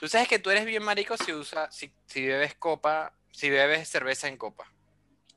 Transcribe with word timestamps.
Tú 0.00 0.08
sabes 0.08 0.28
que 0.28 0.38
tú 0.38 0.50
eres 0.50 0.64
bien 0.64 0.82
marico 0.82 1.16
si 1.16 1.32
usa, 1.32 1.70
si, 1.70 1.92
si 2.06 2.24
bebes 2.26 2.54
copa, 2.54 3.12
si 3.32 3.50
bebes 3.50 3.88
cerveza 3.88 4.28
en 4.28 4.36
copa. 4.36 4.70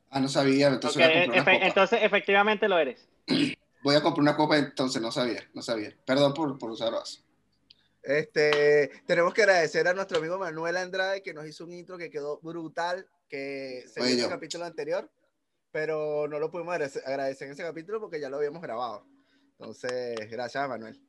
Ah, 0.09 0.19
no 0.19 0.27
sabía, 0.29 0.67
entonces 0.67 1.01
Ok, 1.01 1.09
voy 1.09 1.11
a 1.11 1.23
comprar 1.25 1.41
una 1.41 1.51
efe- 1.51 1.53
copa. 1.55 1.67
entonces, 1.67 1.99
efectivamente 2.03 2.67
lo 2.67 2.77
eres. 2.77 3.07
Voy 3.83 3.95
a 3.95 4.01
comprar 4.03 4.21
una 4.21 4.35
copa, 4.35 4.57
entonces 4.57 5.01
no 5.01 5.11
sabía, 5.11 5.43
no 5.55 5.63
sabía. 5.63 5.97
Perdón 6.05 6.35
por, 6.35 6.55
por 6.59 6.69
usar 6.69 6.91
vaso. 6.91 7.23
Este, 8.03 8.89
tenemos 9.07 9.33
que 9.33 9.41
agradecer 9.41 9.87
a 9.87 9.93
nuestro 9.93 10.19
amigo 10.19 10.37
Manuel 10.37 10.77
Andrade 10.77 11.23
que 11.23 11.33
nos 11.33 11.47
hizo 11.47 11.63
un 11.63 11.73
intro 11.73 11.97
que 11.97 12.11
quedó 12.11 12.39
brutal, 12.41 13.07
que 13.27 13.83
se 13.91 13.99
vio 14.01 14.09
en 14.13 14.19
el 14.19 14.29
capítulo 14.29 14.65
anterior, 14.65 15.09
pero 15.71 16.27
no 16.27 16.37
lo 16.37 16.51
pudimos 16.51 16.73
agradecer, 16.73 17.01
agradecer 17.07 17.47
en 17.47 17.53
ese 17.53 17.63
capítulo 17.63 17.99
porque 17.99 18.19
ya 18.19 18.29
lo 18.29 18.37
habíamos 18.37 18.61
grabado. 18.61 19.03
Entonces, 19.53 20.15
gracias 20.29 20.67
Manuel. 20.69 20.99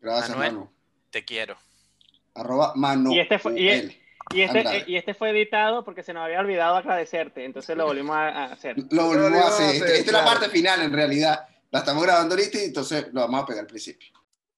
Gracias, 0.00 0.30
Manuel. 0.30 0.52
Manu. 0.54 0.72
Te 1.10 1.24
quiero. 1.24 1.56
Arroba 2.40 2.72
Manu. 2.76 3.12
Y 3.12 3.20
este 3.20 3.38
fue- 3.38 3.60
y-. 3.60 3.96
Y 4.32 4.42
este, 4.42 4.84
y 4.86 4.96
este 4.96 5.12
fue 5.14 5.30
editado 5.30 5.84
porque 5.84 6.02
se 6.04 6.12
nos 6.12 6.24
había 6.24 6.38
olvidado 6.38 6.76
agradecerte, 6.76 7.44
entonces 7.44 7.76
lo 7.76 7.86
volvimos 7.86 8.14
a, 8.14 8.44
hacer. 8.44 8.76
Lo 8.90 9.06
volvemos 9.06 9.40
a 9.40 9.44
a 9.44 9.48
hacer. 9.48 9.66
hacer, 9.66 9.74
Este- 9.82 9.98
Esta 9.98 10.10
es 10.10 10.12
la 10.12 10.24
parte 10.24 10.48
final, 10.48 10.82
en 10.82 10.92
realidad. 10.92 11.46
La 11.72 11.80
estamos 11.80 12.02
grabando 12.04 12.34
ahorita 12.36 12.58
y 12.58 12.64
entonces 12.66 13.08
lo 13.12 13.22
vamos 13.22 13.42
a 13.42 13.46
pegar 13.46 13.62
al 13.62 13.66
principio. 13.66 14.08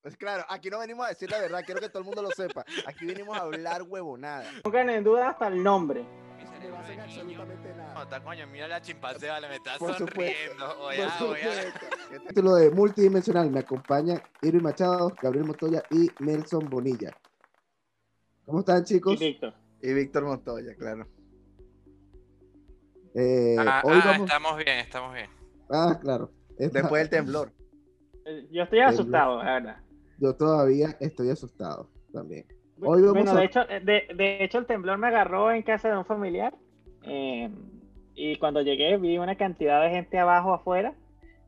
Pues 0.03 0.17
claro, 0.17 0.45
aquí 0.49 0.69
no 0.69 0.79
venimos 0.81 1.07
a 1.07 1.11
decir 1.11 1.31
la 1.31 1.39
verdad, 1.39 1.63
quiero 1.65 1.81
que 1.81 1.89
todo 1.89 2.01
el 2.01 2.05
mundo 2.05 2.21
lo 2.23 2.31
sepa. 2.33 2.65
Aquí 2.87 3.07
venimos 3.07 3.37
a 3.39 3.43
hablar 3.43 3.83
huevonada. 3.85 4.45
Pongan 4.63 4.91
en 4.91 5.05
duda 5.05 5.31
hasta 5.31 5.47
el 5.49 5.63
nombre. 5.63 6.03
No 6.03 6.69
le 6.71 6.77
hacen 6.77 7.01
absolutamente 7.01 7.73
nada. 7.75 7.95
No, 7.95 8.03
está 8.03 8.21
coño, 8.23 8.47
mira 8.49 8.69
la 8.69 8.83
chimpancé, 8.83 9.29
vale, 9.29 9.49
me 9.49 9.57
está 9.57 9.79
Por 9.79 9.97
supuesto, 9.97 10.17
sonriendo. 10.17 10.79
Oye, 10.81 11.07
por 11.19 11.29
oye. 11.31 11.43
Este- 12.13 12.21
Título 12.29 12.55
de 12.57 12.71
multidimensional. 12.71 13.51
Me 13.51 13.61
acompañan 13.61 14.23
Irving 14.43 14.61
Machado, 14.63 15.13
Gabriel 15.23 15.47
Montoya 15.47 15.83
y 15.91 16.11
Nelson 16.19 16.69
Bonilla. 16.69 17.11
¿Cómo 18.47 18.61
están, 18.61 18.83
Y 18.83 18.85
chicos? 18.85 19.21
listo. 19.21 19.53
Y 19.83 19.93
Víctor 19.95 20.25
Montoya, 20.25 20.75
claro. 20.77 21.07
Eh, 23.15 23.57
Ah, 23.59 23.83
hoy 23.85 23.99
ah, 24.03 24.03
vamos. 24.07 24.31
estamos 24.31 24.57
bien, 24.57 24.79
estamos 24.79 25.15
bien. 25.15 25.27
Ah, 25.71 25.99
claro. 26.01 26.31
Esta- 26.59 26.81
Después 26.81 27.03
del 27.03 27.11
temblor. 27.11 27.53
Eh, 28.25 28.47
Yo 28.51 28.63
estoy 28.63 28.81
asustado, 28.81 29.43
la 29.43 29.55
verdad. 29.55 29.77
Yo 30.19 30.35
todavía 30.37 30.97
estoy 31.01 31.31
asustado 31.31 31.91
también. 32.13 32.47
Hoy 32.81 33.03
vamos 33.03 33.13
bueno, 33.13 33.33
a- 33.33 33.35
de, 33.41 33.45
hecho, 33.45 33.61
eh, 33.69 33.81
de, 33.81 34.15
de 34.15 34.45
hecho, 34.45 34.59
el 34.59 34.67
temblor 34.67 34.99
me 34.99 35.09
agarró 35.09 35.51
en 35.53 35.63
casa 35.63 35.89
de 35.91 35.97
un 35.99 36.05
familiar. 36.05 36.55
eh, 37.05 37.51
y 38.15 38.37
cuando 38.37 38.61
llegué 38.63 38.97
vi 38.99 39.19
una 39.19 39.37
cantidad 39.37 39.83
de 39.83 39.91
gente 39.91 40.19
abajo 40.19 40.53
afuera 40.55 40.95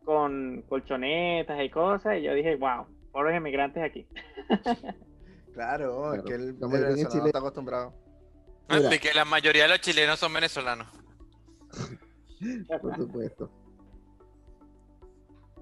con 0.04 0.64
colchonetas 0.68 1.62
y 1.62 1.70
cosas. 1.70 2.18
Y 2.18 2.22
yo 2.22 2.34
dije, 2.34 2.56
wow, 2.56 2.86
pobres 3.12 3.36
emigrantes 3.36 3.82
aquí. 3.82 4.06
Claro, 5.54 6.14
es 6.14 6.22
Claro. 6.22 6.24
que 6.24 6.34
el, 6.34 6.42
el 6.48 6.54
venezolano 6.56 7.08
Chile. 7.10 7.26
está 7.26 7.38
acostumbrado. 7.38 7.92
Mira. 8.68 8.88
De 8.88 8.98
que 8.98 9.14
la 9.14 9.24
mayoría 9.24 9.62
de 9.64 9.68
los 9.70 9.80
chilenos 9.80 10.18
son 10.18 10.32
venezolanos. 10.32 10.86
Por 12.82 12.96
supuesto. 12.96 13.50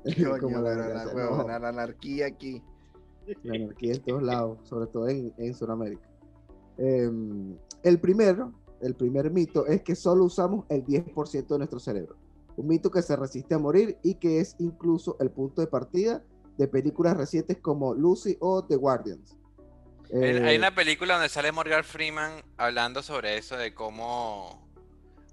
Coño, 0.05 0.37
Como 0.41 0.59
no, 0.59 0.63
la 1.59 1.69
anarquía 1.69 2.27
aquí. 2.27 2.63
la 3.43 3.55
anarquía 3.55 3.95
en 3.95 4.03
todos 4.03 4.23
lados, 4.23 4.59
sobre 4.69 4.87
todo 4.89 5.09
en, 5.09 5.33
en 5.39 5.55
Sudamérica. 5.55 6.09
Em, 6.79 7.57
el 7.83 8.01
primero, 8.01 8.53
el 8.81 8.95
primer 8.95 9.31
mito 9.31 9.67
es 9.67 9.83
que 9.83 9.95
solo 9.95 10.25
usamos 10.25 10.65
el 10.69 10.85
10% 10.85 11.47
de 11.47 11.59
nuestro 11.59 11.79
cerebro. 11.79 12.17
Un 12.57 12.67
mito 12.67 12.91
que 12.91 13.03
se 13.03 13.15
resiste 13.17 13.55
a 13.55 13.59
morir 13.59 13.99
y 14.03 14.15
que 14.17 14.41
es 14.41 14.57
incluso 14.59 15.17
el 15.21 15.31
punto 15.31 15.61
de 15.61 15.69
partida 15.69 16.23
de 16.59 16.69
películas 16.69 17.17
recientes 17.17 17.59
como 17.59 17.95
Lucy 17.95 18.37
o 18.41 18.65
The 18.65 18.77
Guardians. 18.77 19.37
Hay, 20.13 20.21
Eh, 20.37 20.43
hay 20.45 20.57
una 20.57 20.75
película 20.75 21.15
donde 21.15 21.29
sale 21.29 21.53
Morgan 21.53 21.85
Freeman 21.85 22.43
hablando 22.57 23.03
sobre 23.03 23.37
eso, 23.39 23.57
de 23.57 23.75
cómo... 23.75 24.61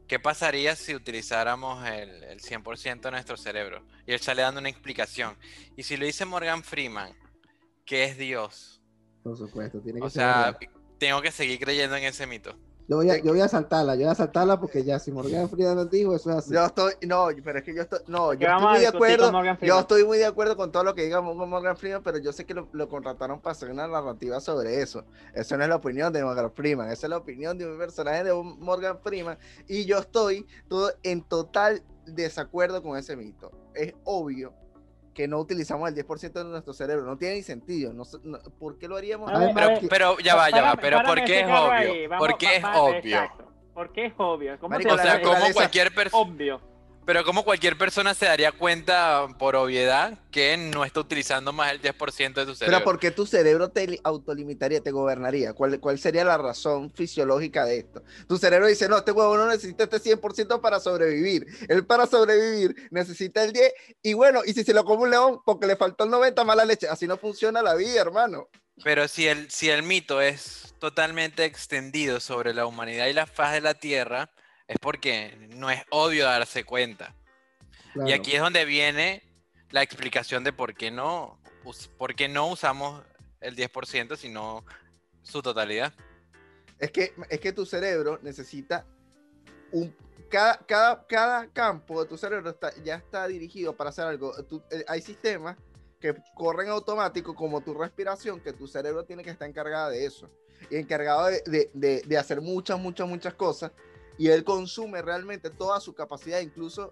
¿Qué 0.07 0.19
pasaría 0.19 0.75
si 0.75 0.95
utilizáramos 0.95 1.87
el, 1.87 2.23
el 2.23 2.39
100% 2.41 3.01
de 3.01 3.11
nuestro 3.11 3.37
cerebro? 3.37 3.85
Y 4.07 4.13
él 4.13 4.19
sale 4.19 4.41
dando 4.41 4.59
una 4.59 4.69
explicación. 4.69 5.37
Y 5.77 5.83
si 5.83 5.97
lo 5.97 6.05
dice 6.05 6.25
Morgan 6.25 6.63
Freeman, 6.63 7.13
¿qué 7.85 8.05
es 8.05 8.17
Dios? 8.17 8.81
Por 9.21 9.37
supuesto, 9.37 9.79
tiene 9.81 9.99
que 9.99 10.05
O 10.07 10.09
ser 10.09 10.21
sea, 10.23 10.35
verdad. 10.45 10.59
tengo 10.97 11.21
que 11.21 11.31
seguir 11.31 11.59
creyendo 11.59 11.95
en 11.95 12.05
ese 12.05 12.25
mito. 12.25 12.57
Yo 12.89 12.95
voy, 12.95 13.09
a, 13.11 13.17
yo 13.17 13.31
voy 13.33 13.41
a 13.41 13.47
saltarla, 13.47 13.93
yo 13.93 14.01
voy 14.01 14.11
a 14.11 14.15
saltarla 14.15 14.59
porque 14.59 14.83
ya 14.83 14.97
si 14.97 15.11
Morgan 15.11 15.47
Freeman 15.47 15.75
nos 15.75 15.91
dijo, 15.91 16.15
eso 16.15 16.31
es 16.31 16.37
así. 16.37 16.53
Yo 16.55 16.65
estoy, 16.65 16.93
no, 17.07 17.27
pero 17.43 17.59
es 17.59 17.63
que 17.63 17.75
yo 17.75 17.83
estoy, 17.83 17.99
no, 18.07 18.33
yo 18.33 18.39
estoy 18.55 18.65
muy 18.71 18.79
de 18.79 18.87
acuerdo. 18.97 19.31
Yo 19.67 19.79
estoy 19.79 20.03
muy 20.05 20.17
de 20.17 20.25
acuerdo 20.25 20.57
con 20.57 20.71
todo 20.71 20.83
lo 20.83 20.95
que 20.95 21.03
diga 21.03 21.21
Mo- 21.21 21.35
Morgan 21.45 21.77
Freeman, 21.77 22.01
pero 22.01 22.17
yo 22.17 22.33
sé 22.33 22.45
que 22.47 22.55
lo, 22.55 22.67
lo 22.71 22.89
contrataron 22.89 23.39
para 23.41 23.51
hacer 23.51 23.69
una 23.69 23.87
narrativa 23.87 24.39
sobre 24.41 24.81
eso. 24.81 25.05
Eso 25.35 25.55
no 25.55 25.61
es 25.63 25.69
la 25.69 25.75
opinión 25.75 26.11
de 26.11 26.23
Morgan 26.23 26.51
Freeman, 26.51 26.89
esa 26.89 27.05
es 27.05 27.09
la 27.11 27.17
opinión 27.17 27.59
de 27.59 27.71
un 27.71 27.77
personaje 27.77 28.23
de 28.23 28.33
un 28.33 28.59
Morgan 28.59 28.97
Freeman. 28.97 29.37
Y 29.67 29.85
yo 29.85 29.99
estoy 29.99 30.47
todo 30.67 30.91
en 31.03 31.21
total 31.21 31.83
desacuerdo 32.07 32.81
con 32.81 32.97
ese 32.97 33.15
mito. 33.15 33.51
Es 33.75 33.93
obvio 34.03 34.51
que 35.13 35.27
no 35.27 35.39
utilizamos 35.39 35.89
el 35.89 35.95
10% 35.95 36.33
de 36.33 36.43
nuestro 36.45 36.73
cerebro, 36.73 37.05
no 37.05 37.17
tiene 37.17 37.35
ni 37.35 37.43
sentido. 37.43 37.93
No, 37.93 38.05
sé- 38.05 38.19
no- 38.23 38.39
¿Por 38.59 38.77
qué 38.77 38.87
lo 38.87 38.95
haríamos? 38.95 39.31
Ver, 39.53 39.79
que- 39.79 39.87
Pero 39.87 40.17
ya 40.19 40.35
va, 40.35 40.49
ya 40.49 40.61
va. 40.61 40.75
Pero 40.75 41.01
¿por 41.03 41.23
qué 41.23 41.39
es 41.41 41.45
obvio? 41.47 42.17
¿Por 42.17 42.37
qué 42.37 42.55
es 42.57 42.63
obvio? 42.63 42.97
Exacto. 42.97 43.45
¿Por 43.73 43.91
qué 43.93 44.05
es 44.07 44.13
obvio? 44.17 44.59
¿Cómo 44.59 44.69
Marico, 44.71 44.95
te 44.95 45.01
O 45.01 45.03
sea, 45.03 45.21
como 45.21 45.53
cualquier 45.53 45.93
persona... 45.93 46.21
obvio? 46.21 46.61
Pero 47.05 47.23
como 47.25 47.43
cualquier 47.43 47.75
persona 47.75 48.13
se 48.13 48.25
daría 48.27 48.51
cuenta 48.51 49.27
por 49.39 49.55
obviedad 49.55 50.19
que 50.29 50.55
no 50.57 50.85
está 50.85 50.99
utilizando 50.99 51.51
más 51.51 51.71
el 51.71 51.81
10% 51.81 52.33
de 52.35 52.45
su 52.45 52.53
cerebro. 52.55 52.77
Pero 52.77 52.83
¿por 52.83 52.99
qué 52.99 53.09
tu 53.09 53.25
cerebro 53.25 53.69
te 53.69 53.87
li- 53.87 53.99
autolimitaría, 54.03 54.79
te 54.81 54.91
gobernaría? 54.91 55.53
¿Cuál, 55.53 55.79
¿Cuál 55.79 55.97
sería 55.97 56.23
la 56.23 56.37
razón 56.37 56.91
fisiológica 56.91 57.65
de 57.65 57.79
esto? 57.79 58.03
Tu 58.27 58.37
cerebro 58.37 58.67
dice, 58.67 58.87
no, 58.87 58.97
este 58.99 59.11
huevo 59.11 59.35
no 59.37 59.47
necesita 59.47 59.85
este 59.85 59.99
100% 59.99 60.61
para 60.61 60.79
sobrevivir. 60.79 61.47
Él 61.67 61.83
para 61.83 62.05
sobrevivir 62.05 62.75
necesita 62.91 63.43
el 63.43 63.53
10 63.53 63.73
y 64.03 64.13
bueno, 64.13 64.41
y 64.45 64.53
si 64.53 64.63
se 64.63 64.73
lo 64.75 64.85
come 64.85 65.03
un 65.03 65.09
león 65.09 65.39
porque 65.43 65.65
le 65.65 65.75
faltó 65.75 66.03
el 66.03 66.11
90, 66.11 66.43
mala 66.43 66.63
leche. 66.63 66.87
Así 66.87 67.07
no 67.07 67.17
funciona 67.17 67.63
la 67.63 67.73
vida, 67.73 68.01
hermano. 68.01 68.49
Pero 68.83 69.07
si 69.07 69.27
el, 69.27 69.49
si 69.49 69.71
el 69.71 69.81
mito 69.81 70.21
es 70.21 70.75
totalmente 70.79 71.43
extendido 71.45 72.19
sobre 72.19 72.53
la 72.53 72.67
humanidad 72.67 73.07
y 73.07 73.13
la 73.13 73.25
faz 73.25 73.53
de 73.53 73.61
la 73.61 73.73
Tierra, 73.73 74.29
es 74.69 74.77
porque 74.79 75.35
no 75.55 75.69
es 75.69 75.81
obvio 75.89 76.25
darse 76.25 76.63
cuenta. 76.63 77.13
Y 78.05 78.11
aquí 78.13 78.35
es 78.35 78.39
donde 78.41 78.63
viene 78.65 79.23
la 79.71 79.81
explicación 79.81 80.43
de 80.43 80.53
por 80.53 80.75
qué 80.75 80.91
no, 80.91 81.39
por 81.97 82.13
qué 82.15 82.29
no 82.29 82.47
usamos 82.47 83.03
el 83.41 83.55
10%, 83.55 84.15
sino 84.15 84.63
su 85.23 85.41
totalidad. 85.41 85.91
Es 86.77 86.91
que, 86.91 87.13
es 87.29 87.39
que 87.39 87.51
tu 87.51 87.65
cerebro 87.65 88.19
necesita 88.21 88.85
un... 89.71 89.93
Cada, 90.29 90.59
cada, 90.59 91.07
cada 91.07 91.47
campo 91.47 92.03
de 92.03 92.07
tu 92.09 92.15
cerebro 92.15 92.51
está, 92.51 92.71
ya 92.83 92.95
está 92.95 93.27
dirigido 93.27 93.75
para 93.75 93.89
hacer 93.89 94.05
algo. 94.05 94.31
Tú- 94.43 94.61
eh, 94.69 94.85
hay 94.87 95.01
sistemas 95.01 95.57
que 95.99 96.13
corren 96.35 96.69
automático 96.69 97.33
como 97.33 97.61
tu 97.61 97.73
respiración, 97.73 98.39
que 98.39 98.53
tu 98.53 98.67
cerebro 98.67 99.03
tiene 99.05 99.23
que 99.23 99.31
estar 99.31 99.49
encargada 99.49 99.89
de 99.89 100.05
eso. 100.05 100.29
Y 100.69 100.75
encargado 100.75 101.25
de, 101.25 101.41
de- 101.47 101.71
de- 101.73 102.01
de 102.05 102.17
hacer 102.19 102.39
muchas, 102.41 102.79
muchas, 102.79 103.07
muchas 103.07 103.33
cosas. 103.33 103.71
Y 104.19 104.27
él 104.27 104.43
consume 104.43 105.01
realmente 105.01 105.49
toda 105.49 105.79
su 105.79 105.95
capacidad, 105.95 106.41
incluso... 106.41 106.91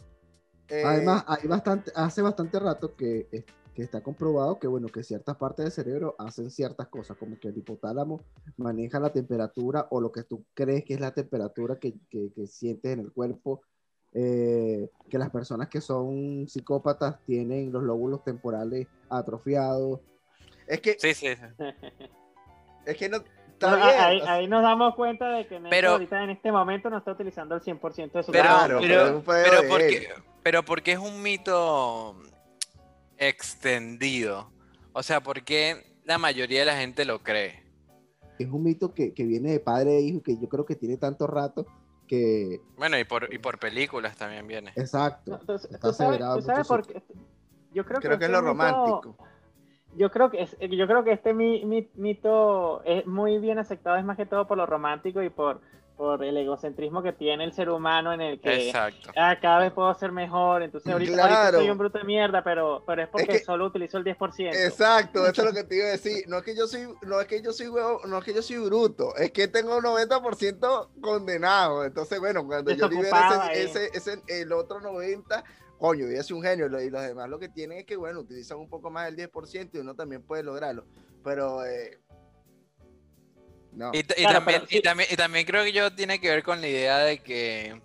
eh, 0.70 0.82
Además, 0.84 1.26
hay 1.28 1.46
bastante, 1.46 1.92
hace 1.94 2.22
bastante 2.22 2.58
rato 2.58 2.96
que, 2.96 3.28
que 3.76 3.82
está 3.84 4.02
comprobado 4.02 4.58
que, 4.58 4.66
bueno, 4.68 4.88
que 4.88 5.04
ciertas 5.04 5.36
partes 5.36 5.66
del 5.66 5.72
cerebro 5.74 6.16
hacen 6.18 6.50
ciertas 6.50 6.88
cosas, 6.88 7.18
como 7.18 7.38
que 7.38 7.50
el 7.50 7.58
hipotálamo 7.58 8.22
maneja 8.56 8.98
la 9.02 9.12
temperatura 9.12 9.88
o 9.92 10.00
lo 10.00 10.10
que 10.12 10.24
tú 10.24 10.46
crees 10.54 10.86
que 10.86 10.94
es 10.94 11.02
la 11.02 11.14
temperatura 11.14 11.78
que, 11.78 11.96
que- 12.10 12.32
que 12.34 12.48
sientes 12.48 12.94
en 12.94 13.02
el 13.02 13.12
cuerpo, 13.12 13.62
eh, 14.14 14.90
que 15.10 15.18
las 15.18 15.30
personas 15.30 15.68
que 15.68 15.82
son 15.82 16.48
psicópatas 16.48 17.18
tienen 17.26 17.74
los 17.74 17.84
lóbulos 17.84 18.24
temporales 18.24 18.88
atrofiados. 19.10 20.00
es 20.66 20.80
que, 20.80 20.96
Sí, 20.98 21.14
sí, 21.14 21.28
sí. 21.36 21.66
es 22.86 22.96
que 22.98 23.10
no... 23.10 23.18
Está 23.60 23.72
Pero 23.72 23.86
bien, 23.88 24.00
ahí, 24.00 24.22
ahí 24.28 24.48
nos 24.48 24.62
damos 24.62 24.94
cuenta 24.94 25.30
de 25.30 25.48
que 25.48 25.56
Neto 25.60 25.70
Pero- 25.72 25.92
ahorita 25.94 26.24
en 26.24 26.30
este 26.30 26.52
momento 26.52 26.92
no 26.92 27.00
está 27.00 27.12
utilizando 27.14 27.56
el 27.56 27.62
100% 27.62 28.12
de 28.20 28.24
su 28.24 28.32
Pero, 28.32 28.44
Claro, 28.44 28.78
pero, 28.80 29.24
pero 29.24 29.24
pero 29.26 29.62
de 29.62 29.68
porque, 29.68 30.10
pero 30.44 30.64
porque 30.64 30.92
es 30.92 31.00
un 31.00 31.22
mito 31.24 32.16
extendido. 33.18 34.52
O 34.94 35.04
sea, 35.04 35.22
porque 35.22 35.98
la 36.06 36.18
mayoría 36.18 36.60
de 36.60 36.66
la 36.66 36.78
gente 36.78 37.06
lo 37.06 37.20
cree. 37.24 37.64
Es 38.40 38.48
un 38.48 38.64
mito 38.64 38.94
que, 38.94 39.14
que 39.14 39.24
viene 39.24 39.52
de 39.52 39.60
padre 39.60 39.98
e 39.98 40.02
hijo, 40.02 40.22
que 40.22 40.38
yo 40.38 40.48
creo 40.48 40.66
que 40.66 40.76
tiene 40.76 40.98
tanto 40.98 41.26
rato 41.26 41.66
que... 42.08 42.62
Bueno, 42.78 42.98
y 43.00 43.04
por, 43.04 43.34
y 43.34 43.40
por 43.40 43.58
películas 43.60 44.16
también 44.16 44.46
viene. 44.48 44.72
Exacto. 44.76 45.32
No, 45.32 45.40
tú- 45.40 45.54
está 45.56 45.80
tú 45.80 45.94
sabes- 45.94 46.20
tú 46.20 46.68
por 46.68 46.86
qué- 46.86 47.02
Yo 47.74 47.84
creo, 47.86 48.00
creo 48.00 48.20
que 48.20 48.26
es 48.26 48.32
lo 48.32 48.38
mito- 48.40 48.46
romántico. 48.48 49.18
Yo 49.98 50.12
creo 50.12 50.30
que 50.30 50.42
es- 50.44 50.56
yo 50.60 50.86
creo 50.88 51.04
que 51.04 51.12
este 51.12 51.34
mi- 51.34 51.66
mi- 51.66 51.90
mito 51.96 52.82
es 52.86 53.06
muy 53.06 53.40
bien 53.40 53.58
aceptado, 53.60 53.98
es 53.98 54.06
más 54.06 54.16
que 54.18 54.26
todo 54.26 54.48
por 54.48 54.58
lo 54.58 54.66
romántico 54.66 55.22
y 55.24 55.30
por, 55.30 55.60
por 55.98 56.24
el 56.24 56.38
egocentrismo 56.38 57.02
que 57.02 57.12
tiene 57.12 57.44
el 57.44 57.54
ser 57.54 57.72
humano 57.72 58.14
en 58.14 58.22
el 58.22 58.40
que 58.40 58.68
Exacto. 58.68 59.10
ah, 59.18 59.36
cada 59.42 59.58
vez 59.58 59.72
puedo 59.72 59.92
ser 59.96 60.12
mejor, 60.12 60.62
entonces 60.62 60.94
ahorita, 60.94 61.12
ahorita 61.14 61.28
Claro. 61.42 61.58
soy 61.58 61.70
un 61.72 61.78
bruto 61.80 61.98
de 61.98 62.04
mierda, 62.04 62.44
pero, 62.44 62.84
pero 62.86 63.02
es 63.02 63.08
porque 63.10 63.26
que- 63.26 63.40
solo 63.40 63.66
utilizo 63.66 63.98
el 63.98 64.04
10%. 64.04 64.56
Exacto, 64.56 65.26
eso 65.26 65.42
es 65.42 65.48
lo 65.48 65.54
que 65.54 65.64
te 65.64 65.78
iba 65.78 65.88
a 65.88 65.90
decir. 65.90 66.24
No 66.28 66.38
es 66.38 66.44
que 66.44 66.56
yo 66.56 66.68
soy, 66.68 66.88
no 67.02 67.20
es 67.20 67.26
que 67.26 67.42
yo 67.42 67.52
soy 67.52 67.68
huevo, 67.70 68.02
no 68.06 68.20
es 68.20 68.24
que 68.24 68.34
yo 68.36 68.44
soy 68.44 68.58
bruto, 68.58 69.16
es 69.16 69.32
que 69.32 69.48
tengo 69.48 69.78
un 69.78 69.84
90% 69.84 70.90
condenado. 71.02 71.84
Entonces, 71.84 72.20
bueno, 72.20 72.46
cuando 72.46 72.72
yo 72.72 72.88
libero 72.88 73.16
ese, 73.52 73.86
ese, 73.88 73.98
ese, 73.98 74.22
el 74.42 74.52
otro 74.54 74.80
90, 74.80 75.44
coño, 75.78 76.08
yo 76.08 76.24
soy 76.24 76.38
un 76.38 76.44
genio. 76.44 76.66
Y 76.82 76.90
los 76.90 77.02
demás 77.02 77.30
lo 77.30 77.40
que 77.40 77.50
tienen 77.50 77.80
es 77.80 77.86
que, 77.86 77.96
bueno, 77.96 78.20
utilizan 78.22 78.58
un 78.58 78.70
poco 78.70 78.90
más 78.90 79.06
del 79.06 79.16
10% 79.32 79.70
y 79.74 79.78
uno 79.80 79.96
también 79.96 80.22
puede 80.24 80.44
lograrlo. 80.44 80.86
Pero, 81.24 81.66
eh, 81.66 82.00
no. 83.74 83.92
Y, 83.94 84.04
t- 84.04 84.16
y 84.18 84.22
Claro, 84.24 84.40
también, 84.40 84.60
pero 84.62 84.70
sí. 84.70 84.78
y, 84.78 84.82
también, 84.82 85.10
y 85.12 85.16
también 85.16 85.46
creo 85.46 85.64
que 85.64 85.72
yo 85.74 85.94
tiene 85.94 86.20
que 86.20 86.30
ver 86.30 86.44
con 86.44 86.62
la 86.62 86.68
idea 86.68 86.98
de 87.00 87.20
que 87.20 87.80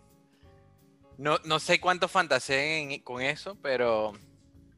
no, 1.18 1.38
no 1.44 1.58
sé 1.58 1.80
cuánto 1.80 2.08
fantaseen 2.08 2.92
en- 2.92 3.02
con 3.02 3.20
eso, 3.20 3.56
pero 3.62 4.12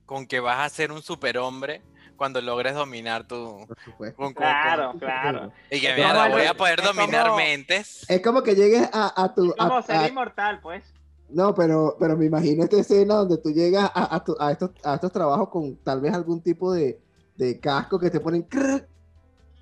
con 0.07 0.27
que 0.27 0.41
vas 0.41 0.61
a 0.61 0.69
ser 0.75 0.93
un 0.93 1.03
superhombre 1.03 1.83
cuando 2.17 2.41
logres 2.41 2.75
dominar 2.75 3.27
tu... 3.27 3.65
Por 3.67 3.81
supuesto. 3.83 4.17
con- 4.17 4.27
con- 4.35 4.43
Claro, 4.43 4.91
con- 4.91 5.01
claro. 5.01 5.53
y 5.71 5.81
que 5.81 5.95
voy 5.95 6.45
a 6.47 6.55
poder 6.55 6.83
dominar 6.83 7.27
como- 7.27 7.37
mentes. 7.37 8.05
Es 8.09 8.21
como 8.23 8.43
que 8.43 8.55
llegues 8.55 8.89
a, 8.93 9.23
a 9.23 9.35
tu. 9.35 9.51
Es 9.51 9.57
como 9.57 9.77
a- 9.77 9.83
ser 9.83 9.97
a- 9.97 10.09
inmortal, 10.09 10.61
pues. 10.61 10.94
No, 11.35 11.55
pero, 11.55 11.97
pero 11.99 12.17
me 12.17 12.27
imagino 12.27 12.65
esta 12.65 12.79
escena 12.79 13.15
donde 13.17 13.39
tú 13.39 13.51
llegas 13.51 13.91
a, 13.95 14.15
a 14.17 14.25
tu- 14.25 14.37
a 14.39 14.53
estos, 14.53 14.71
a 14.85 14.95
estos 14.95 15.13
trabajos 15.13 15.49
con 15.49 15.77
tal 15.77 16.01
vez 16.01 16.13
algún 16.15 16.41
tipo 16.43 16.73
de, 16.73 16.99
de 17.37 17.59
casco 17.61 17.99
que 17.99 18.11
te 18.11 18.21
ponen. 18.21 18.43
crrr, 18.43 18.87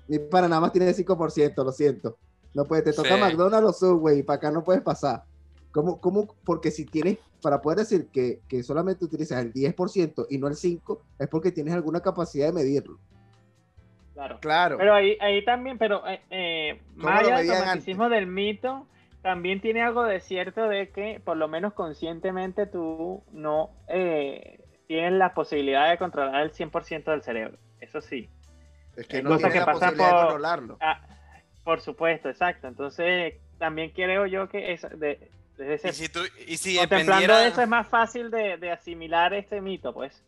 Y 0.07 0.19
para 0.19 0.47
nada 0.47 0.61
más 0.61 0.71
tiene 0.71 0.93
5%, 0.93 1.63
lo 1.63 1.71
siento. 1.71 2.17
No 2.53 2.65
puedes, 2.65 2.83
te 2.85 2.93
toca 2.93 3.15
Sí. 3.15 3.19
McDonald's 3.21 3.69
o 3.69 3.73
Subway, 3.73 4.19
y 4.19 4.23
para 4.23 4.37
acá 4.37 4.51
no 4.51 4.63
puedes 4.63 4.81
pasar. 4.83 5.23
¿Cómo, 5.71 5.99
cómo? 5.99 6.27
Porque 6.45 6.69
si 6.69 6.85
tienes, 6.85 7.17
para 7.41 7.59
poder 7.61 7.79
decir 7.79 8.07
que, 8.11 8.41
que 8.47 8.61
solamente 8.61 9.03
utilizas 9.05 9.41
el 9.43 9.51
10% 9.51 10.27
y 10.29 10.37
no 10.37 10.47
el 10.47 10.55
5%, 10.55 10.99
es 11.17 11.27
porque 11.29 11.51
tienes 11.51 11.73
alguna 11.73 11.99
capacidad 12.01 12.47
de 12.47 12.53
medirlo. 12.53 12.99
Claro. 14.13 14.37
Claro. 14.39 14.77
Pero 14.77 14.93
ahí, 14.93 15.17
ahí 15.19 15.43
también, 15.43 15.77
pero 15.79 16.07
eh, 16.07 16.21
eh, 16.29 16.81
¿Cómo 16.95 17.07
más 17.09 17.23
allá 17.23 17.37
del 17.39 17.47
romanticismo 17.49 18.09
del 18.09 18.27
mito, 18.27 18.85
también 19.23 19.59
tiene 19.61 19.81
algo 19.81 20.03
de 20.03 20.19
cierto 20.19 20.67
de 20.67 20.91
que, 20.91 21.19
por 21.23 21.37
lo 21.37 21.47
menos 21.47 21.73
conscientemente, 21.73 22.67
tú 22.67 23.23
no 23.31 23.71
eh, 23.87 24.59
tienes 24.87 25.13
la 25.13 25.33
posibilidad 25.33 25.89
de 25.89 25.97
controlar 25.97 26.41
el 26.43 26.51
100% 26.51 27.05
del 27.05 27.23
cerebro. 27.23 27.57
Eso 27.79 28.01
sí. 28.01 28.29
es 28.95 29.07
que 29.07 29.17
hay 29.17 29.23
no 29.23 29.29
cosas 29.29 29.51
tienes 29.51 29.53
que 29.53 29.59
la 29.59 29.65
pasan 29.65 29.79
posibilidad 29.89 30.07
de 30.07 30.13
por- 30.13 30.21
controlarlo. 30.25 30.77
Ah, 30.81 31.01
por 31.63 31.81
supuesto, 31.81 32.29
exacto. 32.29 32.67
Entonces, 32.67 33.35
también 33.57 33.89
creo 33.91 34.25
yo 34.27 34.49
que 34.49 34.73
es 34.73 34.81
de, 34.99 35.31
desde 35.57 35.73
ese, 35.75 35.89
Y 35.89 35.93
si, 35.93 36.09
tú, 36.09 36.19
y 36.45 36.57
si 36.57 36.77
contemplando 36.77 37.15
dependiera... 37.15 37.47
eso 37.47 37.61
es 37.61 37.67
más 37.69 37.87
fácil 37.87 38.29
de, 38.29 38.57
de 38.57 38.71
asimilar 38.71 39.33
este 39.33 39.61
mito, 39.61 39.93
pues. 39.93 40.21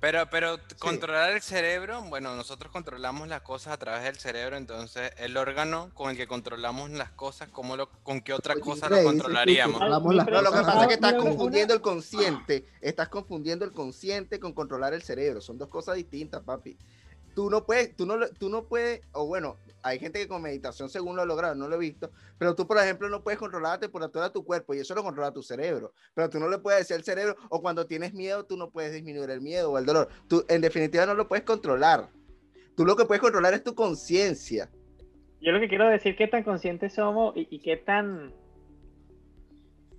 Pero, 0.00 0.30
pero 0.30 0.58
controlar 0.78 1.30
el 1.32 1.42
cerebro, 1.42 2.00
bueno, 2.04 2.34
nosotros 2.34 2.72
controlamos 2.72 3.28
las 3.28 3.42
cosas 3.42 3.74
a 3.74 3.76
través 3.76 4.02
del 4.04 4.16
cerebro, 4.16 4.56
entonces 4.56 5.12
el 5.18 5.36
órgano 5.36 5.90
con 5.92 6.10
el 6.10 6.16
que 6.16 6.26
controlamos 6.26 6.88
las 6.90 7.10
cosas, 7.10 7.50
¿cómo 7.50 7.76
lo, 7.76 7.90
¿con 8.02 8.22
qué 8.22 8.32
otra 8.32 8.54
Oye, 8.54 8.62
cosa 8.62 8.88
lo 8.88 9.02
controlaríamos? 9.02 9.72
controlamos 9.78 10.14
las 10.14 10.26
No, 10.26 10.40
lo 10.40 10.50
que 10.52 10.56
pasa 10.62 10.80
es 10.82 10.88
que 10.88 10.94
estás 10.94 11.12
Una- 11.12 11.22
confundiendo 11.22 11.74
el 11.74 11.82
consciente. 11.82 12.64
Estás 12.80 13.08
confundiendo 13.10 13.66
el 13.66 13.72
consciente 13.72 14.40
con 14.40 14.54
controlar 14.54 14.94
el 14.94 15.02
cerebro. 15.02 15.42
Son 15.42 15.58
dos 15.58 15.68
cosas 15.68 15.96
distintas, 15.96 16.42
papi. 16.42 16.78
Tú 17.40 17.48
no 17.48 17.64
puedes, 17.64 17.96
tú 17.96 18.04
no, 18.04 18.18
tú 18.38 18.50
no 18.50 18.64
puedes, 18.66 19.00
o 19.12 19.24
bueno, 19.26 19.56
hay 19.82 19.98
gente 19.98 20.18
que 20.18 20.28
con 20.28 20.42
meditación 20.42 20.90
según 20.90 21.16
lo 21.16 21.22
ha 21.22 21.24
logrado, 21.24 21.54
no 21.54 21.68
lo 21.68 21.76
he 21.76 21.78
visto, 21.78 22.10
pero 22.36 22.54
tú, 22.54 22.66
por 22.66 22.76
ejemplo, 22.76 23.08
no 23.08 23.22
puedes 23.22 23.38
controlar 23.38 23.76
la 23.76 23.80
temperatura 23.80 24.26
de 24.26 24.30
tu 24.34 24.44
cuerpo 24.44 24.74
y 24.74 24.80
eso 24.80 24.94
lo 24.94 25.02
controla 25.02 25.32
tu 25.32 25.42
cerebro. 25.42 25.94
Pero 26.12 26.28
tú 26.28 26.38
no 26.38 26.50
le 26.50 26.58
puedes 26.58 26.80
decir 26.80 26.96
al 26.96 27.02
cerebro, 27.02 27.36
o 27.48 27.62
cuando 27.62 27.86
tienes 27.86 28.12
miedo, 28.12 28.44
tú 28.44 28.58
no 28.58 28.68
puedes 28.70 28.92
disminuir 28.92 29.30
el 29.30 29.40
miedo 29.40 29.72
o 29.72 29.78
el 29.78 29.86
dolor. 29.86 30.08
Tú, 30.28 30.44
en 30.48 30.60
definitiva, 30.60 31.06
no 31.06 31.14
lo 31.14 31.28
puedes 31.28 31.46
controlar. 31.46 32.10
Tú 32.76 32.84
lo 32.84 32.94
que 32.94 33.06
puedes 33.06 33.22
controlar 33.22 33.54
es 33.54 33.64
tu 33.64 33.74
conciencia. 33.74 34.70
Yo 35.40 35.50
lo 35.52 35.60
que 35.60 35.68
quiero 35.70 35.88
decir 35.88 36.16
qué 36.16 36.28
tan 36.28 36.42
conscientes 36.42 36.92
somos 36.92 37.34
y, 37.38 37.48
y 37.50 37.60
qué 37.60 37.78
tan... 37.78 38.34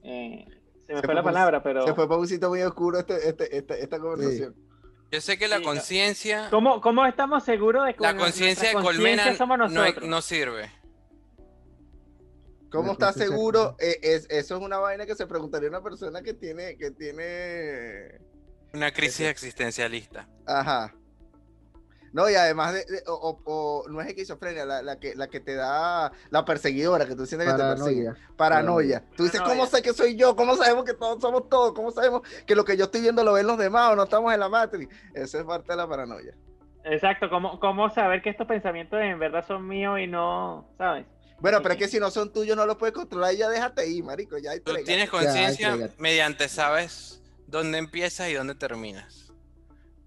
eh, 0.04 0.46
se 0.86 0.94
me 0.94 1.02
Se 1.02 1.06
fue 1.08 1.16
la 1.16 1.24
palabra, 1.24 1.64
pero... 1.64 1.88
Se 1.88 1.96
fue 1.96 2.08
para 2.08 2.20
un 2.20 2.28
sitio 2.28 2.50
muy 2.50 2.62
oscuro 2.62 3.00
este, 3.00 3.28
este- 3.28 3.58
esta, 3.58 3.76
esta 3.78 4.00
conversación. 4.00 4.54
Yo 5.12 5.20
sé 5.20 5.38
que 5.38 5.48
la 5.50 5.58
Sí, 5.58 5.64
conciencia, 5.64 6.48
¿Cómo, 6.50 6.80
¿Cómo 6.80 7.06
estamos 7.06 7.44
seguros 7.44 7.86
de 7.86 7.94
que 7.96 8.02
la 8.02 8.16
conciencia 8.16 8.70
de 8.70 8.76
conciencia 8.76 8.82
colmena 9.04 9.36
somos 9.38 9.58
no, 9.58 9.68
nosotros? 9.68 10.08
no 10.10 10.22
sirve. 10.22 10.72
¿Cómo 12.72 12.94
estás 12.94 13.16
seguro? 13.16 13.76
Eh, 13.80 14.00
es, 14.02 14.26
eso 14.30 14.56
es 14.56 14.62
una 14.64 14.78
vaina 14.78 15.06
que 15.06 15.14
se 15.16 15.28
preguntaría 15.28 15.68
una 15.68 15.84
persona 15.84 16.22
que 16.22 16.34
tiene, 16.34 16.78
que 16.78 16.92
tiene, 16.92 18.22
Una 18.74 18.92
crisis 18.94 19.16
Ese- 19.20 19.30
existencialista. 19.30 20.30
ajá. 20.46 20.96
No, 22.14 22.30
y 22.30 22.36
además 22.36 22.74
de, 22.74 22.80
de- 22.86 23.04
o, 23.08 23.14
o- 23.14 23.42
o 23.46 23.88
no 23.90 24.02
es 24.02 24.08
esquizofrenia, 24.08 24.66
la, 24.66 24.82
la 24.82 25.00
que, 25.00 25.16
la 25.16 25.28
que 25.28 25.40
te 25.40 25.56
da 25.56 26.12
la 26.30 26.44
perseguidora, 26.46 27.06
que 27.06 27.16
tú 27.16 27.26
sientes 27.26 27.48
que 27.48 27.54
te 27.56 27.60
persigue. 27.64 28.06
Paranoia. 28.12 28.36
Paranoia. 28.36 29.04
Tú 29.16 29.24
dices, 29.24 29.40
Paranoia. 29.40 29.60
¿cómo 29.66 29.70
sé 29.76 29.82
que 29.82 29.94
soy 29.94 30.16
yo? 30.16 30.36
¿Cómo 30.36 30.56
sabemos 30.58 30.84
que 30.84 30.94
todos 30.94 31.22
somos 31.22 31.48
todos? 31.50 31.74
¿Cómo 31.74 31.92
sabemos 31.92 32.22
que 32.46 32.56
lo 32.56 32.66
que 32.66 32.76
yo 32.76 32.86
estoy 32.86 33.02
viendo 33.02 33.24
lo 33.24 33.34
ven 33.34 33.48
los 33.48 33.58
demás 33.58 33.92
o 33.92 33.96
no 33.96 34.04
estamos 34.04 34.34
en 34.34 34.40
la 34.42 34.50
Matrix? 34.50 34.94
Eso 35.14 35.40
es 35.40 35.46
parte 35.46 35.72
de 35.72 35.78
la 35.78 35.88
paranoia. 35.88 36.36
Exacto, 36.84 37.30
¿cómo, 37.30 37.60
¿cómo 37.60 37.90
saber 37.92 38.22
que 38.22 38.30
estos 38.32 38.48
pensamientos 38.48 39.00
en 39.02 39.18
verdad 39.20 39.46
son 39.48 39.68
míos 39.68 40.00
y 40.00 40.08
no, 40.08 40.68
¿sabes? 40.78 41.06
Bueno, 41.40 41.60
pero 41.62 41.74
es 41.74 41.80
que 41.80 41.88
si 41.88 42.00
no 42.00 42.12
son 42.12 42.32
tuyos 42.34 42.58
no 42.58 42.66
los 42.66 42.76
puedes 42.78 42.94
controlar 42.94 43.34
y 43.34 43.38
ya 43.38 43.50
déjate 43.50 43.88
ir, 43.88 44.04
marico. 44.04 44.38
Ya 44.38 44.52
Tú 44.60 44.74
tienes 44.86 45.10
conciencia 45.10 45.76
mediante 45.98 46.50
sabes 46.50 47.22
dónde 47.48 47.78
empiezas 47.78 48.30
y 48.30 48.34
dónde 48.34 48.54
terminas. 48.56 49.31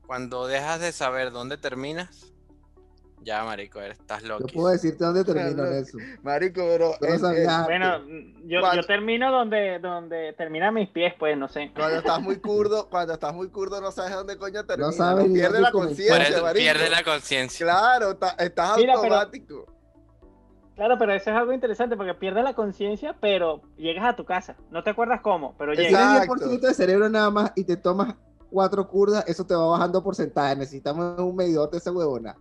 Cuando 0.07 0.47
dejas 0.47 0.81
de 0.81 0.93
saber 0.93 1.31
dónde 1.33 1.57
terminas, 1.57 2.31
ya, 3.23 3.43
marico, 3.43 3.81
estás 3.81 4.23
Yo 4.23 4.29
loco. 4.39 4.47
puedo 4.53 4.69
decirte 4.69 5.03
dónde 5.03 5.25
termina 5.25 5.49
Loco. 5.51 5.65
eso. 5.65 5.97
Marico, 6.23 6.61
pero... 6.61 6.93
Yo 7.01 7.19
no 7.19 7.31
el- 7.31 7.49
antes. 7.49 7.65
Bueno, 7.65 7.99
yo, 8.45 8.61
yo 8.75 8.83
termino 8.83 9.33
donde, 9.33 9.79
donde 9.79 10.35
terminan 10.35 10.75
mis 10.75 10.91
pies, 10.91 11.15
pues, 11.19 11.35
no 11.39 11.49
sé. 11.49 11.73
Cuando 11.75 11.97
estás 11.99 12.21
muy 12.21 12.37
curdo, 12.39 12.91
cuando 12.91 13.15
estás 13.15 13.33
muy 13.35 13.49
curdo 13.49 13.81
no 13.81 13.91
sabes 13.93 14.13
dónde 14.13 14.37
coño 14.37 14.67
termina. 14.67 14.93
sabes 14.93 15.27
ni 15.27 15.35
Pierde 15.37 15.61
la 15.63 15.73
conciencia, 15.73 16.19
marico. 16.43 16.53
pierdes 16.53 16.91
la 16.91 17.03
conciencia. 17.03 17.65
Claro, 17.67 18.11
estás 18.39 18.77
Mira, 18.77 18.93
pero- 19.01 19.15
automático. 19.15 19.67
Claro, 20.75 20.99
pero 20.99 21.15
eso 21.15 21.31
es 21.31 21.37
algo 21.37 21.53
interesante 21.53 21.97
porque 21.97 22.15
pierdes 22.15 22.43
la 22.45 22.53
conciencia, 22.53 23.17
pero 23.21 23.63
llegas 23.77 24.05
a 24.05 24.17
tu 24.17 24.25
casa. 24.27 24.57
No 24.71 24.83
te 24.83 24.91
acuerdas 24.91 25.21
cómo, 25.23 25.55
pero 25.57 25.73
llegas. 25.73 25.89
Tienes 26.27 26.29
10% 26.29 26.61
de 26.67 26.75
cerebro 26.75 27.09
nada 27.09 27.31
más 27.31 27.53
y 27.55 27.63
te 27.65 27.77
tomas 27.77 28.17
cuatro 28.55 28.87
curdas, 28.87 29.25
eso 29.27 29.45
te 29.45 29.53
va 29.55 29.67
bajando 29.67 30.01
porcentaje. 30.03 30.55
Necesitamos 30.55 31.19
un 31.19 31.35
medidor 31.35 31.69
de 31.73 31.79
esa 31.79 31.91
huevona. 31.91 32.37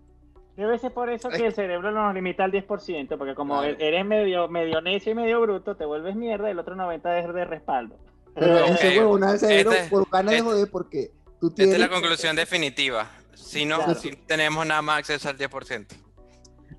Debe 0.55 0.77
ser 0.77 0.93
por 0.93 1.09
eso 1.09 1.31
Es 1.31 1.39
que 1.39 1.47
el 1.47 1.53
cerebro 1.55 1.91
nos 1.91 2.13
limita 2.13 2.43
al 2.43 2.51
10%, 2.51 3.17
porque 3.17 3.33
como 3.33 3.57
Claro. 3.59 3.75
eres 3.79 4.05
medio, 4.05 4.47
medio 4.47 4.79
necio 4.81 5.11
y 5.11 5.15
medio 5.15 5.41
bruto, 5.41 5.75
te 5.75 5.83
vuelves 5.85 6.15
mierda 6.15 6.47
y 6.49 6.51
el 6.51 6.59
otro 6.59 6.75
90% 6.75 7.27
es 7.29 7.33
de 7.33 7.45
respaldo. 7.45 7.95
Pero 8.35 8.63
Ok, 8.65 8.69
ese 8.69 8.99
huevona 8.99 9.31
del 9.31 9.39
cerebro 9.39 9.71
este- 9.71 9.89
por 9.89 10.07
ganas 10.11 10.31
de 10.31 10.37
este- 10.37 10.49
joder 10.51 10.69
porque 10.71 11.11
tú 11.39 11.47
Esta 11.47 11.55
tienes... 11.55 11.73
es 11.73 11.79
la 11.81 11.89
conclusión 11.89 12.35
definitiva. 12.35 13.09
Si 13.33 13.65
no, 13.65 13.77
Claro. 13.77 13.95
si 13.95 14.11
tenemos 14.15 14.65
nada 14.67 14.83
más 14.83 14.99
acceso 14.99 15.27
al 15.29 15.37
10%. 15.37 15.95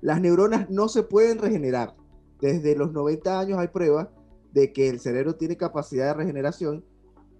Las 0.01 0.21
neuronas 0.21 0.69
no 0.69 0.87
se 0.87 1.03
pueden 1.03 1.39
regenerar. 1.39 1.93
Desde 2.39 2.77
los 2.77 2.93
90 2.93 3.39
años 3.39 3.59
hay 3.59 3.67
pruebas 3.67 4.07
de 4.53 4.71
que 4.71 4.87
el 4.87 5.01
cerebro 5.01 5.35
tiene 5.35 5.57
capacidad 5.57 6.07
de 6.07 6.13
regeneración, 6.13 6.85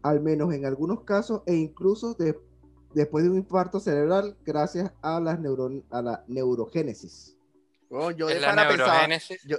al 0.06 0.22
menos 0.22 0.54
en 0.54 0.66
algunos 0.68 1.04
casos, 1.04 1.42
e 1.48 1.56
incluso 1.56 2.14
de- 2.14 2.40
después 2.94 3.24
de 3.24 3.32
un 3.32 3.38
infarto 3.38 3.80
cerebral, 3.80 4.38
gracias 4.46 4.92
a, 5.02 5.20
las 5.20 5.40
neuron 5.40 5.84
a 5.90 6.02
la 6.04 6.24
neurogénesis. 6.28 7.36
Oh, 7.90 8.12
yo 8.12 8.30
Es 8.30 8.36
de 8.36 8.42
la 8.42 8.48
pana 8.48 8.68
pensaba, 8.68 8.92
neurogénesis. 8.94 9.42
yo, 9.46 9.58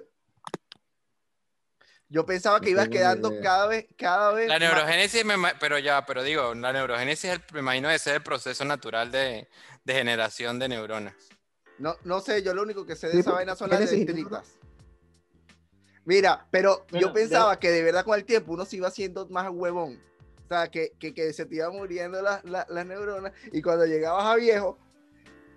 yo 2.08 2.24
pensaba 2.24 2.60
que 2.60 2.66
No 2.66 2.70
ibas 2.70 2.88
quedando 2.88 3.30
idea. 3.30 3.42
cada 3.42 3.66
vez, 3.66 3.86
cada 3.98 4.32
vez 4.32 4.46
La 4.46 4.54
más- 4.60 4.60
neurogénesis, 4.60 5.24
me 5.24 5.34
pero 5.58 5.80
ya, 5.80 6.06
pero 6.06 6.22
digo, 6.22 6.54
la 6.54 6.72
neurogénesis 6.72 7.24
es 7.24 7.36
el- 7.38 7.42
me 7.52 7.58
imagino 7.60 7.88
de 7.88 7.98
ser 7.98 8.14
el 8.14 8.22
proceso 8.22 8.64
natural 8.64 9.10
de, 9.10 9.48
de 9.84 9.92
generación 9.94 10.60
de 10.60 10.68
neuronas. 10.68 11.14
No, 11.78 11.96
no 12.04 12.20
sé, 12.20 12.42
yo 12.44 12.54
lo 12.54 12.62
único 12.62 12.86
que 12.86 12.94
sé 12.94 13.08
de 13.08 13.14
Sí, 13.14 13.18
esa 13.20 13.32
vaina 13.32 13.56
son 13.56 13.68
las 13.70 13.80
dendritas. 13.90 14.54
Mira, 16.04 16.46
pero 16.52 16.86
Bueno, 16.92 17.08
yo 17.08 17.12
pensaba 17.12 17.58
que 17.58 17.70
de 17.72 17.82
verdad 17.82 18.04
con 18.04 18.14
el 18.16 18.24
tiempo 18.24 18.52
uno 18.52 18.64
se 18.64 18.76
iba 18.76 18.86
haciendo 18.86 19.26
más 19.28 19.50
huevón. 19.50 20.00
O 20.46 20.48
sea, 20.48 20.68
que, 20.68 20.92
que, 21.00 21.12
que 21.12 21.32
se 21.32 21.44
te 21.44 21.56
iban 21.56 21.72
muriendo 21.74 22.22
las, 22.22 22.44
las- 22.44 22.68
las 22.70 22.86
neuronas 22.86 23.32
y 23.52 23.60
cuando 23.62 23.84
llegabas 23.84 24.24
a 24.26 24.36
viejo, 24.36 24.78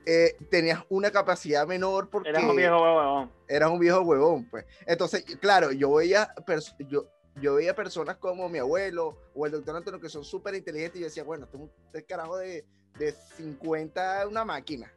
eh, 0.08 0.36
tenías 0.50 0.84
una 0.90 1.12
capacidad 1.12 1.68
menor 1.68 2.10
porque 2.10 2.30
Eres 2.30 2.44
un 2.44 2.56
viejo 2.56 2.82
huevón. 2.82 3.32
eras 3.48 3.70
un 3.70 3.80
viejo 3.80 4.02
huevón, 4.02 4.50
pues. 4.50 4.66
Entonces, 4.88 5.24
claro, 5.40 5.72
yo 5.72 5.94
veía, 5.94 6.34
yo, 6.88 7.06
yo 7.40 7.54
veía 7.56 7.76
personas 7.76 8.18
como 8.18 8.50
mi 8.50 8.58
abuelo 8.58 9.16
o 9.36 9.46
el 9.46 9.52
doctor 9.52 9.76
Antonio 9.76 10.00
que 10.00 10.10
son 10.10 10.24
súper 10.24 10.56
inteligentes 10.56 10.98
y 10.98 11.02
yo 11.02 11.06
decía, 11.08 11.24
bueno, 11.24 11.46
este 11.46 11.58
es 11.58 11.64
un 11.64 11.72
este 11.86 12.04
carajo 12.06 12.38
de, 12.38 12.66
de 12.98 13.12
50 13.38 14.28
una 14.28 14.44
máquina. 14.44 14.92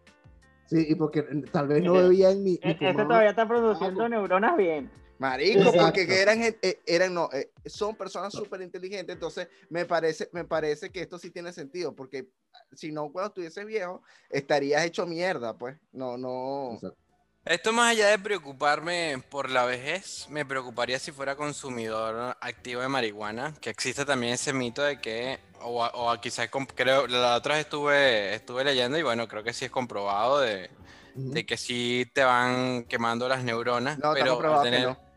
Sí, 0.64 0.86
y 0.88 0.94
porque 0.94 1.22
tal 1.52 1.68
vez 1.68 1.82
no 1.84 1.92
veían 1.92 2.42
ni... 2.42 2.52
ni 2.52 2.60
Este 2.62 2.94
todavía 2.94 3.28
está 3.30 3.46
produciendo 3.46 4.08
neuronas 4.08 4.56
bien. 4.56 4.90
Marico, 5.22 5.60
Exacto. 5.60 5.80
porque 5.82 6.04
que 6.04 6.20
eran, 6.20 6.42
eh, 6.42 6.82
eran 6.84 7.14
no, 7.14 7.30
eh, 7.32 7.52
son 7.64 7.94
personas 7.94 8.32
súper 8.32 8.60
inteligentes, 8.60 9.14
entonces 9.14 9.46
me 9.68 9.84
parece, 9.84 10.28
me 10.32 10.44
parece 10.44 10.90
que 10.90 11.00
esto 11.00 11.16
sí 11.16 11.30
tiene 11.30 11.52
sentido, 11.52 11.94
porque 11.94 12.26
si 12.72 12.90
no, 12.90 13.12
cuando 13.12 13.28
estuvieses 13.28 13.64
viejo, 13.64 14.02
estarías 14.28 14.84
hecho 14.84 15.06
mierda, 15.06 15.56
pues. 15.56 15.78
No, 15.92 16.18
no. 16.18 16.72
Exacto. 16.74 16.98
Esto 17.44 17.72
más 17.72 17.92
allá 17.92 18.08
de 18.08 18.18
preocuparme 18.18 19.22
por 19.30 19.48
la 19.48 19.64
vejez, 19.64 20.26
me 20.28 20.44
preocuparía 20.44 20.98
si 20.98 21.12
fuera 21.12 21.36
consumidor 21.36 22.36
activo 22.40 22.82
de 22.82 22.88
marihuana, 22.88 23.54
que 23.60 23.70
existe 23.70 24.04
también 24.04 24.32
ese 24.32 24.52
mito 24.52 24.82
de 24.82 25.00
que, 25.00 25.38
o, 25.60 25.84
o 25.84 26.20
quizás 26.20 26.50
creo, 26.74 27.06
la 27.06 27.36
otra 27.36 27.54
vez 27.54 27.64
estuve, 27.66 28.34
estuve 28.34 28.64
leyendo 28.64 28.98
y 28.98 29.04
bueno, 29.04 29.28
creo 29.28 29.44
que 29.44 29.52
sí 29.52 29.66
es 29.66 29.70
comprobado 29.70 30.40
de, 30.40 30.68
de 31.14 31.46
que 31.46 31.56
sí 31.56 32.10
te 32.12 32.24
van 32.24 32.84
quemando 32.84 33.28
las 33.28 33.44
neuronas, 33.44 33.98
No, 33.98 34.14
pero, 34.14 34.40
al 34.58 34.62
tener, 34.62 34.88
no. 34.88 35.11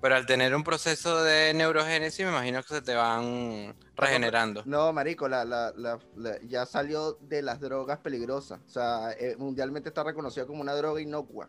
Pero 0.00 0.14
al 0.14 0.26
tener 0.26 0.54
un 0.54 0.62
proceso 0.64 1.22
de 1.24 1.52
neurogénesis 1.54 2.24
me 2.24 2.32
imagino 2.32 2.62
que 2.62 2.68
se 2.68 2.82
te 2.82 2.94
van 2.94 3.74
regenerando. 3.96 4.62
No, 4.64 4.92
marico, 4.92 5.28
la, 5.28 5.44
la, 5.44 5.72
la- 5.76 5.98
la- 6.16 6.38
ya 6.42 6.66
salió 6.66 7.14
de 7.20 7.42
las 7.42 7.60
drogas 7.60 7.98
peligrosas. 7.98 8.60
O 8.66 8.68
sea, 8.70 9.10
eh, 9.18 9.34
mundialmente 9.38 9.88
está 9.88 10.04
reconocida 10.04 10.46
como 10.46 10.60
una 10.62 10.74
droga 10.74 11.00
inocua. 11.00 11.48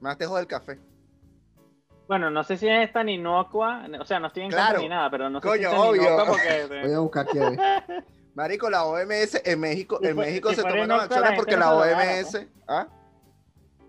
Más 0.00 0.18
te 0.18 0.26
jode 0.26 0.42
el 0.42 0.46
café. 0.46 0.78
Bueno, 2.08 2.30
no 2.30 2.44
sé 2.44 2.56
si 2.56 2.68
es 2.68 2.92
tan 2.92 3.08
inocua, 3.08 3.84
o 4.00 4.04
sea, 4.04 4.20
no 4.20 4.28
estoy 4.28 4.44
en 4.44 4.50
contra 4.50 4.66
Claro. 4.66 4.80
ni 4.82 4.88
nada, 4.88 5.10
pero 5.10 5.28
no 5.28 5.40
sé 5.40 5.48
Coño, 5.48 5.58
si 5.58 5.64
es 5.64 5.70
tan 5.72 5.80
obvio. 5.80 6.02
inocua 6.02 6.26
porque... 6.26 6.66
Voy 6.84 6.92
a 6.92 6.98
buscar 7.00 7.26
aquí. 7.28 7.38
Marico, 8.34 8.70
la 8.70 8.84
OMS 8.84 9.40
en 9.44 9.58
México, 9.60 9.98
en 10.02 10.14
México 10.16 10.50
si 10.50 10.56
se 10.56 10.60
fuera 10.62 10.82
tomaron 10.82 11.00
inocua, 11.06 11.20
la 11.20 11.28
acciones 11.28 11.38
porque 11.38 11.56
la 11.56 11.74
OMS. 11.74 12.46
¿Ah? 12.68 12.86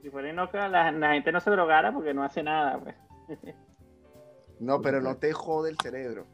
Si 0.08 0.12
fuera 0.12 0.30
inocua, 0.30 0.70
la, 0.70 0.90
la 0.90 1.12
gente 1.16 1.34
no 1.34 1.42
se 1.42 1.50
drogara 1.52 1.92
porque 1.92 2.14
no 2.14 2.24
hace 2.24 2.42
nada, 2.42 2.80
pues. 2.80 2.96
No, 4.58 4.82
pero 4.82 5.02
no 5.02 5.18
te 5.18 5.34
jode 5.34 5.70
el 5.72 5.76
cerebro. 5.84 6.26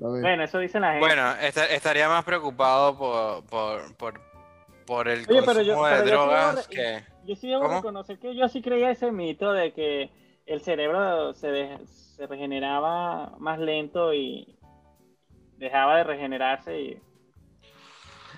Bueno, 0.00 0.42
eso 0.42 0.58
dicen 0.58 0.80
la 0.82 0.94
gente. 0.94 1.06
Bueno, 1.06 1.30
esta- 1.40 1.66
estaría 1.66 2.08
más 2.08 2.24
preocupado 2.24 2.98
por, 2.98 3.44
por, 3.46 3.96
por, 3.96 4.20
por 4.84 5.06
el 5.08 5.20
Oye, 5.28 5.38
yo- 5.38 5.44
consumo 5.44 5.86
de 5.86 5.92
yo 5.92 6.02
sí 6.02 6.10
debo 6.10 6.22
drogas 6.24 6.68
re- 6.68 6.74
que... 6.74 7.04
Yo 7.24 7.36
sí 7.36 7.48
debo 7.48 7.62
¿Cómo? 7.62 7.74
reconocer 7.76 8.18
que 8.18 8.34
yo 8.34 8.48
sí 8.48 8.62
creía 8.62 8.90
ese 8.90 9.12
mito 9.12 9.52
de 9.52 9.72
que 9.72 10.10
el 10.46 10.60
cerebro 10.62 11.34
se, 11.34 11.52
de- 11.52 11.86
se 11.86 12.26
regeneraba 12.26 13.36
más 13.38 13.60
lento 13.60 14.12
y 14.12 14.58
dejaba 15.56 15.98
de 15.98 16.02
regenerarse 16.04 16.80
y 16.80 17.02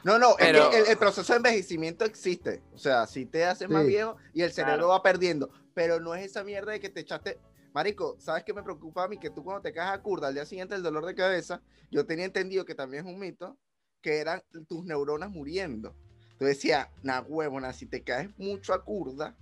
No, 0.04 0.18
no, 0.18 0.30
es 0.30 0.36
Pero- 0.46 0.70
que 0.70 0.78
el, 0.80 0.86
el 0.86 0.96
proceso 0.98 1.32
de 1.32 1.36
envejecimiento 1.38 2.04
existe. 2.04 2.62
O 2.74 2.78
sea, 2.78 3.06
si 3.06 3.24
te 3.26 3.44
haces 3.44 3.68
más 3.68 3.82
Sí. 3.82 3.88
viejo 3.88 4.16
y 4.32 4.42
el 4.42 4.52
cerebro 4.52 4.74
Claro. 4.74 4.88
va 4.88 5.02
perdiendo. 5.02 5.50
Pero 5.74 6.00
no 6.00 6.14
es 6.14 6.24
esa 6.26 6.42
mierda 6.44 6.72
de 6.72 6.80
que 6.80 6.88
te 6.90 7.00
echaste. 7.00 7.38
Marico, 7.72 8.16
¿sabes 8.18 8.44
qué 8.44 8.52
me 8.52 8.62
preocupa 8.62 9.04
a 9.04 9.08
mí? 9.08 9.16
Que 9.18 9.30
tú 9.30 9.42
cuando 9.42 9.62
te 9.62 9.72
caes 9.72 9.92
a 9.92 10.02
curda 10.02 10.28
al 10.28 10.34
día 10.34 10.44
siguiente 10.44 10.74
el 10.74 10.82
dolor 10.82 11.06
de 11.06 11.14
cabeza, 11.14 11.62
yo 11.90 12.04
tenía 12.04 12.24
entendido 12.26 12.64
que 12.64 12.74
también 12.74 13.06
es 13.06 13.12
un 13.14 13.18
mito, 13.18 13.56
que 14.02 14.18
eran 14.18 14.42
tus 14.68 14.84
neuronas 14.84 15.30
muriendo. 15.30 15.94
Entonces 16.32 16.56
decía, 16.58 16.90
nah, 17.02 17.20
huevona, 17.22 17.72
si 17.72 17.86
te 17.86 18.02
caes 18.02 18.28
mucho 18.36 18.74
a 18.74 18.84
curda, 18.84 19.36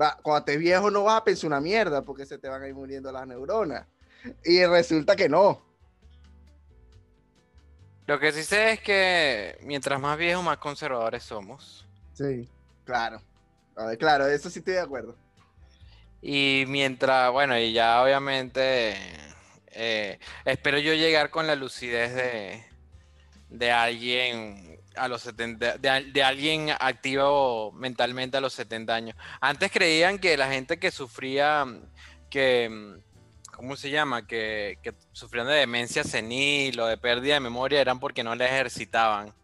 va, 0.00 0.18
cuando 0.22 0.38
estés 0.40 0.58
viejo 0.58 0.90
no 0.90 1.04
vas 1.04 1.20
a 1.20 1.24
pensar 1.24 1.46
una 1.48 1.60
mierda 1.60 2.02
porque 2.02 2.26
se 2.26 2.38
te 2.38 2.48
van 2.48 2.62
a 2.62 2.68
ir 2.68 2.74
muriendo 2.74 3.10
las 3.12 3.26
neuronas. 3.26 3.86
Y 4.44 4.64
resulta 4.66 5.16
que 5.16 5.28
no. 5.28 5.62
Lo 8.10 8.18
que 8.18 8.32
sí 8.32 8.42
sé 8.42 8.72
es 8.72 8.80
que 8.80 9.56
mientras 9.62 10.00
más 10.00 10.18
viejos, 10.18 10.42
más 10.42 10.58
conservadores 10.58 11.22
somos. 11.22 11.86
Sí. 12.12 12.48
Claro. 12.84 13.22
A 13.76 13.84
ver, 13.84 13.98
claro, 13.98 14.26
eso 14.26 14.50
sí 14.50 14.58
estoy 14.58 14.74
de 14.74 14.80
acuerdo. 14.80 15.14
Y 16.20 16.64
mientras, 16.66 17.30
bueno, 17.30 17.56
y 17.56 17.72
ya 17.72 18.02
obviamente 18.02 18.96
eh, 19.68 20.18
espero 20.44 20.80
yo 20.80 20.92
llegar 20.94 21.30
con 21.30 21.46
la 21.46 21.54
lucidez 21.54 22.12
de, 22.12 22.64
de 23.48 23.70
alguien 23.70 24.80
a 24.96 25.06
los 25.06 25.22
70, 25.22 25.78
de, 25.78 26.10
de 26.12 26.22
alguien 26.24 26.70
activo 26.80 27.70
mentalmente 27.70 28.38
a 28.38 28.40
los 28.40 28.54
70 28.54 28.92
años. 28.92 29.16
Antes 29.40 29.70
creían 29.70 30.18
que 30.18 30.36
la 30.36 30.50
gente 30.50 30.80
que 30.80 30.90
sufría, 30.90 31.64
que, 32.28 32.98
¿cómo 33.60 33.76
se 33.76 33.90
llama? 33.90 34.26
Que, 34.26 34.78
que 34.82 34.94
sufrían 35.12 35.46
de 35.46 35.52
demencia 35.52 36.02
senil 36.02 36.80
o 36.80 36.86
de 36.86 36.96
pérdida 36.96 37.34
de 37.34 37.40
memoria 37.40 37.78
eran 37.78 38.00
porque 38.00 38.24
no 38.24 38.34
le 38.34 38.46
ejercitaban. 38.46 39.34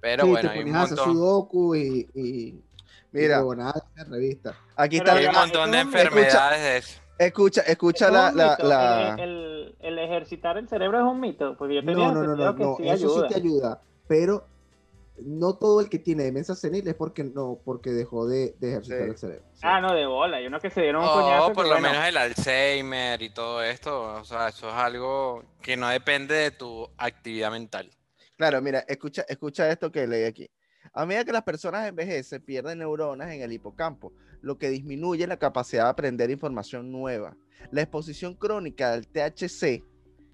Pero 0.00 0.24
sí, 0.24 0.30
bueno, 0.30 0.50
te 0.50 0.58
hay 0.58 0.64
un 0.64 0.72
montón. 0.72 1.04
sudoku 1.04 1.74
y, 1.74 2.08
y, 2.14 2.60
Mira, 3.12 3.42
y 3.42 4.04
revista. 4.10 4.56
aquí 4.76 4.96
está. 4.96 5.12
Hay 5.14 5.26
un 5.26 5.34
montón 5.34 5.70
de 5.72 5.80
enfermedades 5.80 6.60
de 6.62 6.76
eso. 6.78 7.00
Escucha, 7.18 7.60
escucha 7.62 8.06
Es 8.06 8.12
la, 8.12 8.32
la, 8.32 8.58
la- 8.62 9.14
El, 9.18 9.20
el- 9.20 9.76
el 9.80 9.98
ejercitar 9.98 10.56
el 10.56 10.66
cerebro 10.68 10.98
es 10.98 11.04
un 11.04 11.20
mito, 11.20 11.54
porque 11.58 11.74
yo 11.76 11.80
tenía 11.80 11.94
No, 12.08 12.12
no, 12.14 12.22
no, 12.22 12.36
no, 12.36 12.56
que 12.56 12.62
no, 12.64 12.76
sí 12.78 12.88
eso 12.88 13.08
ayuda. 13.08 13.28
sí 13.28 13.34
te 13.34 13.40
ayuda, 13.40 13.80
pero 14.08 14.46
no 15.24 15.56
todo 15.56 15.80
el 15.80 15.88
que 15.88 15.98
tiene 15.98 16.24
demencia 16.24 16.54
senil 16.54 16.86
es 16.86 16.94
porque 16.94 17.24
no, 17.24 17.60
porque 17.64 17.90
dejó 17.90 18.26
de, 18.26 18.54
de 18.58 18.68
ejercitar 18.70 18.98
Sí. 19.04 19.10
el 19.10 19.16
cerebro. 19.18 19.44
Sí. 19.54 19.60
Ah, 19.62 19.80
no, 19.80 19.94
de 19.94 20.06
bola, 20.06 20.40
yo 20.42 20.50
no 20.50 20.60
que 20.60 20.70
se 20.70 20.82
dieron 20.82 21.02
un 21.02 21.08
O 21.08 21.12
coñazo. 21.12 21.46
Oh, 21.46 21.52
por 21.52 21.64
que, 21.64 21.70
lo 21.70 21.76
bueno, 21.76 21.88
menos 21.90 22.06
el 22.08 22.16
Alzheimer 22.16 23.22
y 23.22 23.30
todo 23.30 23.62
esto, 23.62 24.14
o 24.20 24.24
sea, 24.24 24.48
eso 24.48 24.68
es 24.68 24.74
algo 24.74 25.42
que 25.62 25.76
no 25.76 25.88
depende 25.88 26.34
de 26.34 26.50
tu 26.50 26.88
actividad 26.98 27.50
mental. 27.50 27.90
Claro, 28.36 28.60
mira, 28.60 28.80
escucha, 28.88 29.24
escucha 29.28 29.70
esto 29.70 29.90
que 29.90 30.06
leí 30.06 30.24
aquí. 30.24 30.50
A 30.92 31.04
medida 31.06 31.24
que 31.24 31.32
las 31.32 31.42
personas 31.42 31.86
envejecen, 31.88 32.42
pierden 32.42 32.78
neuronas 32.78 33.30
en 33.32 33.42
el 33.42 33.52
hipocampo, 33.52 34.12
lo 34.40 34.58
que 34.58 34.68
disminuye 34.70 35.26
la 35.26 35.38
capacidad 35.38 35.84
de 35.84 35.90
aprender 35.90 36.30
información 36.30 36.92
nueva. 36.92 37.36
La 37.70 37.82
exposición 37.82 38.34
crónica 38.34 38.92
del 38.92 39.08
THC, 39.08 39.82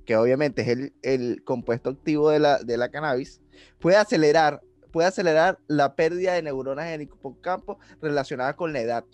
que 0.05 0.17
obviamente 0.17 0.62
es 0.62 0.69
el, 0.69 0.93
el 1.03 1.43
compuesto 1.45 1.91
activo 1.91 2.31
de 2.31 2.41
la, 2.41 2.59
de 2.59 2.77
la 2.77 2.91
cannabis, 2.91 3.41
puede 3.79 3.97
acelerar, 3.97 4.61
puede 4.93 5.09
acelerar 5.09 5.59
la 5.67 5.97
pérdida 5.97 6.35
de 6.35 6.43
neuronas 6.43 6.87
en 6.87 6.93
el 6.95 7.03
hipocampo 7.03 7.79
relacionada 8.01 8.55
con 8.55 8.73
la 8.73 8.81
edad. 8.81 9.05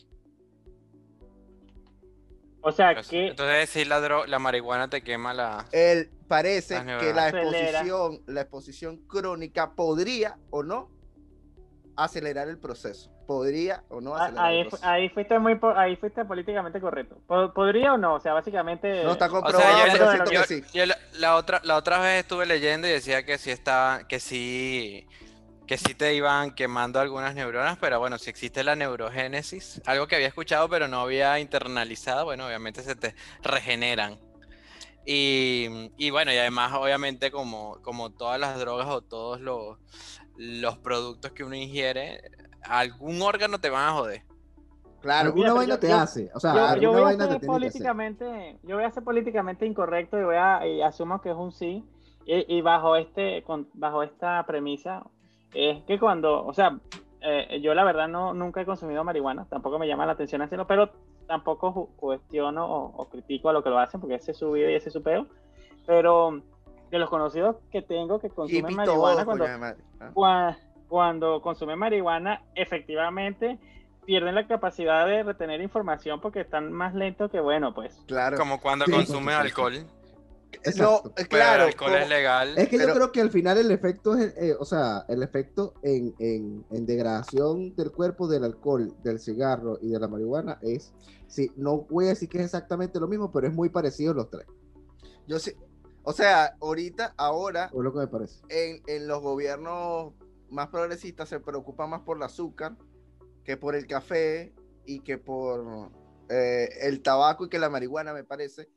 O 2.61 2.73
sea, 2.73 2.92
Pues, 2.92 3.08
que 3.08 3.28
Entonces, 3.28 3.70
si 3.70 3.85
la, 3.85 4.00
dro- 4.00 4.26
la 4.26 4.38
marihuana 4.38 4.90
te 4.90 5.02
quema 5.02 5.32
la... 5.32 5.64
El, 5.73 6.11
parece 6.26 6.75
que 6.85 7.12
la. 7.14 7.26
Acelera. 7.26 7.68
exposición, 7.70 8.20
la 8.26 8.40
exposición 8.42 8.97
crónica 9.06 9.75
podría 9.75 10.37
o 10.50 10.62
no 10.62 10.90
acelerar 11.97 12.49
el 12.49 12.58
proceso. 12.58 13.11
Podría 13.26 13.85
o 13.88 14.00
no 14.00 14.14
acelerar 14.16 14.44
ahí, 14.47 14.61
el 14.61 14.68
proceso. 14.68 14.88
ahí 14.90 15.08
fuiste 15.11 15.38
muy 15.38 15.58
ahí 15.76 15.97
fuiste 15.97 16.25
políticamente 16.25 16.80
correcto. 16.80 17.20
Po- 17.26 17.52
¿Podría 17.54 17.94
o 17.94 17.99
no? 17.99 18.14
O 18.14 18.20
sea, 18.20 18.32
básicamente. 18.35 19.04
No 19.04 19.12
está 19.12 19.26
O 19.26 19.30
comprobado, 19.30 19.62
sea, 19.62 19.87
yo, 19.87 19.92
pero 19.92 20.04
yo- 20.04 20.11
siento 20.12 20.32
yo- 20.32 20.40
que 20.42 20.47
sí. 20.47 20.64
yo 20.75 20.87
la, 20.87 20.99
la 21.18 21.37
otra, 21.37 21.61
la 21.64 21.76
otra 21.76 22.00
vez 22.00 22.20
estuve 22.20 22.44
leyendo 22.44 22.87
y 22.88 22.90
decía 22.90 23.25
que 23.25 23.38
sí 23.38 23.50
estaba, 23.50 24.06
que 24.08 24.18
sí, 24.20 25.06
que 25.68 25.76
sí 25.78 25.94
te 25.94 26.14
iban 26.14 26.52
quemando 26.54 26.98
algunas 26.98 27.34
neuronas, 27.34 27.78
pero 27.78 28.00
bueno, 28.00 28.18
si 28.18 28.30
existe 28.30 28.64
la 28.64 28.75
neurogénesis, 28.75 29.80
algo 29.87 30.06
que 30.08 30.16
había 30.16 30.26
escuchado 30.28 30.68
pero 30.68 30.88
no 30.88 31.00
había 31.02 31.38
internalizado, 31.38 32.25
bueno, 32.25 32.46
obviamente 32.46 32.82
se 32.82 32.96
te 32.96 33.14
regeneran. 33.42 34.18
Y, 35.06 35.90
y 35.96 36.10
bueno, 36.10 36.32
y 36.32 36.37
además 36.38 36.72
obviamente 36.75 37.30
como, 37.30 37.80
como 37.82 38.10
todas 38.10 38.40
las 38.40 38.58
drogas 38.58 38.88
o 38.88 39.00
todos 39.02 39.40
los, 39.40 39.78
los 40.37 40.78
productos 40.78 41.32
que 41.32 41.44
uno 41.44 41.54
ingiere, 41.54 42.20
algún 42.62 43.20
órgano 43.22 43.58
te 43.60 43.70
van 43.70 43.88
a 43.88 43.92
joder. 43.92 44.22
Claro. 45.00 45.28
alguna 45.28 45.52
vaina 45.52 45.75
yo- 45.75 45.80
te 45.80 45.88
yo- 45.88 45.96
hace, 45.96 46.30
o 46.34 46.40
sea, 46.40 46.76
yo, 46.76 46.92
voy 46.92 47.02
a 47.02 47.16
te 47.16 47.16
ser 47.16 47.18
tiene 47.18 47.28
que 47.28 47.34
hacer. 47.37 47.46
políticamente, 47.46 48.58
yo 48.64 48.75
voy 48.76 48.84
a 48.84 48.90
ser 48.90 49.04
políticamente 49.04 49.64
incorrecto 49.64 50.18
y 50.18 50.25
voy 50.25 50.37
a 50.37 50.66
y 50.66 50.82
asumo 50.82 51.20
que 51.20 51.30
es 51.30 51.37
un 51.37 51.52
sí. 51.52 51.84
Y, 52.26 52.56
y 52.58 52.60
bajo 52.62 52.96
este, 52.96 53.42
con- 53.44 53.68
bajo 53.75 54.02
esta 54.02 54.44
premisa, 54.46 55.04
es 55.54 55.82
que 55.84 55.98
cuando, 55.98 56.44
o 56.44 56.52
sea, 56.52 56.78
eh, 57.20 57.60
yo 57.62 57.74
la 57.74 57.84
verdad 57.84 58.08
no 58.08 58.34
nunca 58.34 58.60
he 58.60 58.66
consumido 58.66 59.02
marihuana, 59.04 59.46
tampoco 59.48 59.78
me 59.78 59.86
llama 59.88 60.06
la 60.06 60.12
atención 60.12 60.42
hacerlo, 60.42 60.66
pero 60.66 60.90
tampoco 61.26 61.90
cuestiono 61.96 62.64
o, 62.66 63.02
o 63.02 63.08
critico 63.08 63.48
a 63.48 63.52
lo 63.52 63.62
que 63.62 63.70
lo 63.70 63.78
hacen, 63.78 64.00
porque 64.00 64.14
ese 64.16 64.30
es 64.32 64.38
su 64.38 64.50
vida 64.52 64.70
y 64.70 64.74
ese 64.74 64.88
es 64.88 64.92
su 64.92 65.02
peo. 65.02 65.26
Pero 65.86 66.42
de 66.90 66.98
los 66.98 67.10
conocidos 67.10 67.56
que 67.70 67.82
tengo 67.82 68.18
que 68.18 68.30
consumen 68.30 68.74
marihuana, 68.76 69.24
cuando, 69.24 69.46
madre. 69.58 69.78
Ah. 70.00 70.10
cua- 70.14 70.56
cuando 70.88 71.42
consumen 71.42 71.78
marihuana, 71.78 72.42
efectivamente 72.54 73.58
pierden 74.06 74.34
la 74.34 74.46
capacidad 74.46 75.06
de 75.06 75.22
retener 75.22 75.60
información 75.60 76.18
porque 76.20 76.40
están 76.40 76.72
más 76.72 76.94
lentos 76.94 77.30
que, 77.30 77.40
bueno, 77.40 77.74
pues. 77.74 78.02
Claro. 78.06 78.38
Como 78.38 78.58
cuando 78.58 78.86
Sí, 78.86 78.92
sí. 79.04 79.28
alcohol. 79.30 79.74
No, 80.50 80.60
Exacto. 80.70 81.08
eh, 81.10 81.12
Pero 81.16 81.28
claro. 81.28 81.62
el 81.62 81.68
alcohol 81.68 81.90
como- 81.90 82.02
es 82.02 82.08
legal. 82.08 82.58
Es 82.58 82.68
que 82.68 82.76
Pero- 82.78 82.88
yo 82.88 82.94
creo 82.94 83.12
que 83.12 83.20
al 83.20 83.30
final 83.30 83.58
el 83.58 83.70
efecto 83.70 84.16
es, 84.16 84.34
eh, 84.36 84.56
o 84.58 84.64
sea, 84.64 85.04
el 85.08 85.22
efecto 85.22 85.74
en, 85.82 86.14
en, 86.18 86.64
en 86.70 86.86
degradación 86.86 87.74
del 87.76 87.92
cuerpo 87.92 88.26
del 88.28 88.44
alcohol, 88.44 88.94
del 89.02 89.20
cigarro 89.20 89.78
y 89.82 89.90
de 89.90 90.00
la 90.00 90.08
marihuana 90.08 90.58
es, 90.62 90.92
sí, 91.26 91.52
no 91.56 91.82
voy 91.90 92.06
a 92.06 92.08
decir 92.08 92.28
que 92.28 92.38
es 92.38 92.44
exactamente 92.46 92.98
lo 92.98 93.08
mismo, 93.08 93.30
pero 93.30 93.46
es 93.46 93.52
muy 93.54 93.68
parecido 93.68 94.14
los 94.14 94.30
tres, 94.30 94.46
Yo 95.26 95.38
sí. 95.38 95.52
O 96.02 96.12
sea, 96.14 96.56
ahorita, 96.62 97.12
ahora, 97.18 97.68
o 97.74 97.82
lo 97.82 97.92
que 97.92 97.98
me 97.98 98.06
parece. 98.08 98.40
en, 98.48 98.82
en 98.86 99.06
los 99.06 99.20
gobiernos 99.20 100.14
más 100.48 100.68
progresistas 100.68 101.28
se 101.28 101.38
preocupan 101.40 101.90
más 101.90 102.00
por 102.00 102.16
el 102.16 102.22
azúcar 102.22 102.74
que 103.44 103.58
por 103.58 103.74
el 103.74 103.86
café 103.86 104.54
y 104.86 105.00
que 105.00 105.18
por 105.18 105.90
eh, 106.30 106.70
el 106.80 107.02
tabaco 107.02 107.44
y 107.44 107.48
que 107.50 107.58
la 107.58 107.68
marihuana, 107.68 108.14
me 108.14 108.24
parece. 108.24 108.70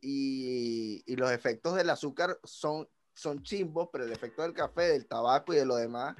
Y, 0.00 1.02
y 1.06 1.16
los 1.16 1.30
efectos 1.32 1.74
del 1.76 1.90
azúcar 1.90 2.38
son, 2.44 2.88
son 3.14 3.42
chimbos, 3.42 3.88
pero 3.92 4.04
el 4.04 4.12
efecto 4.12 4.42
del 4.42 4.52
café, 4.52 4.82
del 4.88 5.06
tabaco 5.06 5.52
y 5.52 5.56
de 5.56 5.66
lo 5.66 5.76
demás 5.76 6.16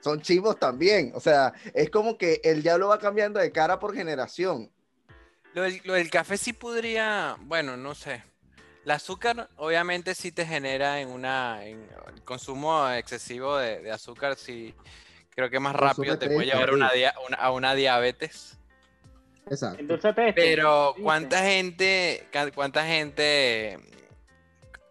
son 0.00 0.20
chimbos 0.20 0.58
también. 0.58 1.12
O 1.14 1.20
sea, 1.20 1.52
es 1.74 1.88
como 1.90 2.18
que 2.18 2.40
el 2.44 2.62
diablo 2.62 2.88
va 2.88 2.98
cambiando 2.98 3.38
de 3.40 3.52
cara 3.52 3.78
por 3.78 3.94
generación. 3.94 4.70
Lo 5.54 5.62
del, 5.62 5.80
lo 5.84 5.94
del 5.94 6.10
café 6.10 6.36
sí 6.36 6.52
podría, 6.52 7.36
bueno, 7.42 7.76
no 7.76 7.94
sé. 7.94 8.22
El 8.84 8.90
azúcar 8.90 9.48
obviamente 9.56 10.14
sí 10.14 10.32
te 10.32 10.44
genera 10.44 11.00
en 11.00 11.08
una, 11.08 11.64
en 11.64 11.88
el 12.14 12.22
consumo 12.24 12.88
excesivo 12.90 13.56
de, 13.56 13.80
de 13.80 13.92
azúcar, 13.92 14.34
sí 14.36 14.74
creo 15.30 15.48
que 15.50 15.60
más 15.60 15.74
rápido 15.76 16.18
te 16.18 16.26
puede 16.34 16.46
llevar 16.46 16.70
una, 16.74 16.90
una- 17.26 17.36
a 17.36 17.50
una 17.52 17.74
diabetes. 17.74 18.58
Exacto. 19.50 19.94
Este. 19.94 20.32
Pero 20.34 20.94
cuánta 21.02 21.42
gente, 21.42 22.26
cuánta 22.54 22.84
gente 22.86 23.78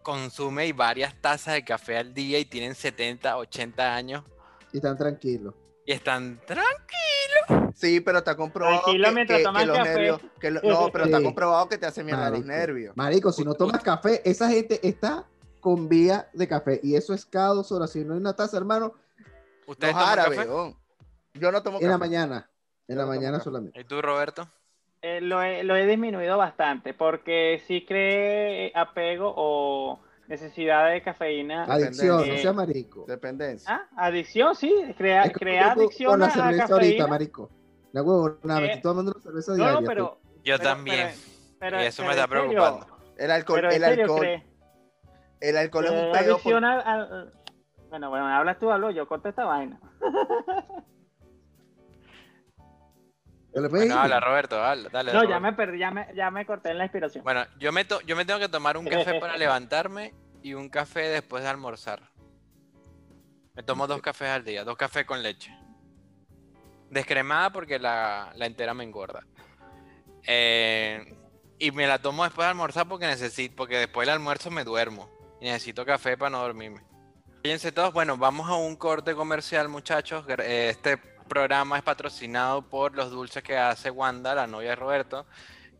consume 0.02 0.66
y 0.66 0.72
varias 0.72 1.14
tazas 1.20 1.54
de 1.54 1.64
café 1.64 1.96
al 1.98 2.12
día 2.14 2.38
y 2.38 2.44
tienen 2.44 2.74
70, 2.74 3.36
80 3.36 3.94
años 3.94 4.24
Y 4.72 4.78
están 4.78 4.96
tranquilos. 4.98 5.54
y 5.86 5.92
están 5.92 6.40
tranquilos. 6.46 7.72
Sí, 7.74 8.00
pero 8.00 8.18
está 8.18 8.36
comprobado 8.36 8.82
Tranquilo 8.82 9.08
que, 9.08 9.14
mientras 9.14 9.38
que- 9.38 9.44
tomas 9.44 9.62
que 9.62 9.66
los 9.66 9.76
café. 9.78 9.90
nervios. 9.90 10.20
que 10.40 10.50
lo- 10.50 10.60
no, 10.62 10.90
pero 10.92 11.04
está 11.06 11.22
comprobado 11.22 11.68
que 11.68 11.78
te 11.78 11.86
hace 11.86 12.04
mierda 12.04 12.30
los 12.30 12.44
nervios. 12.44 12.96
Marico, 12.96 13.32
si 13.32 13.44
no 13.44 13.54
tomas 13.54 13.82
café, 13.82 14.20
esa 14.28 14.48
gente 14.50 14.86
está 14.86 15.24
con 15.60 15.88
vía 15.88 16.28
de 16.32 16.48
café. 16.48 16.80
Y 16.82 16.96
eso 16.96 17.14
es 17.14 17.24
cada 17.24 17.48
dos 17.54 17.70
horas. 17.72 17.90
Si 17.92 18.04
no 18.04 18.14
hay 18.14 18.20
una 18.20 18.34
taza, 18.34 18.56
hermano, 18.56 18.94
¿Ustedes 19.64 19.94
Los 19.94 20.02
árabes, 20.02 20.38
café? 20.40 20.76
Yo 21.34 21.52
no 21.52 21.62
tomo 21.62 21.78
en 21.80 21.88
la 21.88 21.96
mañana. 21.96 22.50
En 22.88 22.96
la 22.96 23.02
Yo 23.02 23.06
no 23.08 23.14
mañana 23.14 23.40
solamente. 23.40 23.80
¿Y 23.80 23.84
tú, 23.84 24.02
Roberto? 24.02 24.48
Eh, 25.00 25.20
lo, 25.20 25.42
he, 25.42 25.64
lo 25.64 25.74
he 25.76 25.86
disminuido 25.86 26.36
bastante 26.38 26.94
porque 26.94 27.62
sí 27.66 27.84
cree 27.86 28.70
apego 28.74 29.32
o 29.36 30.00
necesidad 30.28 30.90
de 30.90 31.02
cafeína. 31.02 31.64
Adicción, 31.64 32.18
no 32.28 32.34
Eh, 32.34 32.38
sea 32.38 32.52
marico. 32.52 33.04
Dependencia. 33.08 33.68
Ah, 33.96 34.06
adicción, 34.06 34.54
sí, 34.54 34.72
crea, 34.96 35.30
crea 35.32 35.74
tú 35.74 35.80
adicción 35.80 36.10
con 36.12 36.20
la 36.20 36.26
a 36.26 36.30
cerveza 36.30 36.58
cafeína. 36.68 36.74
ahorita, 36.74 37.06
marico. 37.08 37.50
La 37.92 38.02
huevo, 38.02 38.38
nada, 38.44 38.60
me 38.60 38.66
Eh, 38.66 38.72
estoy 38.74 38.82
tomando 38.82 39.12
una 39.12 39.20
cerveza 39.20 39.52
no, 39.52 39.56
diaria. 39.58 39.80
no, 39.80 39.86
pero. 39.86 40.18
Yo 40.44 40.56
pero- 40.56 40.58
también. 40.58 41.08
pero- 41.58 41.58
pero- 41.58 41.82
y 41.82 41.86
eso 41.86 42.02
me 42.04 42.10
está 42.10 42.26
preocupando. 42.28 42.86
El 43.18 43.30
alcohol, 43.30 43.60
Pero 43.60 43.70
el 43.72 43.84
alcohol, 43.84 44.20
cree- 44.20 44.46
el 45.40 45.56
alcohol 45.56 45.84
es 45.84 45.90
un 45.90 46.12
pedo. 46.12 46.32
adicción 46.34 46.60
por- 46.62 46.64
al- 46.64 46.80
al- 46.86 47.32
Bueno, 47.90 48.08
bueno, 48.08 48.26
hablas 48.28 48.58
tú, 48.58 48.70
hablo 48.70 48.90
yo, 48.90 49.06
corta 49.06 49.28
esta 49.28 49.44
vaina. 49.44 49.78
Bueno, 53.54 53.98
habla, 54.00 54.18
Roberto, 54.20 54.62
habla, 54.62 54.88
dale. 54.90 55.12
No, 55.12 55.18
Roberto. 55.20 55.30
ya 55.34 55.40
me 55.40 55.52
perdí, 55.52 55.78
ya 55.78 55.90
me, 55.90 56.08
ya 56.14 56.30
me 56.30 56.46
corté 56.46 56.70
en 56.70 56.78
la 56.78 56.84
inspiración. 56.84 57.22
Bueno, 57.22 57.44
yo 57.58 57.70
me, 57.72 57.84
to- 57.84 58.00
yo 58.02 58.16
me 58.16 58.24
tengo 58.24 58.40
que 58.40 58.48
tomar 58.48 58.76
un 58.78 58.86
café 58.86 59.20
para 59.20 59.36
levantarme 59.38 60.14
y 60.42 60.54
un 60.54 60.68
café 60.70 61.00
después 61.08 61.42
de 61.42 61.50
almorzar. 61.50 62.00
Me 63.54 63.62
tomo 63.62 63.86
dos 63.86 64.00
cafés 64.00 64.28
al 64.30 64.44
día, 64.44 64.64
dos 64.64 64.76
cafés 64.76 65.04
con 65.04 65.22
leche. 65.22 65.54
Descremada 66.90 67.50
porque 67.50 67.78
la, 67.78 68.32
la 68.36 68.46
entera 68.46 68.72
me 68.74 68.84
engorda. 68.84 69.22
Eh, 70.26 71.04
y 71.58 71.70
me 71.70 71.86
la 71.86 71.98
tomo 72.00 72.24
después 72.24 72.46
de 72.46 72.50
almorzar 72.50 72.88
porque 72.88 73.06
necesito, 73.06 73.54
porque 73.56 73.78
después 73.78 74.06
del 74.06 74.14
almuerzo 74.14 74.50
me 74.50 74.64
duermo. 74.64 75.10
Y 75.40 75.44
necesito 75.46 75.84
café 75.84 76.16
para 76.16 76.30
no 76.30 76.40
dormirme. 76.40 76.80
Fíjense 77.42 77.72
todos, 77.72 77.92
bueno, 77.92 78.16
vamos 78.16 78.48
a 78.48 78.54
un 78.54 78.76
corte 78.76 79.14
comercial, 79.14 79.68
muchachos. 79.68 80.24
Eh, 80.38 80.68
Este 80.70 80.96
programa 81.32 81.78
es 81.78 81.82
patrocinado 81.82 82.62
por 82.68 82.94
los 82.94 83.10
dulces 83.10 83.42
que 83.42 83.56
hace 83.56 83.90
Wanda, 83.90 84.34
la 84.34 84.46
novia 84.46 84.70
de 84.70 84.76
Roberto. 84.76 85.24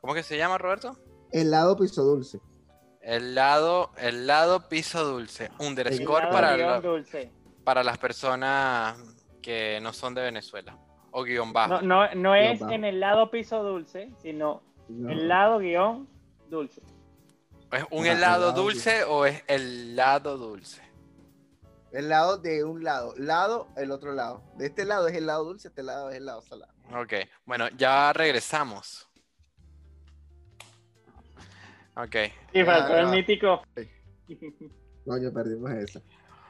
¿Cómo 0.00 0.14
que 0.14 0.22
se 0.22 0.36
llama, 0.38 0.56
Roberto? 0.56 0.96
Helado 1.30 1.76
piso 1.76 2.02
dulce. 2.02 2.40
El 3.02 3.34
lado, 3.34 3.90
el 3.98 4.26
lado 4.26 4.68
piso 4.68 5.04
dulce. 5.04 5.50
Underscore 5.58 6.22
Helado 6.28 6.32
para, 6.32 6.56
guion 6.56 6.70
la- 6.70 6.80
dulce. 6.80 7.32
para 7.64 7.84
las 7.84 7.98
personas 7.98 8.96
que 9.42 9.78
no 9.82 9.92
son 9.92 10.14
de 10.14 10.22
Venezuela. 10.22 10.78
O 11.10 11.22
guion 11.24 11.52
bajo. 11.52 11.82
No, 11.82 11.82
no, 11.82 12.14
no 12.14 12.34
es 12.34 12.58
bajo. 12.60 12.72
en 12.72 12.84
el 12.84 12.98
lado 13.00 13.30
piso 13.30 13.62
dulce, 13.62 14.10
sino 14.22 14.62
No. 14.88 15.10
el 15.10 15.28
lado 15.28 15.58
guion 15.58 16.08
dulce. 16.48 16.80
¿Es 17.72 17.84
un 17.90 18.06
Ah, 18.06 18.12
helado 18.12 18.48
helado 18.48 18.52
dulce 18.52 19.04
o 19.04 19.26
es 19.26 19.42
el 19.48 19.94
lado 19.96 20.38
dulce? 20.38 20.80
El 21.92 22.08
lado 22.08 22.38
de 22.38 22.64
un 22.64 22.82
lado, 22.82 23.14
lado, 23.18 23.68
el 23.76 23.90
otro 23.90 24.12
lado. 24.14 24.42
De 24.56 24.66
este 24.66 24.84
lado 24.84 25.08
es 25.08 25.16
el 25.16 25.26
lado 25.26 25.44
dulce, 25.44 25.68
este 25.68 25.82
lado 25.82 26.08
es 26.10 26.16
el 26.16 26.24
lado 26.24 26.40
salado. 26.42 26.72
Ok, 26.94 27.12
bueno, 27.44 27.68
ya 27.76 28.12
regresamos. 28.12 29.08
Ok. 31.96 32.16
Y 32.54 32.64
faltó 32.64 32.96
el 32.96 33.04
no. 33.06 33.10
mítico. 33.12 33.62
Coño, 35.04 35.32
perdimos 35.32 35.70
esa. 35.72 36.00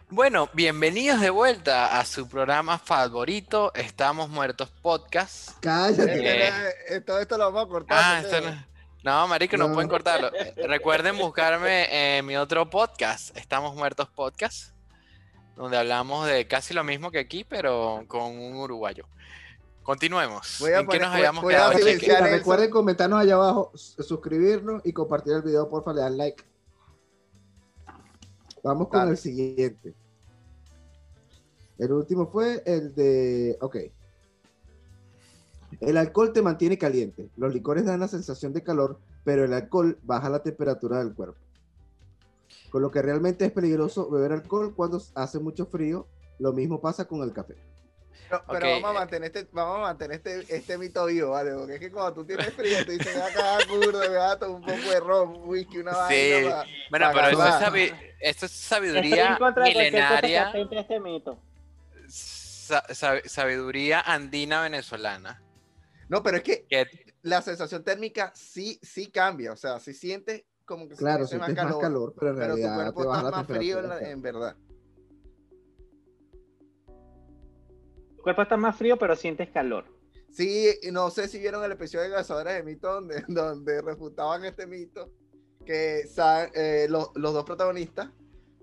Bueno, 0.08 0.48
bienvenidos 0.52 1.20
de 1.20 1.30
vuelta 1.30 1.98
a 1.98 2.04
su 2.04 2.28
programa 2.28 2.78
favorito, 2.78 3.72
Estamos 3.74 4.28
Muertos 4.28 4.70
Podcast. 4.82 5.58
Cállate. 5.60 6.48
Eh. 6.48 6.52
Eh, 6.90 7.00
todo 7.00 7.18
esto 7.18 7.36
lo 7.38 7.50
vamos 7.50 7.64
a 7.64 7.68
cortar. 7.68 7.98
Ah, 8.00 8.20
no 8.20 8.28
esto 8.28 8.40
no. 8.42 8.66
No, 9.04 9.26
marico, 9.26 9.56
no, 9.56 9.66
No. 9.68 9.74
pueden 9.74 9.88
cortarlo. 9.88 10.30
Recuerden 10.68 11.16
buscarme 11.18 12.18
en 12.18 12.26
mi 12.26 12.36
otro 12.36 12.68
podcast, 12.70 13.36
Estamos 13.36 13.74
Muertos 13.74 14.08
Podcast, 14.10 14.72
donde 15.56 15.76
hablamos 15.76 16.26
de 16.26 16.46
casi 16.46 16.74
lo 16.74 16.84
mismo 16.84 17.10
que 17.10 17.18
aquí, 17.18 17.44
pero 17.44 18.04
con 18.08 18.22
un 18.38 18.56
uruguayo. 18.56 19.06
Continuemos. 19.82 20.58
Voy 20.60 20.72
a 20.72 20.80
¿En 20.80 20.86
qué 20.86 20.98
nos 21.00 21.08
voy- 21.08 21.16
habíamos 21.18 21.42
voy 21.42 21.54
a 21.54 21.70
quedado, 21.98 22.26
recuerden 22.26 22.70
comentarnos 22.70 23.20
allá 23.20 23.34
abajo, 23.34 23.72
suscribirnos 23.74 24.80
y 24.84 24.92
compartir 24.92 25.32
el 25.34 25.42
video, 25.42 25.68
porfa, 25.68 25.92
le 25.92 26.00
dan 26.02 26.16
like. 26.16 26.42
Vamos 28.62 28.88
con 28.88 29.00
Dale. 29.00 29.10
el 29.12 29.16
siguiente. 29.16 29.92
El 31.78 31.92
último 31.92 32.28
fue 32.28 32.62
el 32.64 32.94
de. 32.94 33.58
Ok. 33.60 33.76
El 35.80 35.96
alcohol 35.96 36.32
te 36.32 36.42
mantiene 36.42 36.78
caliente. 36.78 37.28
Los 37.36 37.52
licores 37.52 37.84
dan 37.84 37.98
la 37.98 38.06
sensación 38.06 38.52
de 38.52 38.62
calor, 38.62 39.00
pero 39.24 39.44
el 39.44 39.52
alcohol 39.52 39.98
baja 40.04 40.28
la 40.30 40.42
temperatura 40.44 40.98
del 40.98 41.12
cuerpo. 41.12 41.38
Con 42.72 42.80
lo 42.82 42.90
que 42.90 43.02
realmente 43.02 43.44
es 43.44 43.52
peligroso 43.52 44.10
beber 44.10 44.32
alcohol 44.32 44.74
cuando 44.74 45.00
hace 45.14 45.38
mucho 45.38 45.66
frío. 45.66 46.08
Lo 46.38 46.52
mismo 46.54 46.80
pasa 46.80 47.06
con 47.06 47.22
el 47.22 47.32
café. 47.32 47.54
Pero, 48.30 48.44
pero 48.50 48.66
Ok, 48.66 48.72
vamos 48.82 48.84
a 48.84 48.90
eh. 48.90 48.94
mantener 48.94 49.26
este, 49.36 49.48
vamos 49.52 49.76
a 49.76 49.80
mantener 49.82 50.16
este, 50.16 50.56
este 50.56 50.78
mito 50.78 51.04
vivo, 51.04 51.30
¿vale? 51.32 51.52
Porque 51.52 51.74
es 51.74 51.80
que 51.80 51.92
cuando 51.92 52.14
tú 52.14 52.24
tienes 52.24 52.50
frío, 52.54 52.82
te 52.86 52.92
dicen, 52.92 53.12
"Ah, 53.22 53.26
acá, 53.26 53.58
curdo, 53.68 53.98
me 54.00 54.08
vas 54.16 54.32
a 54.32 54.38
tomar 54.38 54.56
un 54.58 54.62
poco 54.66 54.90
de 54.90 55.00
ron, 55.00 55.28
un 55.36 55.48
whisky, 55.50 55.78
una 55.78 55.92
Sí. 56.08 56.32
vaina. 56.32 56.50
pa-". 56.50 56.64
Bueno, 56.88 57.06
para 57.12 57.12
pero 57.12 57.28
eso 57.28 57.46
es, 57.48 57.54
sabi- 57.62 57.92
esto 58.20 58.46
es 58.46 58.52
Estoy 58.52 58.68
sabiduría 58.78 59.28
en 59.32 59.36
cosa 59.36 59.54
que 59.64 59.68
milenaria, 59.68 60.48
atente 60.48 60.78
a 60.78 60.80
este 60.80 60.98
mito. 61.00 61.38
sa- 62.08 62.86
sab- 62.88 63.26
sabiduría 63.28 64.00
andina 64.00 64.62
venezolana. 64.62 65.42
No, 66.08 66.22
pero 66.22 66.38
es 66.38 66.42
que 66.42 66.66
Que 66.66 66.86
la 67.22 67.42
sensación 67.42 67.84
térmica 67.84 68.32
sí, 68.34 68.78
sí 68.82 69.10
cambia, 69.10 69.52
o 69.52 69.56
sea, 69.56 69.78
si 69.78 69.92
sientes 69.92 70.44
como 70.72 70.88
que 70.88 70.94
Claro, 70.96 71.26
tuviese 71.26 71.44
sientes 71.44 71.64
más 71.64 71.76
calor, 71.76 72.14
pero 72.18 72.30
en 72.32 72.36
pero 72.36 72.54
tu 72.54 72.56
realidad 72.60 72.74
cuerpo 72.76 73.00
te 73.02 73.06
baja 73.08 73.18
está 73.20 73.30
la 73.30 73.36
más 73.36 73.46
frío 73.46 73.78
en, 73.78 73.88
la- 73.88 74.10
en 74.10 74.22
verdad. 74.22 74.56
Tu 78.16 78.22
cuerpo 78.22 78.42
está 78.42 78.56
más 78.56 78.76
frío, 78.76 78.98
pero 78.98 79.16
sientes 79.16 79.50
calor. 79.50 79.84
Sí, 80.30 80.70
y 80.82 80.90
no 80.90 81.10
sé 81.10 81.28
si 81.28 81.38
vieron 81.38 81.62
el 81.64 81.72
episodio 81.72 82.04
de 82.04 82.10
Cazadores 82.16 82.54
de 82.54 82.62
Mito 82.62 82.92
donde, 82.92 83.22
donde 83.28 83.82
refutaban 83.82 84.44
este 84.44 84.66
mito, 84.66 85.10
que 85.66 86.04
eh, 86.54 86.86
los, 86.88 87.10
los 87.14 87.34
dos 87.34 87.44
protagonistas 87.44 88.10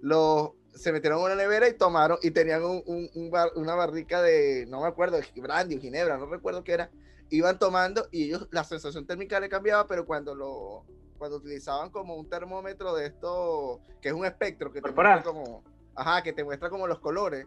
los, 0.02 0.52
se 0.74 0.91
metieron 0.91 1.19
en 1.19 1.26
una 1.26 1.36
nevera 1.36 1.67
y 1.67 1.74
tomaron, 1.78 2.17
y 2.22 2.32
tenían 2.32 2.63
un, 2.63 2.82
un- 2.86 3.10
un 3.13 3.30
bar- 3.30 3.52
una 3.56 3.76
barrica 3.76 4.22
de, 4.22 4.65
no 4.67 4.82
me 4.82 4.88
acuerdo, 4.88 5.17
de 5.17 5.26
brandy 5.41 5.76
o 5.78 5.80
ginebra, 5.82 6.17
no 6.17 6.26
recuerdo 6.26 6.63
qué 6.63 6.74
era, 6.74 6.89
iban 7.30 7.60
tomando 7.60 8.08
y 8.12 8.24
ellos, 8.26 8.48
la 8.52 8.63
sensación 8.63 9.06
térmica 9.06 9.39
le 9.39 9.50
cambiaba, 9.50 9.86
pero 9.88 10.06
cuando 10.06 10.34
lo 10.34 10.86
cuando 11.19 11.38
utilizaban 11.38 11.91
como 11.91 12.15
un 12.15 12.27
termómetro 12.27 12.95
de 12.95 13.05
esto, 13.05 13.82
que 14.01 14.08
es 14.08 14.13
un 14.15 14.25
espectro 14.25 14.71
que 14.71 14.82
te 14.82 14.91
muestra 14.91 15.21
como, 15.21 15.63
ajá, 15.93 16.23
que 16.23 16.34
te 16.34 16.43
muestra 16.43 16.71
como 16.71 16.88
los 16.88 16.99
colores, 16.99 17.45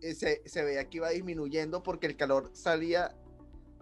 eh, 0.00 0.14
se, 0.14 0.42
se 0.48 0.64
veía 0.64 0.88
que 0.88 0.96
iba 0.96 1.10
disminuyendo 1.10 1.82
porque 1.82 2.08
el 2.08 2.16
calor 2.16 2.50
salía 2.54 3.14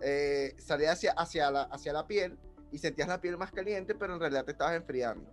eh, 0.00 0.54
salía 0.58 0.92
hacia, 0.92 1.12
hacia, 1.12 1.50
la, 1.50 1.62
hacia 1.62 1.92
la 1.92 2.06
piel 2.06 2.38
y 2.70 2.78
sentías 2.78 3.08
la 3.08 3.20
piel 3.20 3.36
más 3.36 3.50
caliente, 3.50 3.94
pero 3.94 4.14
en 4.14 4.20
realidad 4.20 4.44
te 4.44 4.52
estabas 4.52 4.76
enfriando. 4.76 5.28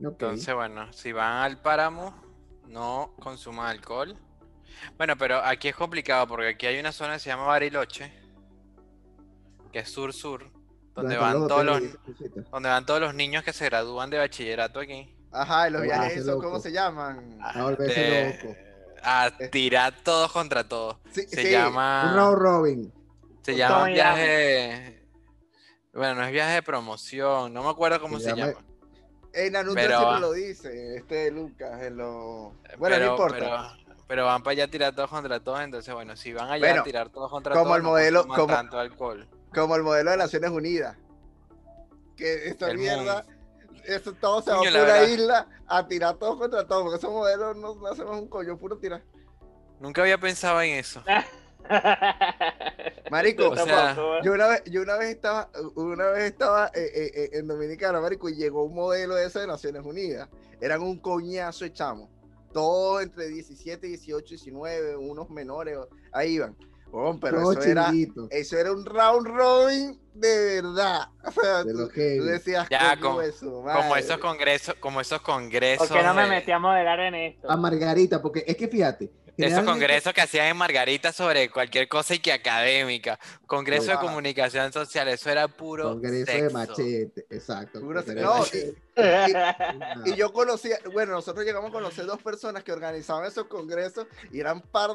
Entonces, 0.00 0.54
bueno, 0.54 0.92
si 0.92 1.12
van 1.12 1.42
al 1.42 1.60
páramo, 1.60 2.14
no 2.66 3.14
consuman 3.20 3.66
alcohol. 3.66 4.16
Bueno, 4.96 5.16
pero 5.16 5.44
aquí 5.44 5.68
es 5.68 5.76
complicado 5.76 6.26
porque 6.26 6.48
aquí 6.48 6.66
hay 6.66 6.78
una 6.78 6.92
zona 6.92 7.14
que 7.14 7.20
se 7.20 7.30
llama 7.30 7.44
Bariloche, 7.44 8.12
que 9.72 9.80
es 9.80 9.90
sur-sur, 9.90 10.50
donde 10.94 11.16
van 11.16 11.46
todos 11.48 11.64
los, 11.64 11.82
donde 12.50 12.68
van 12.68 12.84
todos 12.86 13.00
los 13.00 13.14
niños 13.14 13.42
que 13.44 13.52
se 13.52 13.64
gradúan 13.66 14.10
de 14.10 14.18
bachillerato 14.18 14.80
aquí. 14.80 15.14
Ajá, 15.32 15.68
y 15.68 15.70
los 15.72 15.82
Ah, 15.82 15.84
viajes 15.84 16.12
esos, 16.14 16.26
loco. 16.26 16.42
¿cómo 16.44 16.58
se 16.60 16.72
llaman? 16.72 17.38
A 17.40 17.62
volverse 17.62 18.00
De- 18.00 18.38
loco. 18.42 18.56
a 19.02 19.30
tirar 19.50 19.94
todos 20.02 20.32
contra 20.32 20.64
todos. 20.68 20.96
Sí, 21.12 21.22
Se 21.28 21.42
sí, 21.42 21.50
llama 21.52 22.12
round 22.14 22.38
robin. 22.38 22.92
Se 23.42 23.54
llama 23.56 23.84
viaje. 23.86 25.06
Bueno, 25.92 26.16
no 26.16 26.24
es 26.24 26.32
viaje 26.32 26.54
de 26.54 26.62
promoción, 26.62 27.52
no 27.52 27.62
me 27.62 27.70
acuerdo 27.70 28.00
cómo 28.00 28.18
Se 28.18 28.30
se 28.30 28.36
llama- 28.36 28.52
llama. 28.52 28.64
En 29.32 29.52
Pero- 29.52 29.72
siempre 30.00 30.20
lo 30.20 30.32
dice, 30.32 30.96
este 30.96 31.30
Lucas, 31.30 31.80
en 31.82 31.96
lo... 31.96 32.52
Bueno, 32.78 32.96
pero, 32.96 33.06
no 33.06 33.10
importa. 33.12 33.38
Pero, 33.38 33.96
pero 34.08 34.24
van 34.26 34.42
para 34.42 34.52
allá 34.52 34.64
a 34.64 34.68
tirar 34.68 34.94
todos 34.94 35.08
contra 35.08 35.38
todos, 35.38 35.60
entonces 35.60 35.94
bueno, 35.94 36.16
si 36.16 36.32
van 36.32 36.50
allá 36.50 36.66
Bueno, 36.66 36.80
a 36.80 36.84
tirar 36.84 37.08
todos 37.10 37.30
contra 37.30 37.54
como 37.54 37.64
todos, 37.66 37.76
el 37.76 37.82
no 37.84 37.88
modelo- 37.90 38.22
consuman 38.26 38.40
como- 38.40 38.54
tanto 38.56 38.78
alcohol. 38.80 39.28
Como 39.54 39.76
el 39.76 39.82
modelo 39.82 40.10
de 40.10 40.16
Naciones 40.16 40.50
Unidas. 40.50 40.96
Que 42.16 42.48
esta 42.48 42.70
El 42.70 42.78
mierda, 42.78 43.24
eso 43.84 44.12
todo 44.12 44.42
se 44.42 44.50
va 44.50 44.58
Coño, 44.58 44.78
a 44.78 44.84
una 44.84 45.02
isla 45.04 45.48
a 45.66 45.86
tirar 45.86 46.16
todos 46.16 46.38
contra 46.38 46.66
todos, 46.66 46.82
porque 46.82 46.98
esos 46.98 47.10
modelos 47.10 47.56
no, 47.56 47.74
no 47.74 47.86
hacemos 47.86 48.18
un 48.18 48.28
coño, 48.28 48.56
puro 48.56 48.76
tirar. 48.76 49.02
Nunca 49.80 50.02
había 50.02 50.18
pensado 50.18 50.60
en 50.60 50.74
eso. 50.74 51.02
Marico, 53.10 53.50
O 53.50 53.56
sea, 53.56 53.94
Tampoco, 53.94 54.22
yo 54.22 54.32
una 54.32 54.48
vez, 54.48 54.62
yo 54.64 54.82
una 54.82 54.96
vez 54.96 55.10
estaba, 55.10 55.50
una 55.74 56.06
vez 56.10 56.32
estaba 56.32 56.66
eh, 56.74 56.90
eh, 56.94 57.10
eh, 57.14 57.30
en 57.34 57.46
Dominicana, 57.46 58.00
marico, 58.00 58.28
y 58.28 58.34
llegó 58.34 58.64
un 58.64 58.74
modelo 58.74 59.14
de 59.14 59.26
ese 59.26 59.40
de 59.40 59.46
Naciones 59.46 59.84
Unidas. 59.84 60.28
Eran 60.60 60.82
un 60.82 60.98
coñazo 60.98 61.64
de 61.64 61.72
chamos. 61.72 62.08
Todos 62.52 63.02
entre 63.02 63.28
17, 63.28 63.86
18, 63.86 64.28
19, 64.28 64.96
unos 64.96 65.30
menores, 65.30 65.78
ahí 66.12 66.34
iban. 66.34 66.56
Pero 67.20 67.42
Todo 67.42 67.52
eso 67.52 67.62
era, 67.62 67.92
eso 68.30 68.58
era 68.58 68.72
un 68.72 68.84
round 68.84 69.26
robin 69.26 70.00
de 70.14 70.60
verdad. 70.62 71.08
O 71.24 71.30
sea, 71.32 71.62
de 71.64 71.72
tú, 71.72 71.78
los 71.80 71.88
tú 71.92 72.24
decías, 72.24 72.68
Ya, 72.70 72.98
como- 72.98 73.22
esos 73.22 74.18
congresos, 74.18 74.74
como 74.80 75.00
esos 75.00 75.20
congresos. 75.20 75.86
¿Por 75.88 75.96
qué 75.98 76.02
no 76.02 76.14
me 76.14 76.22
de- 76.22 76.28
metí 76.28 76.50
a 76.50 76.58
modelar 76.58 76.98
en 77.00 77.14
esto? 77.14 77.50
A 77.50 77.56
Margarita, 77.56 78.20
porque 78.20 78.44
es 78.46 78.56
que 78.56 78.68
fíjate. 78.68 79.10
Esos 79.36 79.64
congresos 79.64 80.12
que 80.12 80.20
hacían 80.20 80.48
en 80.48 80.56
Margarita 80.58 81.12
sobre 81.12 81.48
cualquier 81.50 81.88
cosa 81.88 82.14
y 82.14 82.18
que 82.18 82.30
académica. 82.30 83.18
Congreso 83.46 83.90
de 83.90 83.96
comunicación 83.96 84.70
social, 84.70 85.08
eso 85.08 85.30
era 85.30 85.48
puro 85.48 85.84
Congreso 85.84 86.26
sexo. 86.30 86.44
de 86.46 86.50
machete, 86.52 87.26
exacto. 87.30 87.80
Puro 87.80 88.02
no, 88.02 88.38
machete. 88.38 88.74
Y 90.04 90.14
yo 90.14 90.32
conocía, 90.32 90.78
bueno, 90.92 91.12
nosotros 91.12 91.44
llegamos 91.46 91.70
a 91.70 91.72
conocer 91.72 92.04
dos 92.04 92.22
personas 92.22 92.62
que 92.64 92.72
organizaban 92.72 93.24
esos 93.24 93.46
congresos 93.46 94.06
y 94.30 94.40
eran 94.40 94.60
par, 94.60 94.90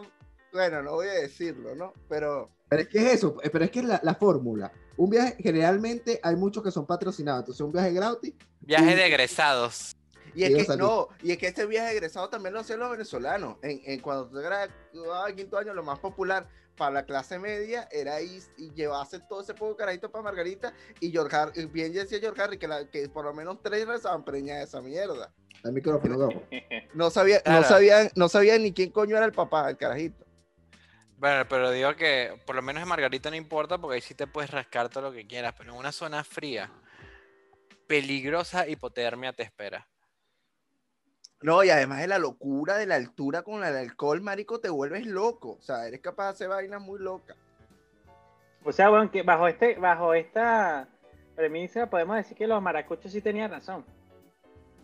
bueno, 0.55 0.81
no 0.81 0.93
voy 0.93 1.07
a 1.07 1.13
decirlo, 1.13 1.75
¿no? 1.75 1.93
Pero 2.09 2.49
Pero 2.69 2.81
es 2.81 2.87
que 2.87 2.97
es 2.99 3.13
eso, 3.15 3.37
eh, 3.43 3.49
pero 3.51 3.65
es 3.65 3.71
que 3.71 3.79
es 3.79 3.85
la, 3.85 3.99
la 4.03 4.15
fórmula. 4.15 4.71
Un 4.97 5.09
viaje, 5.09 5.35
generalmente 5.39 6.19
hay 6.23 6.35
muchos 6.37 6.63
que 6.63 6.71
son 6.71 6.85
patrocinados. 6.87 7.41
Entonces, 7.41 7.61
un 7.61 7.71
viaje 7.71 7.91
gratis, 7.91 8.33
Viaje 8.61 8.95
de 8.95 9.05
egresados. 9.05 9.95
Y 10.33 10.43
es 10.43 10.67
que, 10.67 10.75
no, 10.77 11.07
y 11.21 11.31
es 11.33 11.37
que 11.37 11.47
este 11.47 11.65
viaje 11.65 11.91
egresado 11.93 12.27
también 12.29 12.53
lo 12.53 12.61
hacían 12.61 12.79
los 12.79 12.89
venezolanos. 12.91 13.57
En, 13.61 13.81
en 13.85 13.99
cuando 13.99 14.27
tú 14.29 14.39
eras 14.39 14.69
ah, 15.13 15.27
quinto 15.35 15.57
año, 15.57 15.73
lo 15.73 15.83
más 15.83 15.99
popular 15.99 16.47
para 16.75 16.91
la 16.91 17.05
clase 17.05 17.39
media 17.39 17.87
era 17.91 18.19
ir 18.21 18.41
y 18.57 18.69
llevarse 18.73 19.19
todo 19.19 19.41
ese 19.41 19.53
poco 19.53 19.77
carajito 19.77 20.11
para 20.11 20.23
Margarita. 20.23 20.73
Y 20.99 21.11
George 21.11 21.37
bien 21.67 21.93
decía 21.93 22.19
George 22.19 22.41
Harry 22.41 22.57
que, 22.57 22.67
la- 22.67 22.89
que 22.89 23.07
por 23.07 23.23
lo 23.23 23.33
menos 23.33 23.59
tres 23.61 23.85
rezaban 23.87 24.25
preñas 24.25 24.57
de 24.57 24.63
esa 24.63 24.81
mierda. 24.81 25.31
el 25.63 25.71
micrófono. 25.71 26.29
No 26.93 27.09
sabía, 27.09 27.39
Claro. 27.41 27.61
no 27.61 27.67
sabían, 27.67 28.09
no 28.15 28.27
sabían 28.29 28.61
ni 28.63 28.73
quién 28.73 28.91
coño 28.91 29.15
era 29.15 29.25
el 29.25 29.31
papá, 29.31 29.69
el 29.69 29.77
carajito. 29.77 30.24
Bueno, 31.17 31.45
pero 31.47 31.71
digo 31.71 31.95
que 31.95 32.39
por 32.45 32.55
lo 32.55 32.61
menos 32.61 32.83
en 32.83 32.89
Margarita 32.89 33.29
no 33.29 33.35
importa 33.35 33.77
porque 33.77 33.95
ahí 33.95 34.01
sí 34.01 34.13
te 34.15 34.27
puedes 34.27 34.51
rascar 34.51 34.89
todo 34.89 35.03
lo 35.03 35.11
que 35.13 35.25
quieras, 35.25 35.53
pero 35.57 35.71
en 35.71 35.77
una 35.79 35.91
zona 35.91 36.23
fría, 36.23 36.69
peligrosa 37.87 38.67
hipotermia 38.67 39.31
te 39.33 39.43
espera. 39.43 39.87
No, 41.41 41.63
y 41.63 41.69
además 41.69 41.99
de 41.99 42.07
la 42.07 42.17
locura 42.17 42.77
de 42.77 42.85
la 42.85 42.95
altura 42.95 43.43
con 43.43 43.63
el 43.63 43.75
alcohol, 43.75 44.21
marico, 44.21 44.59
te 44.59 44.69
vuelves 44.69 45.05
loco. 45.05 45.57
O 45.59 45.61
sea, 45.61 45.87
eres 45.87 46.01
capaz 46.01 46.25
de 46.25 46.29
hacer 46.31 46.47
vainas 46.49 46.81
muy 46.81 46.99
locas. 46.99 47.37
O 48.63 48.71
sea, 48.71 48.89
bueno, 48.89 49.11
que 49.11 49.21
bajo 49.21 49.47
este, 49.47 49.75
bajo 49.75 50.13
esta 50.13 50.87
premisa 51.35 51.89
podemos 51.89 52.15
decir 52.17 52.35
que 52.35 52.47
los 52.47 52.61
maracuchos 52.61 53.11
sí 53.11 53.21
tenían 53.21 53.51
razón. 53.51 53.85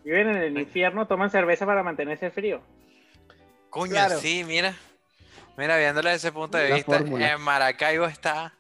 Viven 0.03 0.29
en 0.29 0.37
el 0.37 0.57
infierno, 0.59 1.07
toman 1.07 1.29
cerveza 1.29 1.65
para 1.65 1.83
mantenerse 1.83 2.29
frío. 2.31 2.61
Coño, 3.69 3.91
Claro. 3.91 4.19
sí, 4.19 4.43
mira. 4.43 4.75
Mira, 5.57 5.77
viéndolo 5.77 6.09
desde 6.09 6.27
ese 6.27 6.31
punto 6.31 6.57
de 6.57 6.69
La 6.69 6.75
vista, 6.75 6.97
fórmula. 6.97 7.31
en 7.33 7.41
Maracaibo 7.41 8.05
está 8.05 8.53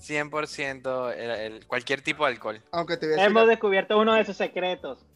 100% 0.00 1.12
el, 1.12 1.30
el- 1.54 1.66
cualquier 1.66 2.02
tipo 2.02 2.24
de 2.24 2.32
alcohol. 2.32 2.62
Aunque 2.72 2.96
te 2.96 3.06
voy 3.06 3.14
a 3.14 3.16
decir, 3.16 3.30
Hemos 3.30 3.48
descubierto 3.48 3.98
uno 3.98 4.14
de 4.14 4.24
sus 4.24 4.36
secretos. 4.36 5.06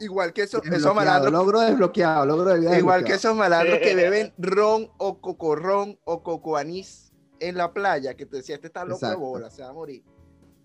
igual 0.00 0.32
que 0.32 0.42
esos, 0.42 0.64
esos 0.66 0.94
malandros, 0.94 1.32
logro 1.32 1.60
desbloqueado, 1.60 2.26
logro 2.26 2.50
de 2.54 2.60
vida 2.60 2.78
igual 2.78 3.04
que 3.04 3.12
esos 3.14 3.36
malandros 3.36 3.78
que 3.78 3.94
beben 3.94 4.32
ron 4.38 4.90
o 4.98 5.20
cocorrón 5.20 5.98
o 6.04 6.22
coco 6.22 6.56
anís 6.56 7.12
en 7.38 7.56
la 7.56 7.72
playa, 7.72 8.14
que 8.14 8.26
te 8.26 8.36
decía, 8.38 8.54
este 8.56 8.66
está 8.68 8.84
loco 8.84 9.08
de 9.08 9.14
bola, 9.16 9.50
se 9.50 9.62
va 9.62 9.68
a 9.68 9.72
morir. 9.72 10.02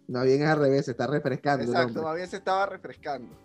No, 0.07 0.23
bien 0.23 0.41
es 0.41 0.47
al 0.49 0.59
revés, 0.59 0.85
se 0.85 0.91
está 0.91 1.05
refrescando. 1.07 1.65
Exacto, 1.65 2.01
más 2.01 2.15
bien 2.15 2.27
se 2.27 2.37
estaba 2.37 2.65
refrescando. 2.65 3.35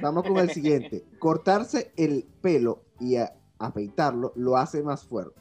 Vamos 0.00 0.24
con 0.24 0.38
el 0.38 0.50
siguiente. 0.50 1.04
Cortarse 1.18 1.92
el 1.96 2.24
pelo 2.40 2.84
y 3.00 3.16
a- 3.16 3.32
afeitarlo 3.58 4.32
lo 4.36 4.56
hace 4.56 4.82
más 4.82 5.04
fuerte. 5.04 5.40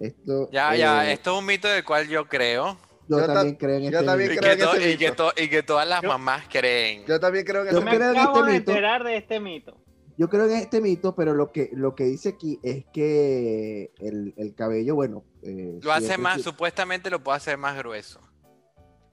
Esto, 0.00 0.48
Ya, 0.50 0.74
ya, 0.76 1.08
eh, 1.08 1.12
esto 1.14 1.32
es 1.32 1.38
un 1.40 1.46
mito 1.46 1.66
del 1.68 1.84
cual 1.84 2.06
yo 2.08 2.26
creo. 2.28 2.76
yo, 3.08 3.18
yo 3.18 3.26
ta- 3.26 3.34
también 3.34 3.56
creo 3.56 3.76
en 3.76 3.84
este 3.84 4.04
también 4.04 4.30
Y 4.30 4.34
mito. 4.34 4.42
creo 4.42 4.56
que, 4.56 4.62
en 4.62 4.68
to- 4.68 4.76
ese 4.76 4.90
y 4.90 4.96
que 4.98 5.10
mito. 5.10 5.16
to- 5.32 5.42
y 5.42 5.48
que 5.48 5.62
todas 5.62 5.88
las 5.88 6.02
Yo- 6.02 6.08
mamás 6.08 6.44
creen. 6.48 7.04
Yo 7.06 7.18
también 7.18 7.44
creo 7.44 7.64
que 7.64 7.72
Yo 7.72 7.78
ese 7.78 7.84
Me 7.84 7.96
creo 7.96 8.10
en 8.12 8.16
acabo 8.18 8.38
este 8.40 8.52
de 8.52 8.58
mito. 8.58 8.70
enterar 8.72 9.04
de 9.04 9.16
este 9.16 9.40
mito. 9.40 9.76
Yo 10.16 10.28
creo 10.28 10.44
en 10.46 10.52
este 10.56 10.80
mito, 10.80 11.14
pero 11.14 11.32
lo 11.34 11.52
que, 11.52 11.70
lo 11.72 11.94
que 11.94 12.04
dice 12.04 12.30
aquí 12.30 12.58
es 12.62 12.84
que 12.92 13.92
el, 14.00 14.34
el 14.36 14.54
cabello, 14.54 14.94
bueno. 14.96 15.24
eh, 15.42 15.78
Lo 15.82 15.92
hace 15.92 16.18
más, 16.18 16.42
supuestamente 16.42 17.08
lo 17.10 17.22
puede 17.22 17.36
hacer 17.36 17.56
más 17.56 17.76
grueso. 17.78 18.20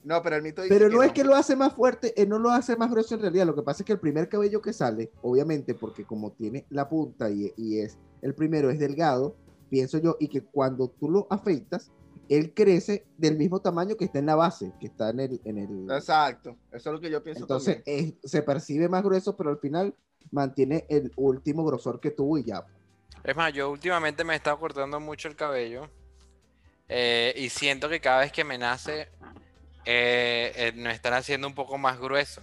No, 0.05 0.21
pero 0.21 0.35
el 0.35 0.43
mito 0.43 0.61
dice 0.61 0.73
Pero 0.73 0.87
no 0.87 1.01
es 1.01 1.11
que 1.13 1.23
lo 1.23 1.35
hace 1.35 1.55
más 1.55 1.73
fuerte, 1.73 2.13
eh, 2.21 2.27
no 2.27 2.37
lo 2.37 2.51
hace 2.51 2.75
más 2.77 2.91
grueso 2.91 3.15
en 3.15 3.21
realidad. 3.21 3.47
Lo 3.47 3.55
que 3.55 3.63
pasa 3.63 3.81
es 3.81 3.87
que 3.87 3.93
el 3.93 3.99
primer 3.99 4.29
cabello 4.29 4.61
que 4.61 4.71
sale, 4.71 5.11
obviamente, 5.23 5.73
porque 5.73 6.05
como 6.05 6.31
tiene 6.31 6.65
la 6.69 6.87
punta 6.87 7.29
y, 7.31 7.51
y 7.57 7.79
es 7.79 7.97
el 8.21 8.35
primero 8.35 8.69
es 8.69 8.77
delgado, 8.77 9.35
pienso 9.69 9.97
yo, 9.97 10.15
y 10.19 10.27
que 10.27 10.41
cuando 10.43 10.89
tú 10.89 11.09
lo 11.09 11.25
afeitas, 11.31 11.91
él 12.29 12.53
crece 12.53 13.03
del 13.17 13.35
mismo 13.35 13.61
tamaño 13.61 13.97
que 13.97 14.05
está 14.05 14.19
en 14.19 14.27
la 14.27 14.35
base, 14.35 14.71
que 14.79 14.85
está 14.87 15.09
en 15.09 15.19
el. 15.21 15.41
En 15.43 15.57
el 15.57 15.91
Exacto, 15.91 16.55
eso 16.71 16.89
es 16.89 16.93
lo 16.93 17.01
que 17.01 17.09
yo 17.09 17.23
pienso 17.23 17.41
entonces 17.41 17.83
también. 17.83 18.17
es- 18.23 18.31
se 18.31 18.43
percibe 18.43 18.87
más 18.87 19.03
grueso, 19.03 19.35
pero 19.35 19.49
al 19.49 19.57
final 19.57 19.95
mantiene 20.31 20.85
el 20.87 21.11
último 21.17 21.65
grosor 21.65 21.99
que 21.99 22.11
tuvo 22.11 22.37
y 22.37 22.43
ya. 22.43 22.63
Es 23.23 23.35
más, 23.35 23.51
yo 23.53 23.71
últimamente 23.71 24.23
me 24.23 24.33
he 24.33 24.35
estado 24.37 24.59
cortando 24.59 24.99
mucho 24.99 25.27
el 25.27 25.35
cabello 25.35 25.89
eh, 26.89 27.33
y 27.37 27.49
siento 27.49 27.89
que 27.89 27.99
cada 27.99 28.19
vez 28.19 28.31
que 28.31 28.43
me 28.43 28.57
nace 28.59 29.07
eh, 29.85 30.51
eh, 30.55 30.71
me 30.75 30.91
están 30.91 31.13
haciendo 31.13 31.47
un 31.47 31.53
poco 31.55 31.77
más 31.77 31.99
grueso 31.99 32.41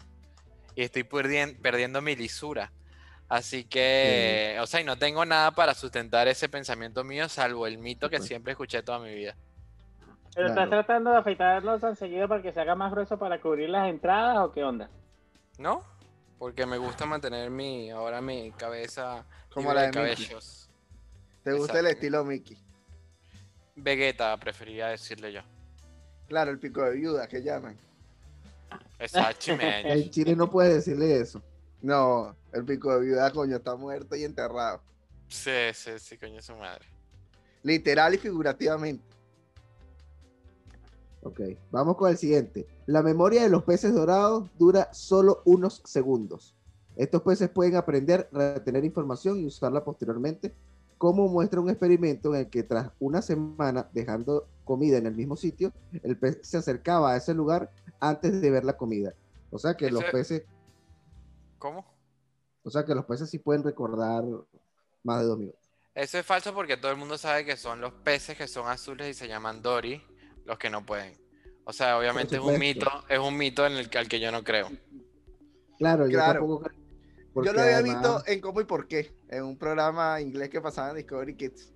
y 0.74 0.82
estoy 0.82 1.02
perdien- 1.04 1.56
perdiendo 1.60 2.00
mi 2.00 2.14
lisura. 2.16 2.72
Así 3.28 3.64
que, 3.64 4.58
o 4.60 4.66
sea, 4.66 4.80
y 4.80 4.84
no 4.84 4.96
tengo 4.98 5.24
nada 5.24 5.50
para 5.52 5.74
sustentar 5.74 6.28
ese 6.28 6.48
pensamiento 6.48 7.02
mío 7.02 7.28
salvo 7.28 7.66
el 7.66 7.78
mito 7.78 8.10
que 8.10 8.20
siempre 8.20 8.52
escuché 8.52 8.82
toda 8.82 8.98
mi 8.98 9.14
vida. 9.14 9.34
¿Pero 10.34 10.46
Claro. 10.48 10.62
estás 10.62 10.68
tratando 10.70 11.10
de 11.10 11.16
afeitarlo 11.18 11.78
tan 11.78 11.96
seguido 11.96 12.28
para 12.28 12.42
que 12.42 12.52
se 12.52 12.60
haga 12.60 12.74
más 12.74 12.90
grueso 12.90 13.18
para 13.18 13.40
cubrir 13.40 13.68
las 13.70 13.88
entradas 13.88 14.38
o 14.38 14.52
qué 14.52 14.62
onda? 14.64 14.90
¿No? 15.58 15.82
Porque 16.38 16.66
me 16.66 16.76
gusta 16.76 17.06
mantener 17.06 17.50
mi, 17.50 17.90
ahora 17.90 18.20
mi 18.20 18.50
cabeza 18.52 19.24
Como 19.52 19.72
la 19.72 19.82
de 19.82 19.88
Mickey. 19.88 20.02
cabellos. 20.26 20.70
¿Te 21.44 21.52
gusta 21.52 21.78
el 21.80 21.86
estilo 21.86 22.24
Mickey? 22.24 22.56
Vegeta, 23.76 24.36
preferiría 24.38 24.88
decirle 24.88 25.32
yo. 25.32 25.40
Claro, 26.28 26.50
el 26.50 26.58
pico 26.58 26.82
de 26.82 26.92
viuda 26.92 27.26
que 27.28 27.42
llaman. 27.42 27.76
Exactamente. 28.98 29.92
En 29.92 30.10
Chile 30.10 30.36
no 30.36 30.50
puedes 30.50 30.74
decirle 30.74 31.20
eso. 31.20 31.42
No, 31.80 32.36
el 32.52 32.64
pico 32.64 32.94
de 32.94 33.06
viuda, 33.06 33.30
coño, 33.32 33.56
está 33.56 33.74
muerto 33.74 34.14
y 34.14 34.24
enterrado. 34.24 34.80
Sí, 35.28 35.50
sí, 35.74 35.90
sí, 35.98 36.16
coño 36.16 36.40
su 36.40 36.54
madre. 36.54 36.86
Literal 37.62 38.14
y 38.14 38.18
figurativamente. 38.18 39.04
Ok, 41.24 41.40
vamos 41.70 41.96
con 41.96 42.10
el 42.10 42.18
siguiente. 42.18 42.66
La 42.86 43.02
memoria 43.02 43.42
de 43.42 43.48
los 43.48 43.62
peces 43.62 43.94
dorados 43.94 44.50
dura 44.58 44.92
solo 44.92 45.42
unos 45.44 45.80
segundos. 45.84 46.56
Estos 46.96 47.22
peces 47.22 47.48
pueden 47.48 47.76
aprender, 47.76 48.28
retener 48.32 48.84
información 48.84 49.38
y 49.38 49.46
usarla 49.46 49.84
posteriormente, 49.84 50.54
como 51.02 51.26
muestra 51.26 51.60
un 51.60 51.68
experimento 51.68 52.32
en 52.32 52.42
el 52.42 52.48
que 52.48 52.62
tras 52.62 52.92
una 53.00 53.22
semana 53.22 53.88
dejando 53.92 54.46
comida 54.64 54.98
en 54.98 55.06
el 55.06 55.16
mismo 55.16 55.34
sitio, 55.34 55.72
el 56.04 56.16
pez 56.16 56.38
se 56.42 56.58
acercaba 56.58 57.10
a 57.12 57.16
ese 57.16 57.34
lugar 57.34 57.72
antes 57.98 58.40
de 58.40 58.48
ver 58.52 58.62
la 58.64 58.76
comida. 58.76 59.12
O 59.50 59.58
sea 59.58 59.74
que 59.74 59.90
los 59.90 60.04
peces, 60.04 60.44
¿Cómo? 61.58 61.84
o 62.62 62.70
sea 62.70 62.84
que 62.84 62.94
los 62.94 63.04
peces 63.04 63.28
sí 63.28 63.40
pueden 63.40 63.64
recordar 63.64 64.22
más 65.02 65.22
de 65.22 65.26
dos 65.26 65.38
minutos. 65.40 65.60
Eso 65.92 66.18
es 66.20 66.24
falso 66.24 66.54
porque 66.54 66.76
todo 66.76 66.92
el 66.92 66.98
mundo 66.98 67.18
sabe 67.18 67.44
que 67.44 67.56
son 67.56 67.80
los 67.80 67.92
peces 67.94 68.38
que 68.38 68.46
son 68.46 68.68
azules 68.68 69.08
y 69.08 69.14
se 69.14 69.26
llaman 69.26 69.60
Dory 69.60 70.00
los 70.44 70.56
que 70.56 70.70
no 70.70 70.86
pueden. 70.86 71.20
O 71.64 71.72
sea, 71.72 71.98
obviamente 71.98 72.36
es 72.36 72.42
un 72.42 72.56
mito, 72.60 72.88
es 73.08 73.18
un 73.18 73.36
mito 73.36 73.66
en 73.66 73.72
el 73.72 73.90
que, 73.90 73.98
al 73.98 74.06
que 74.06 74.20
yo 74.20 74.30
no 74.30 74.44
creo. 74.44 74.70
Claro, 75.78 76.06
yo 76.06 76.18
Claro. 76.18 76.38
tampoco 76.38 76.60
creo, 76.60 76.81
Yo 77.34 77.52
lo 77.52 77.60
había 77.62 77.78
además- 77.78 78.02
visto 78.02 78.22
en 78.26 78.40
Cómo 78.40 78.60
y 78.60 78.64
Por 78.64 78.86
qué, 78.86 79.12
en 79.28 79.44
un 79.44 79.56
programa 79.58 80.20
inglés 80.20 80.50
que 80.50 80.60
pasaba 80.60 80.90
en 80.90 80.96
Discovery 80.96 81.34
Kids. 81.36 81.72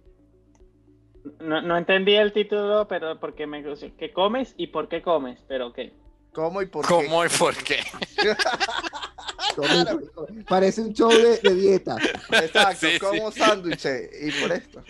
No, 1.40 1.60
no 1.60 1.76
entendí 1.76 2.14
el 2.14 2.32
título, 2.32 2.86
pero 2.88 3.18
porque 3.18 3.46
me 3.46 3.62
¿qué 3.98 4.12
comes 4.12 4.54
y 4.56 4.68
por 4.68 4.88
qué 4.88 5.02
comes? 5.02 5.42
Pero 5.48 5.72
qué. 5.72 5.92
¿Cómo 6.32 6.62
y 6.62 6.66
por 6.66 6.86
qué? 6.86 6.94
¿Cómo 6.94 7.24
y 7.24 7.28
por 7.28 7.56
qué? 7.56 7.78
Claro. 9.62 10.00
Parece 10.48 10.80
un 10.82 10.92
show 10.92 11.10
de, 11.10 11.38
de 11.38 11.54
dieta. 11.54 11.96
Exacto, 12.32 12.76
Sí, 12.86 12.92
sí. 12.94 12.98
como 12.98 13.30
sándwiches. 13.32 14.10
Y 14.22 14.30
por 14.42 14.52
esto. 14.52 14.82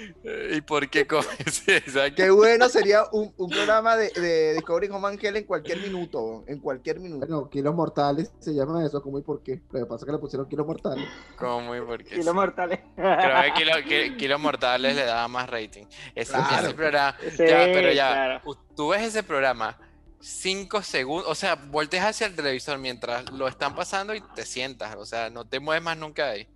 ¿Y 0.52 0.60
por 0.62 0.88
qué 0.90 1.06
comes? 1.06 1.26
Exacto. 1.66 2.16
Qué 2.16 2.30
bueno 2.30 2.68
sería 2.68 3.04
un, 3.12 3.32
un 3.36 3.50
programa 3.50 3.96
de, 3.96 4.10
de 4.10 4.54
Discovery 4.54 4.88
Home 4.88 5.08
Angel 5.08 5.36
en 5.36 5.44
cualquier 5.44 5.78
minuto. 5.78 6.44
En 6.46 6.58
cualquier 6.60 7.00
minuto. 7.00 7.26
Bueno, 7.26 7.48
kilos 7.50 7.74
mortales 7.74 8.30
se 8.38 8.52
llama 8.54 8.84
eso, 8.84 9.02
¿cómo 9.02 9.18
y 9.18 9.22
por 9.22 9.42
qué? 9.42 9.60
Lo 9.70 9.80
que 9.80 9.86
pasa 9.86 10.04
es 10.04 10.06
que 10.06 10.12
le 10.12 10.18
pusieron 10.18 10.48
kilos 10.48 10.66
mortales. 10.66 11.06
¿Cómo 11.38 11.74
y 11.76 11.80
por 11.80 12.02
qué? 12.04 12.16
Y 12.16 12.22
los 12.22 12.34
mortales. 12.34 12.80
Creo 12.96 13.42
que 13.42 13.52
Kilo, 13.54 13.72
Ki- 13.86 14.16
Kilo 14.18 14.38
Mortales 14.38 14.94
le 14.96 15.04
daba 15.04 15.28
más 15.28 15.48
rating. 15.48 15.84
Ese, 16.14 16.32
Claro. 16.32 16.66
ese 16.66 16.74
programa. 16.74 17.16
Sí, 17.30 17.44
ya, 17.46 17.58
pero 17.72 17.92
ya, 17.92 18.08
claro. 18.42 18.56
tú 18.74 18.88
ves 18.88 19.02
ese 19.02 19.22
programa, 19.22 19.78
cinco 20.20 20.82
segundos, 20.82 21.30
o 21.30 21.34
sea, 21.34 21.54
volteas 21.54 22.06
hacia 22.06 22.26
el 22.26 22.34
televisor 22.34 22.78
mientras 22.78 23.30
lo 23.32 23.48
están 23.48 23.74
pasando 23.74 24.14
y 24.14 24.20
te 24.34 24.44
sientas, 24.44 24.96
o 24.96 25.06
sea, 25.06 25.30
no 25.30 25.46
te 25.46 25.60
mueves 25.60 25.82
más 25.82 25.96
nunca 25.96 26.28
ahí. 26.30 26.48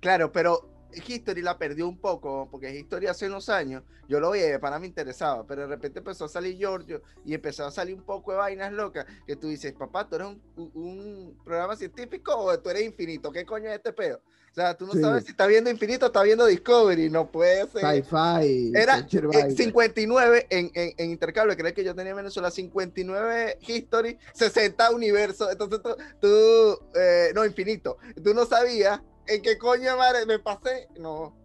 Claro, 0.00 0.30
pero 0.30 0.88
History 0.92 1.42
la 1.42 1.58
perdió 1.58 1.88
un 1.88 1.98
poco, 1.98 2.48
porque 2.50 2.74
History 2.74 3.06
hace 3.06 3.26
unos 3.26 3.48
años, 3.48 3.82
yo 4.08 4.20
lo 4.20 4.30
veía, 4.30 4.58
para 4.58 4.78
me 4.78 4.86
interesaba, 4.86 5.46
pero 5.46 5.62
de 5.62 5.68
repente 5.68 5.98
empezó 5.98 6.24
a 6.24 6.28
salir 6.28 6.56
Giorgio 6.56 7.02
y 7.24 7.34
empezó 7.34 7.66
a 7.66 7.70
salir 7.70 7.94
un 7.94 8.02
poco 8.02 8.32
de 8.32 8.38
vainas 8.38 8.72
locas, 8.72 9.04
que 9.26 9.36
tú 9.36 9.48
dices, 9.48 9.74
papá, 9.74 10.08
tú 10.08 10.16
eres 10.16 10.28
un- 10.28 10.42
un 10.74 11.38
programa 11.44 11.76
científico 11.76 12.34
o 12.34 12.58
tú 12.58 12.70
eres 12.70 12.84
infinito, 12.84 13.30
¿qué 13.30 13.44
coño 13.44 13.68
es 13.68 13.76
este 13.76 13.92
pedo? 13.92 14.22
O 14.50 14.54
sea, 14.54 14.76
tú 14.76 14.86
no 14.86 14.92
Sí. 14.94 15.00
sabes 15.00 15.24
si 15.24 15.30
está 15.30 15.46
viendo 15.46 15.70
infinito 15.70 16.06
o 16.06 16.08
está 16.08 16.22
viendo 16.22 16.46
Discovery, 16.46 17.10
no 17.10 17.30
puede 17.30 17.66
ser. 17.68 17.80
Sci-fi. 17.80 18.72
Era 18.74 18.94
cualquier 18.94 19.24
eh, 19.24 19.28
vaina. 19.28 19.50
59 19.50 20.46
en, 20.50 20.70
en, 20.74 20.92
en 20.96 21.10
intercambio, 21.10 21.56
creo 21.56 21.72
que 21.74 21.84
yo 21.84 21.94
tenía 21.94 22.10
en 22.10 22.16
Venezuela 22.16 22.50
59 22.50 23.58
History, 23.66 24.18
60 24.34 24.90
Universo, 24.90 25.50
entonces 25.50 25.80
tú, 25.82 25.96
tú, 26.20 26.78
eh, 26.98 27.30
no, 27.34 27.44
infinito, 27.44 27.98
tú 28.24 28.34
no 28.34 28.46
sabías 28.46 29.00
en 29.26 29.42
qué 29.42 29.58
coño 29.58 29.96
madre 29.96 30.26
me 30.26 30.38
pasé, 30.38 30.88
no. 30.98 31.36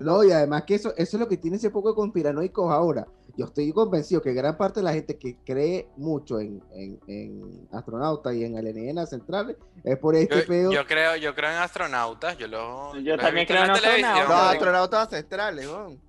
No, 0.00 0.24
y 0.24 0.32
además 0.32 0.64
que 0.64 0.74
eso, 0.74 0.92
eso 0.96 1.16
es 1.16 1.20
lo 1.20 1.28
que 1.28 1.36
tiene 1.36 1.58
ese 1.58 1.70
poco 1.70 1.90
de 1.90 1.94
conspiranoicos 1.94 2.72
ahora. 2.72 3.06
Yo 3.36 3.44
estoy 3.46 3.70
convencido 3.72 4.22
que 4.22 4.32
gran 4.32 4.56
parte 4.56 4.80
de 4.80 4.84
la 4.84 4.92
gente 4.94 5.18
que 5.18 5.36
cree 5.44 5.88
mucho 5.96 6.40
en, 6.40 6.62
en, 6.72 6.98
en 7.06 7.68
astronautas 7.72 8.34
y 8.34 8.44
en 8.44 8.56
alienígenas 8.56 9.10
centrales 9.10 9.56
es 9.84 9.98
por 9.98 10.14
este 10.16 10.40
Yo, 10.40 10.46
pedo. 10.46 10.72
yo 10.72 10.86
creo, 10.86 11.16
yo 11.16 11.34
creo 11.34 11.50
en 11.50 11.56
astronautas, 11.58 12.38
yo 12.38 12.46
lo 12.48 12.96
Yo 13.00 13.16
también 13.18 13.46
creo 13.46 13.64
en 13.64 13.70
astronautas. 13.70 14.18
Los 14.20 14.28
no. 14.28 14.34
astronautas 14.34 15.00
ancestrales, 15.02 15.66
weón. 15.66 16.05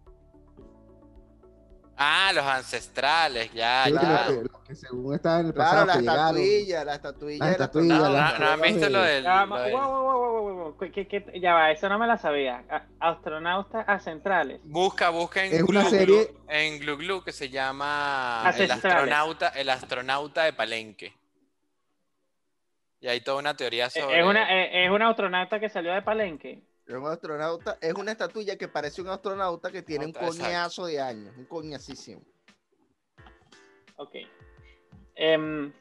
Ah, 1.99 2.31
los 2.31 2.45
ancestrales, 2.45 3.51
ya, 3.53 3.85
Sí, 3.85 3.91
ya. 3.93 3.99
que 3.99 4.05
los 4.05 4.15
claro. 4.15 4.27
que- 4.27 4.43
los 4.49 4.61
que 4.67 4.75
según 4.75 5.15
estaban 5.15 5.39
en 5.41 5.45
el 5.47 5.53
Claro, 5.53 5.69
pasado, 5.71 5.85
la 5.87 5.93
que 5.93 5.99
llegaron. 6.01 6.27
estatuilla, 6.37 6.83
la 6.85 6.93
estatuilla 6.95 7.39
Las 7.45 7.51
estatuillas, 7.53 7.99
las- 8.11 8.39
¿No, 8.39 8.45
no 8.45 8.51
han 8.51 8.61
visto 8.61 8.89
lo 8.89 9.01
del, 9.01 9.23
Ya, 9.23 9.41
lo 9.41 9.47
ma- 9.47 9.61
del- 9.63 9.73
wow, 9.73 9.81
wow, 9.81 10.01
wow, 10.03 10.19
wow, 10.21 10.41
wow, 10.43 10.55
wow. 10.63 10.77
¿Qué- 10.77 10.91
qué- 10.91 11.07
qué- 11.07 11.39
Ya 11.39 11.53
va, 11.55 11.71
eso 11.71 11.89
no 11.89 11.97
me 11.97 12.05
la 12.05 12.17
sabía. 12.19 12.63
A- 12.69 12.83
Astronautas 13.09 13.83
a 13.89 13.99
centrales. 13.99 14.59
Busca, 14.63 15.09
busca 15.09 15.43
en 15.43 15.53
Es 15.55 15.63
una 15.63 15.85
serie- 15.85 16.27
Glu- 16.29 16.37
en 16.49 16.79
Glu 16.79 16.97
Glu 16.97 17.23
que 17.23 17.31
se 17.31 17.49
llama 17.49 18.43
el 18.55 18.69
astronauta, 18.71 19.47
el 19.49 19.69
astronauta 19.69 20.43
de 20.43 20.53
Palenque. 20.53 21.13
Y 22.99 23.07
hay 23.07 23.21
toda 23.21 23.37
una 23.39 23.55
teoría 23.55 23.89
sobre 23.89 24.19
Es 24.19 24.25
una, 24.25 24.63
es 24.65 24.89
una 24.91 25.09
astronauta 25.09 25.59
que 25.59 25.69
salió 25.69 25.93
de 25.93 26.01
Palenque. 26.03 26.61
Es 26.87 26.95
un 26.95 27.05
astronauta, 27.05 27.77
es 27.81 27.93
una 27.93 28.13
estatuilla 28.13 28.57
que 28.57 28.69
parece 28.69 29.01
un 29.01 29.09
astronauta 29.09 29.69
que 29.69 29.81
tiene 29.81 30.05
un 30.05 30.13
coñazo 30.13 30.85
de 30.85 31.01
años, 31.01 31.35
un 31.37 31.45
coñacísimo. 31.45 32.21
Ok. 33.97 34.15
Em, 35.15 35.73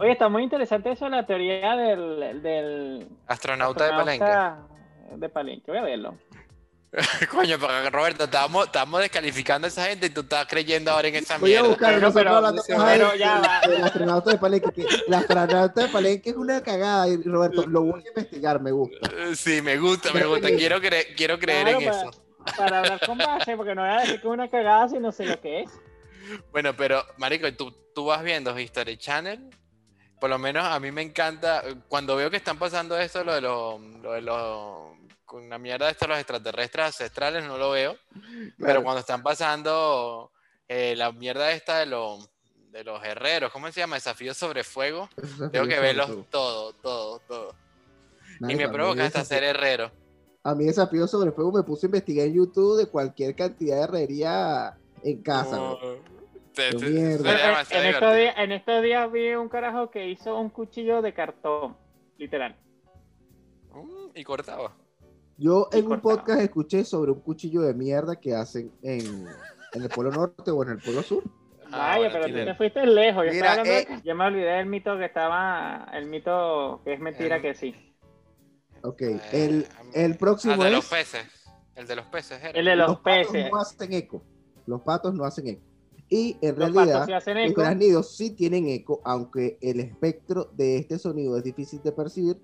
oye, 0.00 0.12
está 0.12 0.28
muy 0.28 0.42
interesante 0.42 0.90
eso, 0.90 1.08
la 1.08 1.24
teoría 1.26 1.76
del, 1.76 2.42
del 2.42 3.08
astronauta 3.28 3.84
de 3.84 3.90
Palenque. 3.90 5.16
de 5.16 5.28
Palenque. 5.28 5.70
Voy 5.70 5.78
a 5.78 5.82
verlo. 5.82 6.18
Coño, 7.30 7.56
pero 7.58 7.90
Roberto, 7.90 8.24
estamos, 8.24 8.66
estamos 8.66 9.00
descalificando 9.00 9.66
a 9.66 9.68
esa 9.68 9.86
gente 9.86 10.06
y 10.06 10.10
tú 10.10 10.20
estás 10.20 10.46
creyendo 10.46 10.90
ahora 10.90 11.08
en 11.08 11.14
esa 11.16 11.38
Voy 11.38 11.50
a 11.54 11.60
mierda. 11.62 11.68
buscar, 11.68 11.88
Pero- 11.94 12.00
nosotros 12.02 12.22
pero- 12.24 12.36
hablando 12.36 12.62
pero 12.66 12.78
más 12.78 12.98
del- 13.12 13.18
ya 13.18 13.38
va. 13.38 13.60
del 13.68 13.84
astronauta 13.84 14.30
de 14.30 14.38
Palenque. 14.38 14.72
que 14.72 14.86
el 15.08 15.14
astronauta 15.14 15.80
de 15.82 15.88
Palenque 15.88 16.30
es 16.30 16.36
una 16.36 16.62
cagada, 16.62 17.08
y 17.08 17.16
Roberto, 17.22 17.66
lo 17.66 17.82
voy 17.82 18.04
a 18.04 18.08
investigar, 18.08 18.60
me 18.60 18.72
gusta. 18.72 19.08
Eh, 19.16 19.34
Sí, 19.34 19.62
me 19.62 19.78
gusta, 19.78 20.12
me 20.12 20.24
gusta. 20.26 20.48
Quiero, 20.48 20.78
cre- 20.80 21.14
quiero 21.16 21.38
creer 21.38 21.62
Claro, 21.64 21.78
en 21.80 21.84
para- 21.86 22.00
eso. 22.02 22.10
Para 22.58 22.78
hablar 22.80 23.00
con 23.06 23.16
base, 23.18 23.56
porque 23.56 23.74
no 23.74 23.82
voy 23.82 23.90
a 23.90 24.00
decir 24.00 24.20
que 24.20 24.26
es 24.26 24.32
una 24.32 24.50
cagada 24.50 24.88
si 24.88 24.98
no 24.98 25.12
sé 25.12 25.24
lo 25.26 25.40
que 25.40 25.60
es. 25.62 25.70
Bueno, 26.50 26.74
pero, 26.76 27.04
Marico, 27.16 27.50
¿tú, 27.54 27.72
tú 27.94 28.04
vas 28.06 28.22
viendo 28.22 28.58
History 28.58 28.96
Channel. 28.98 29.48
Por 30.22 30.30
lo 30.30 30.38
menos 30.38 30.64
a 30.64 30.78
mí 30.78 30.92
me 30.92 31.02
encanta. 31.02 31.64
Cuando 31.88 32.14
veo 32.14 32.30
que 32.30 32.36
están 32.36 32.56
pasando 32.56 32.96
esto, 32.96 33.24
lo 33.24 33.34
de 33.34 33.40
los. 33.40 33.80
Lo 34.00 34.12
de 34.12 34.20
los 34.20 34.92
con 35.24 35.48
la 35.48 35.58
mierda 35.58 35.86
de 35.86 35.92
esto, 35.92 36.06
los 36.06 36.16
extraterrestres 36.18 36.86
ancestrales, 36.86 37.42
no 37.42 37.58
lo 37.58 37.72
veo. 37.72 37.96
Pero 38.56 38.84
cuando 38.84 39.00
están 39.00 39.20
pasando 39.24 40.30
eh, 40.68 40.94
la 40.96 41.10
mierda 41.10 41.50
esta 41.50 41.78
de 41.78 41.86
los. 41.86 42.28
De 42.70 42.84
los 42.84 43.02
herreros, 43.04 43.50
¿cómo 43.52 43.66
se 43.72 43.80
llama? 43.80 43.96
Desafíos 43.96 44.36
sobre 44.36 44.62
fuego. 44.62 45.08
Tengo 45.50 45.66
que 45.66 45.80
verlos 45.80 46.06
sobre 46.06 46.22
todo, 46.30 46.72
todo, 46.74 47.18
todo. 47.26 47.54
Y 48.48 48.54
me 48.54 48.68
provoca 48.68 49.04
hasta 49.04 49.22
desafío- 49.22 49.28
ser 49.28 49.42
herrero. 49.44 49.90
A 50.44 50.54
mí 50.54 50.66
desafío 50.66 51.08
sobre 51.08 51.32
fuego 51.32 51.50
me 51.50 51.64
puse 51.64 51.86
a 51.86 51.88
investigar 51.88 52.28
en 52.28 52.34
YouTube 52.34 52.78
de 52.78 52.86
cualquier 52.86 53.34
cantidad 53.34 53.76
de 53.78 53.82
herrería 53.82 54.78
en 55.02 55.20
casa. 55.20 55.56
No. 55.56 55.78
Te- 56.54 56.70
Qué 56.70 56.76
te- 56.76 56.90
mierda. 56.90 57.64
sería 57.64 57.88
En, 57.88 57.94
estos 57.94 58.16
días, 58.16 58.34
en 58.38 58.52
estos 58.52 58.82
días 58.82 59.12
vi 59.12 59.34
un 59.34 59.48
carajo 59.48 59.90
que 59.90 60.08
hizo 60.08 60.38
un 60.38 60.50
cuchillo 60.50 61.02
de 61.02 61.12
cartón, 61.14 61.76
literal. 62.18 62.56
Mm, 63.72 64.10
Y 64.16 64.24
cortaba. 64.24 64.74
Yo 65.38 65.68
Y 65.72 65.78
en 65.78 65.90
un 65.90 66.00
podcast 66.00 66.40
escuché 66.40 66.84
sobre 66.84 67.10
un 67.10 67.20
cuchillo 67.20 67.62
de 67.62 67.74
mierda 67.74 68.16
que 68.16 68.34
hacen 68.34 68.70
en, 68.82 69.26
en 69.72 69.82
el 69.82 69.88
Polo 69.88 70.10
Norte 70.10 70.50
o 70.50 70.62
en 70.62 70.70
el 70.70 70.78
Polo 70.78 71.02
Sur. 71.02 71.24
Ah, 71.74 71.96
Vaya, 71.96 72.10
bueno, 72.10 72.12
pero 72.26 72.38
tú 72.40 72.44
te 72.44 72.54
fuiste 72.54 72.86
lejos. 72.86 73.24
Yo, 73.24 73.32
Mira, 73.32 73.46
estaba 73.54 73.60
hablando 73.62 73.72
de- 73.90 73.94
eh. 73.96 74.02
yo 74.04 74.14
me 74.14 74.24
olvidé 74.26 74.50
del 74.52 74.66
mito 74.66 74.98
que 74.98 75.06
estaba, 75.06 75.88
el 75.94 76.06
mito 76.06 76.82
que 76.84 76.92
es 76.92 77.00
mentira 77.00 77.36
Em, 77.36 77.42
que 77.42 77.54
sí. 77.54 77.74
Ok, 78.82 79.00
Eh, 79.00 79.20
el, 79.32 79.66
el 79.94 80.12
Ah, 80.12 80.16
próximo 80.18 80.56
de 80.62 80.68
es... 80.68 80.74
los 80.76 80.84
peces. 80.90 81.26
El 81.74 81.86
de 81.86 81.96
los 81.96 82.04
peces 82.06 82.38
era. 82.42 82.50
El 82.50 82.66
de 82.66 82.76
los, 82.76 82.98
peces. 83.00 83.50
no 83.50 83.58
hacen 83.58 83.92
eco. 83.94 84.22
Los 84.66 84.82
patos 84.82 85.14
no 85.14 85.24
hacen 85.24 85.48
eco. 85.48 85.62
Y 86.14 86.36
en 86.42 86.58
Los 86.58 86.74
realidad, 86.74 87.06
patos 87.08 87.24
los 87.42 87.54
graznidos 87.54 88.14
sí 88.18 88.32
tienen 88.32 88.68
eco, 88.68 89.00
aunque 89.02 89.56
el 89.62 89.80
espectro 89.80 90.50
de 90.52 90.76
este 90.76 90.98
sonido 90.98 91.38
es 91.38 91.42
difícil 91.42 91.82
de 91.82 91.90
percibir 91.90 92.38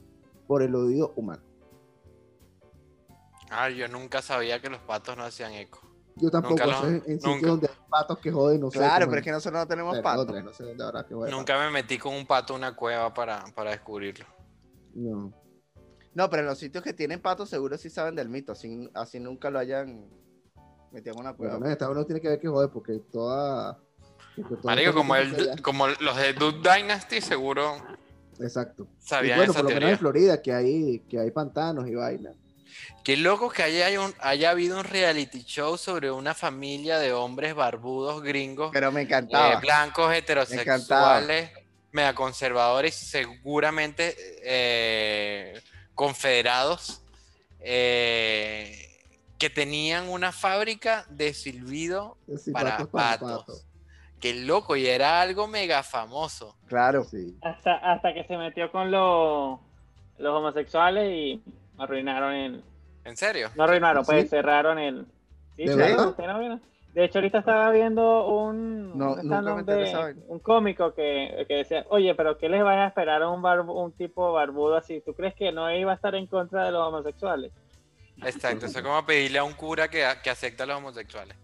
por 0.47 0.63
el 0.63 0.75
oído 0.75 1.13
humano. 1.17 1.43
Ah, 3.51 3.69
yo 3.69 3.87
nunca 3.89 4.23
sabía 4.23 4.59
que 4.63 4.71
los 4.71 4.81
patos 4.81 5.19
no 5.19 5.25
hacían 5.25 5.53
eco. 5.53 5.81
Yo 6.17 6.31
tampoco 6.31 6.53
Nunca 6.65 6.67
lo- 6.67 6.89
en 6.89 7.21
sitios 7.21 7.43
donde 7.43 7.69
hay 7.69 7.75
patos 7.91 8.19
que 8.21 8.33
joden, 8.33 8.63
no 8.63 8.71
sé. 8.71 8.79
Claro, 8.79 9.05
pero 9.07 9.19
es 9.19 9.25
que 9.25 9.33
nosotros 9.33 9.61
no 9.61 9.69
tenemos 9.69 9.95
en 9.99 10.03
pato. 10.03 10.25
Londres, 10.25 10.45
no 10.45 10.53
sé 10.55 10.65
dónde 10.65 10.85
habrá 10.85 11.07
que 11.07 11.13
joder 11.13 11.31
Nunca 11.35 11.59
me 11.59 11.71
metí 11.71 11.99
con 11.99 12.15
un 12.15 12.27
pato 12.27 12.55
en 12.55 12.61
una 12.61 12.75
cueva 12.75 13.13
para, 13.13 13.45
para 13.55 13.73
descubrirlo. 13.73 14.25
patos. 14.25 14.95
No. 14.95 15.33
No, 16.15 16.31
pero 16.31 16.41
en 16.41 16.47
los 16.49 16.59
sitios 16.59 16.83
que 16.83 16.95
tienen 16.95 17.21
patos 17.21 17.51
seguro 17.51 17.77
sí 17.77 17.91
saben 17.91 18.15
del 18.15 18.31
mito, 18.31 18.53
así, 18.53 18.89
así 18.95 19.21
nunca 19.21 19.51
lo 19.51 19.59
hayan 19.59 20.09
metido 20.93 21.15
en 21.15 21.21
una 21.21 21.33
Bueno, 21.33 21.53
cueva. 21.55 21.67
en 21.67 21.73
Estados 21.73 21.93
Unidos 21.93 22.07
tiene 22.07 22.21
que 22.21 22.29
ver 22.29 22.41
que 22.41 22.49
joder 22.49 22.71
porque 22.71 22.99
toda. 23.13 23.79
porque 24.37 24.55
todo 24.57 24.63
Marico, 24.65 24.95
como, 24.95 25.17
el, 25.17 25.63
como 25.63 25.89
los 25.89 26.17
de 26.17 26.33
Dude 26.35 26.59
Dynasty, 26.59 27.21
seguro 27.21 27.77
Exacto. 28.41 28.87
Y 29.03 29.07
sabían 29.09 29.37
bueno, 29.39 29.53
esa 29.53 29.61
por 29.61 29.65
lo 29.65 29.69
menos 29.71 29.81
teoría. 29.81 29.93
en 29.95 29.99
Florida, 29.99 30.43
que 30.43 30.53
hay, 30.55 31.01
que 31.09 31.19
hay 31.19 31.31
pantanos 31.33 31.89
y 31.89 31.95
vainas. 31.95 32.35
Qué 33.03 33.17
loco 33.17 33.49
que 33.49 33.63
haya, 33.65 34.01
un- 34.01 34.15
haya 34.21 34.51
habido 34.51 34.79
un 34.79 34.85
reality 34.85 35.43
show 35.43 35.77
sobre 35.77 36.11
una 36.13 36.35
familia 36.35 36.99
de 36.99 37.13
hombres 37.13 37.55
barbudos 37.55 38.23
gringos, 38.23 38.71
Pero 38.73 38.93
me 38.93 39.01
eh, 39.01 39.05
encantaba. 39.05 39.59
blancos, 39.61 40.05
encantaba. 40.15 40.19
heterosexuales, 40.19 41.51
mega 41.91 42.15
conservadores, 42.15 42.95
seguramente 42.95 44.15
eh, 44.45 45.61
confederados, 45.95 47.03
eh, 47.59 48.88
que 49.39 49.51
tenían 49.51 50.09
una 50.09 50.33
fábrica 50.33 51.05
de 51.11 51.33
silbido 51.33 52.17
Sí, 52.39 52.51
para 52.51 52.79
patos. 52.87 53.65
Qué 54.21 54.35
loco, 54.35 54.75
y 54.75 54.87
era 54.87 55.21
algo 55.21 55.47
mega 55.47 55.83
famoso. 55.85 56.57
Claro. 56.67 57.05
Sí. 57.05 57.37
Hasta, 57.41 57.75
hasta 57.77 58.13
que 58.13 58.25
se 58.25 58.37
metió 58.37 58.73
con 58.73 58.91
los, 58.91 59.61
los 60.19 60.35
homosexuales 60.35 61.09
y 61.13 61.43
arruinaron 61.79 62.33
el. 62.35 62.65
¿En 63.05 63.17
serio? 63.17 63.49
No 63.55 63.63
arruinaron, 63.63 64.05
pues 64.05 64.23
¿Sí? 64.25 64.29
cerraron 64.29 64.79
el. 64.81 65.07
Sí, 65.57 65.67
¿De. 65.67 66.59
De 66.95 67.05
hecho, 67.05 67.19
ahorita 67.19 67.39
estaba 67.39 67.71
viendo 67.71 68.27
un, 68.27 68.99
No, 68.99 69.15
de- 69.15 70.17
un 70.27 70.39
cómico 70.41 70.95
que, 70.95 71.45
que 71.47 71.55
decía, 71.55 71.85
oye, 71.91 72.13
pero 72.17 72.39
¿qué 72.39 72.49
les 72.49 72.65
vas 72.65 72.77
a 72.77 72.87
esperar 72.89 73.23
a 73.23 73.29
un, 73.29 73.41
barbu- 73.41 73.85
un 73.85 73.93
tipo 73.93 74.33
barbudo 74.33 74.77
así? 74.77 75.01
¿Tú 75.05 75.15
crees 75.15 75.35
que 75.35 75.53
no 75.53 75.71
iba 75.71 75.93
a 75.93 75.95
estar 75.95 76.15
en 76.17 76.27
contra 76.27 76.65
de 76.65 76.73
los 76.73 76.83
homosexuales? 76.89 77.53
Exacto, 78.25 78.67
eso 78.67 78.79
es 78.79 78.85
como 78.85 79.05
pedirle 79.07 79.39
a 79.39 79.45
un 79.45 79.55
cura 79.55 79.89
que, 79.89 80.05
que 80.23 80.31
acepta 80.31 80.65
a 80.65 80.67
los 80.67 80.77
homosexuales. 80.79 81.37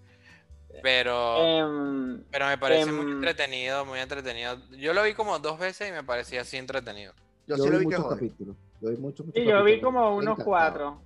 Pero, 0.82 1.36
Em, 1.38 2.24
pero 2.30 2.46
me 2.46 2.58
parece 2.58 2.90
muy 2.90 3.04
em, 3.06 3.12
entretenido, 3.12 3.84
muy 3.86 4.00
entretenido. 4.00 4.58
Yo 4.76 4.92
lo 4.92 5.02
vi 5.04 5.14
como 5.14 5.38
dos 5.38 5.58
veces 5.58 5.88
y 5.88 5.92
me 5.92 6.02
parecía 6.02 6.40
así 6.40 6.56
entretenido. 6.56 7.12
Yo, 7.46 7.56
Yo 7.56 7.64
sí 7.64 7.70
lo 7.70 7.78
vi 7.78 7.84
vi 7.84 7.90
que 7.90 7.96
muchos 7.98 8.04
jode. 8.04 8.16
capítulos. 8.16 8.56
Yo 8.80 8.90
vi 8.90 8.96
muchos, 8.96 9.26
muchos 9.26 9.42
sí, 9.42 9.48
yo 9.48 9.62
vi 9.64 9.80
como 9.80 10.16
unos 10.16 10.38
cuatro. 10.42 11.00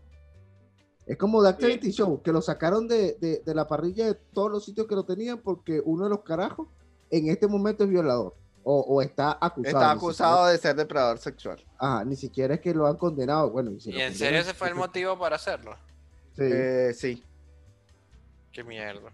Es 1.07 1.17
como 1.17 1.43
The 1.43 1.49
Activity 1.51 1.87
Sí. 1.87 1.93
Show, 1.99 2.23
que 2.23 2.33
lo 2.33 2.41
sacaron 2.43 2.89
de, 2.89 3.15
de- 3.21 3.43
de 3.45 3.55
la 3.55 3.67
parrilla 3.69 4.07
de 4.07 4.15
todos 4.15 4.51
los 4.51 4.65
sitios 4.65 4.87
que 4.87 4.95
lo 4.95 5.05
tenían 5.05 5.39
porque 5.39 5.81
uno 5.85 6.05
de 6.05 6.11
los 6.11 6.23
carajos 6.23 6.69
en 7.11 7.29
este 7.29 7.47
momento 7.47 7.85
es 7.85 7.91
violador 7.91 8.35
o, 8.71 8.81
o 8.81 9.01
está 9.03 9.39
acusado. 9.41 9.67
Está 9.79 9.91
acusado 9.93 10.47
de 10.47 10.59
ser 10.59 10.77
depredador 10.77 11.19
sexual. 11.19 11.65
ajá, 11.79 12.05
ni 12.05 12.17
siquiera 12.17 12.55
es 12.55 12.61
que 12.61 12.75
lo 12.75 12.87
han 12.87 12.97
condenado. 12.97 13.51
Bueno, 13.51 13.71
y, 13.71 13.81
si 13.81 13.91
¿Y 13.91 13.95
lo 13.95 14.01
en 14.01 14.15
serio 14.15 14.41
ese 14.41 14.53
fue 14.53 14.69
el 14.69 14.75
motivo 14.75 15.19
para 15.19 15.37
hacerlo? 15.37 15.75
Sí. 16.37 16.43
Eh, 16.45 16.93
sí. 16.95 17.25
Qué 18.53 18.63
mierda. 18.65 19.11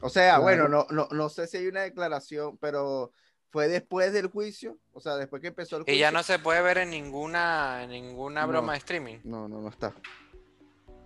O 0.00 0.08
sea, 0.08 0.36
Claro. 0.36 0.42
bueno, 0.42 0.68
no, 0.68 0.86
no, 0.90 1.08
no 1.10 1.28
sé 1.28 1.46
si 1.48 1.56
hay 1.56 1.66
una 1.66 1.80
declaración, 1.82 2.56
pero 2.58 3.10
fue 3.50 3.66
después 3.66 4.12
del 4.12 4.28
juicio, 4.28 4.78
o 4.92 5.00
sea, 5.00 5.16
después 5.16 5.42
que 5.42 5.48
empezó 5.48 5.76
el 5.76 5.82
juicio. 5.82 5.96
Y 5.96 5.98
ya 5.98 6.12
no 6.12 6.22
se 6.22 6.38
puede 6.38 6.62
ver 6.62 6.78
en 6.78 6.90
ninguna, 6.90 7.82
en 7.82 7.90
ninguna 7.90 8.42
No. 8.42 8.48
broma 8.48 8.72
de 8.74 8.78
streaming. 8.78 9.18
No, 9.24 9.48
no, 9.48 9.60
no 9.60 9.68
está. 9.70 9.92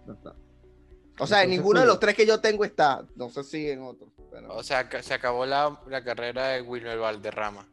no 0.06 0.12
está. 0.12 0.34
O 1.22 1.26
sea, 1.26 1.42
en 1.44 1.50
ninguno 1.50 1.80
de 1.80 1.86
los 1.86 2.00
tres 2.00 2.14
que 2.14 2.26
yo 2.26 2.40
tengo 2.40 2.64
está. 2.64 3.04
No 3.16 3.28
sé 3.30 3.44
si 3.44 3.70
en 3.70 3.82
otro. 3.82 4.08
pero- 4.30 4.54
O 4.56 4.62
sea, 4.62 4.88
se 5.02 5.14
acabó 5.14 5.44
la, 5.46 5.80
la 5.88 6.02
carrera 6.04 6.48
de 6.48 6.62
Wilmer 6.62 6.98
Valderrama, 6.98 7.68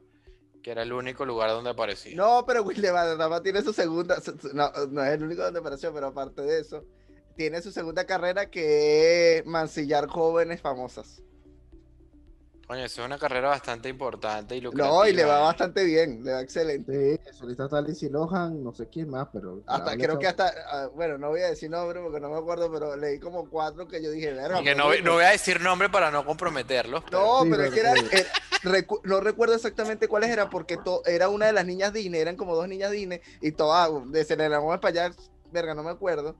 que 0.62 0.72
era 0.72 0.84
el 0.84 0.92
único 0.94 1.26
lugar 1.26 1.50
donde 1.52 1.70
aparecía. 1.70 2.16
No, 2.16 2.44
pero 2.46 2.64
Will 2.64 2.82
de 2.82 2.92
Valderrama 2.92 3.42
tiene 3.42 3.62
su 3.62 3.74
segunda. 3.74 4.20
su- 4.22 4.38
no, 4.54 4.72
no 4.90 5.04
es 5.04 5.12
el 5.14 5.24
único 5.24 5.42
donde 5.44 5.60
apareció, 5.60 5.94
pero 5.94 6.08
aparte 6.08 6.42
de 6.42 6.60
eso, 6.60 6.84
tiene 7.36 7.62
su 7.62 7.72
segunda 7.72 8.06
carrera 8.06 8.50
que 8.50 9.38
es 9.38 9.46
mancillar 9.46 10.08
jóvenes 10.08 10.60
famosas. 10.62 11.22
Coño, 12.70 12.84
eso 12.86 13.02
es 13.02 13.08
una 13.08 13.18
carrera 13.18 13.50
bastante 13.50 13.90
importante 13.90 14.56
y 14.56 14.62
lucrativa. 14.62 14.96
No, 14.96 15.08
y 15.08 15.12
le 15.14 15.26
va 15.26 15.40
¿eh? 15.40 15.42
bastante 15.42 15.84
bien, 15.84 16.24
le 16.24 16.34
va 16.34 16.42
excelente. 16.42 17.20
Sí, 17.26 17.32
solista 17.34 17.66
está 17.66 17.82
Lindsay 17.82 18.10
Lohan, 18.10 18.64
no 18.64 18.72
sé 18.74 18.88
quién 18.90 19.10
más, 19.10 19.28
pero. 19.34 19.64
Hasta, 19.66 19.96
la- 19.96 19.98
creo 20.04 20.20
que 20.20 20.28
hasta, 20.28 20.54
ah, 20.72 20.88
bueno, 20.94 21.18
no 21.18 21.30
voy 21.30 21.42
a 21.42 21.48
decir 21.50 21.72
nombre 21.72 22.00
porque 22.00 22.20
no 22.20 22.30
me 22.30 22.38
acuerdo, 22.38 22.72
pero 22.72 22.96
leí 22.96 23.18
como 23.20 23.50
cuatro 23.50 23.88
que 23.88 24.04
yo 24.04 24.12
dije, 24.12 24.34
verga. 24.34 24.62
Que 24.62 24.76
no, 24.76 24.86
bueno". 24.86 25.04
no 25.04 25.14
voy 25.14 25.24
a 25.24 25.30
decir 25.32 25.60
nombre 25.62 25.90
para 25.90 26.12
no 26.12 26.24
comprometerlos. 26.24 27.04
pero- 27.06 27.20
No, 27.20 27.42
Sí, 27.44 27.50
pero 27.50 27.64
es 27.64 27.72
que 27.74 27.80
era, 27.80 27.94
era- 27.94 28.30
recu- 28.62 29.02
no 29.04 29.20
recuerdo 29.20 29.56
exactamente 29.56 30.08
cuáles 30.08 30.30
eran, 30.30 30.52
porque 30.52 30.78
to- 30.78 31.02
era 31.08 31.28
una 31.28 31.48
de 31.48 31.54
las 31.54 31.66
niñas 31.66 31.92
Disney, 31.92 32.22
eran 32.22 32.36
como 32.36 32.56
dos 32.56 32.68
niñas 32.68 32.92
Disney, 32.92 33.20
y 33.42 33.52
todas, 33.52 33.90
de 34.12 34.24
Celeramos 34.24 34.78
para 34.78 35.06
allá, 35.06 35.16
verga, 35.52 35.74
no 35.74 35.82
me 35.82 35.90
acuerdo. 35.90 36.36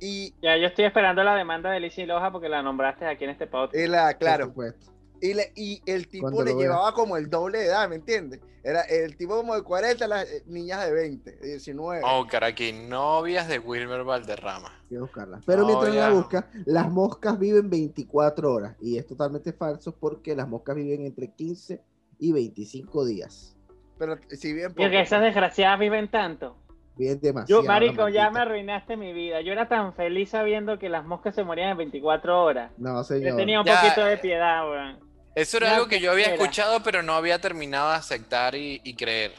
Y, 0.00 0.34
Ya 0.40 0.56
yo 0.56 0.66
estoy 0.66 0.86
esperando 0.86 1.22
la 1.22 1.34
demanda 1.36 1.70
de 1.70 1.80
Lizzie 1.80 2.06
Loja 2.06 2.32
porque 2.32 2.48
la 2.48 2.62
nombraste 2.62 3.06
aquí 3.06 3.24
en 3.24 3.30
este 3.30 3.46
podcast. 3.46 3.74
y 3.76 3.86
la, 3.86 4.06
Por 4.12 4.18
claro, 4.18 4.46
supuesto. 4.46 4.93
Y, 5.30 5.34
le- 5.34 5.52
y 5.54 5.82
el 5.86 6.08
tipo 6.08 6.42
le 6.42 6.54
llevaba 6.54 6.92
como 6.92 7.16
el 7.16 7.30
doble 7.30 7.58
de 7.58 7.66
edad, 7.66 7.88
¿me 7.88 7.96
entiendes? 7.96 8.40
Era 8.62 8.82
el 8.82 9.16
tipo 9.16 9.36
como 9.36 9.54
de 9.54 9.62
40, 9.62 10.06
las 10.06 10.24
eh, 10.30 10.42
niñas 10.46 10.84
de 10.86 10.92
20, 10.92 11.32
de 11.36 11.46
19. 11.48 12.00
Oh, 12.04 12.26
caraqui, 12.26 12.72
novias 12.72 13.46
de 13.48 13.58
Wilmer 13.58 14.04
Valderrama. 14.04 14.68
Hay 14.68 14.88
que 14.88 14.98
buscarla. 14.98 15.40
Pero 15.46 15.62
No, 15.62 15.66
mientras 15.68 15.94
ya. 15.94 16.08
la 16.08 16.14
busca, 16.14 16.48
las 16.64 16.90
moscas 16.90 17.38
viven 17.38 17.68
24 17.68 18.52
horas. 18.52 18.76
Y 18.80 18.96
es 18.98 19.06
totalmente 19.06 19.52
falso 19.52 19.94
porque 19.94 20.34
las 20.34 20.48
moscas 20.48 20.76
viven 20.76 21.04
entre 21.06 21.28
15 21.32 21.80
y 22.18 22.32
25 22.32 23.04
días. 23.04 23.54
Pero 23.98 24.16
si 24.30 24.52
bien 24.54 24.70
Y 24.70 24.74
que 24.74 24.86
poco, 24.88 24.96
esas 24.98 25.22
desgraciadas 25.22 25.78
viven 25.78 26.10
tanto. 26.10 26.56
Viven 26.96 27.20
demasiado. 27.20 27.62
Yo, 27.62 27.66
marico, 27.68 28.08
ya 28.08 28.30
me 28.30 28.40
arruinaste 28.40 28.96
mi 28.96 29.12
vida. 29.12 29.40
Yo 29.42 29.52
era 29.52 29.68
tan 29.68 29.94
feliz 29.94 30.30
sabiendo 30.30 30.78
que 30.78 30.88
las 30.88 31.04
moscas 31.04 31.34
se 31.34 31.44
morían 31.44 31.70
en 31.72 31.76
24 31.76 32.42
horas. 32.42 32.72
No, 32.78 32.96
Yo 32.98 33.04
señor. 33.04 33.36
tenía 33.36 33.60
un 33.60 33.66
Ya. 33.66 33.80
poquito 33.80 34.04
de 34.06 34.16
piedad, 34.16 34.68
weón. 34.70 35.03
Eso 35.34 35.56
era 35.56 35.74
algo 35.74 35.88
que 35.88 36.00
yo 36.00 36.12
había 36.12 36.26
escuchado, 36.34 36.82
pero 36.82 37.02
no 37.02 37.14
había 37.14 37.40
terminado 37.40 37.90
de 37.90 37.96
aceptar 37.96 38.54
y, 38.54 38.80
y 38.84 38.94
creer. 38.94 39.32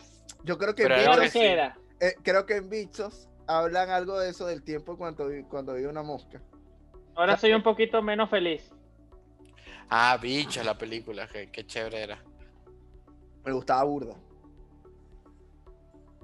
yo 0.44 0.58
creo 0.58 0.76
que 0.76 0.84
Pero 0.84 0.96
en 0.96 1.02
era 1.02 1.12
que 1.14 1.20
Bichos- 1.22 1.24
quisiera. 1.32 1.78
eh, 2.02 2.16
creo 2.22 2.46
que 2.46 2.58
en 2.58 2.70
Bichos 2.70 3.30
hablan 3.48 3.90
algo 3.90 4.20
de 4.20 4.30
eso 4.30 4.46
del 4.46 4.64
tiempo 4.64 4.98
cuando, 4.98 5.28
vi- 5.28 5.44
cuando 5.44 5.74
vive 5.74 5.88
una 5.88 6.04
mosca. 6.04 6.42
Ahora 7.16 7.38
soy 7.38 7.54
un 7.54 7.64
poquito 7.64 8.02
menos 8.02 8.30
feliz. 8.30 8.70
Ah, 9.90 10.18
bicho, 10.22 10.64
la 10.64 10.78
película, 10.78 11.28
qué, 11.32 11.50
qué 11.52 11.66
chévere 11.66 12.02
era. 12.04 12.22
Me 13.46 13.52
gustaba 13.54 13.84
burda. 13.84 14.16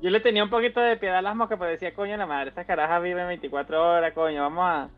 Yo 0.01 0.09
le 0.09 0.19
tenía 0.19 0.43
un 0.43 0.49
poquito 0.49 0.79
de 0.79 0.97
piedad 0.97 1.17
a 1.19 1.21
las 1.21 1.35
moscas, 1.35 1.59
pero 1.59 1.69
decía, 1.71 1.93
coño, 1.93 2.17
la 2.17 2.25
madre, 2.25 2.49
estas 2.49 2.65
carajas 2.65 3.01
viven 3.03 3.27
24 3.27 3.81
horas, 3.89 4.13
coño, 4.13 4.41
vamos 4.41 4.65
a... 4.67 4.89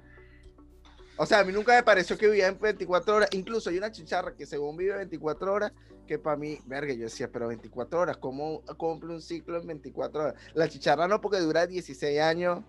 O 1.17 1.25
sea, 1.25 1.39
a 1.39 1.43
mí 1.43 1.53
nunca 1.53 1.75
me 1.75 1.83
pareció 1.83 2.17
que 2.17 2.27
vivía 2.27 2.47
en 2.47 2.59
24 2.59 3.15
horas. 3.15 3.29
Incluso 3.33 3.69
hay 3.69 3.77
una 3.77 3.91
chicharra 3.91 4.35
que 4.35 4.45
según 4.45 4.77
vive 4.77 4.95
24 4.95 5.53
horas, 5.53 5.71
que 6.07 6.17
para 6.17 6.37
mí, 6.37 6.57
verga, 6.65 6.93
yo 6.93 7.03
decía, 7.03 7.29
pero 7.31 7.47
24 7.47 7.99
horas, 7.99 8.17
¿cómo 8.17 8.61
cumple 8.77 9.13
un 9.13 9.21
ciclo 9.21 9.59
en 9.59 9.67
24 9.67 10.21
horas? 10.21 10.35
La 10.53 10.67
chicharra 10.67 11.07
no, 11.07 11.21
porque 11.21 11.37
dura 11.37 11.67
16 11.67 12.19
años 12.19 12.59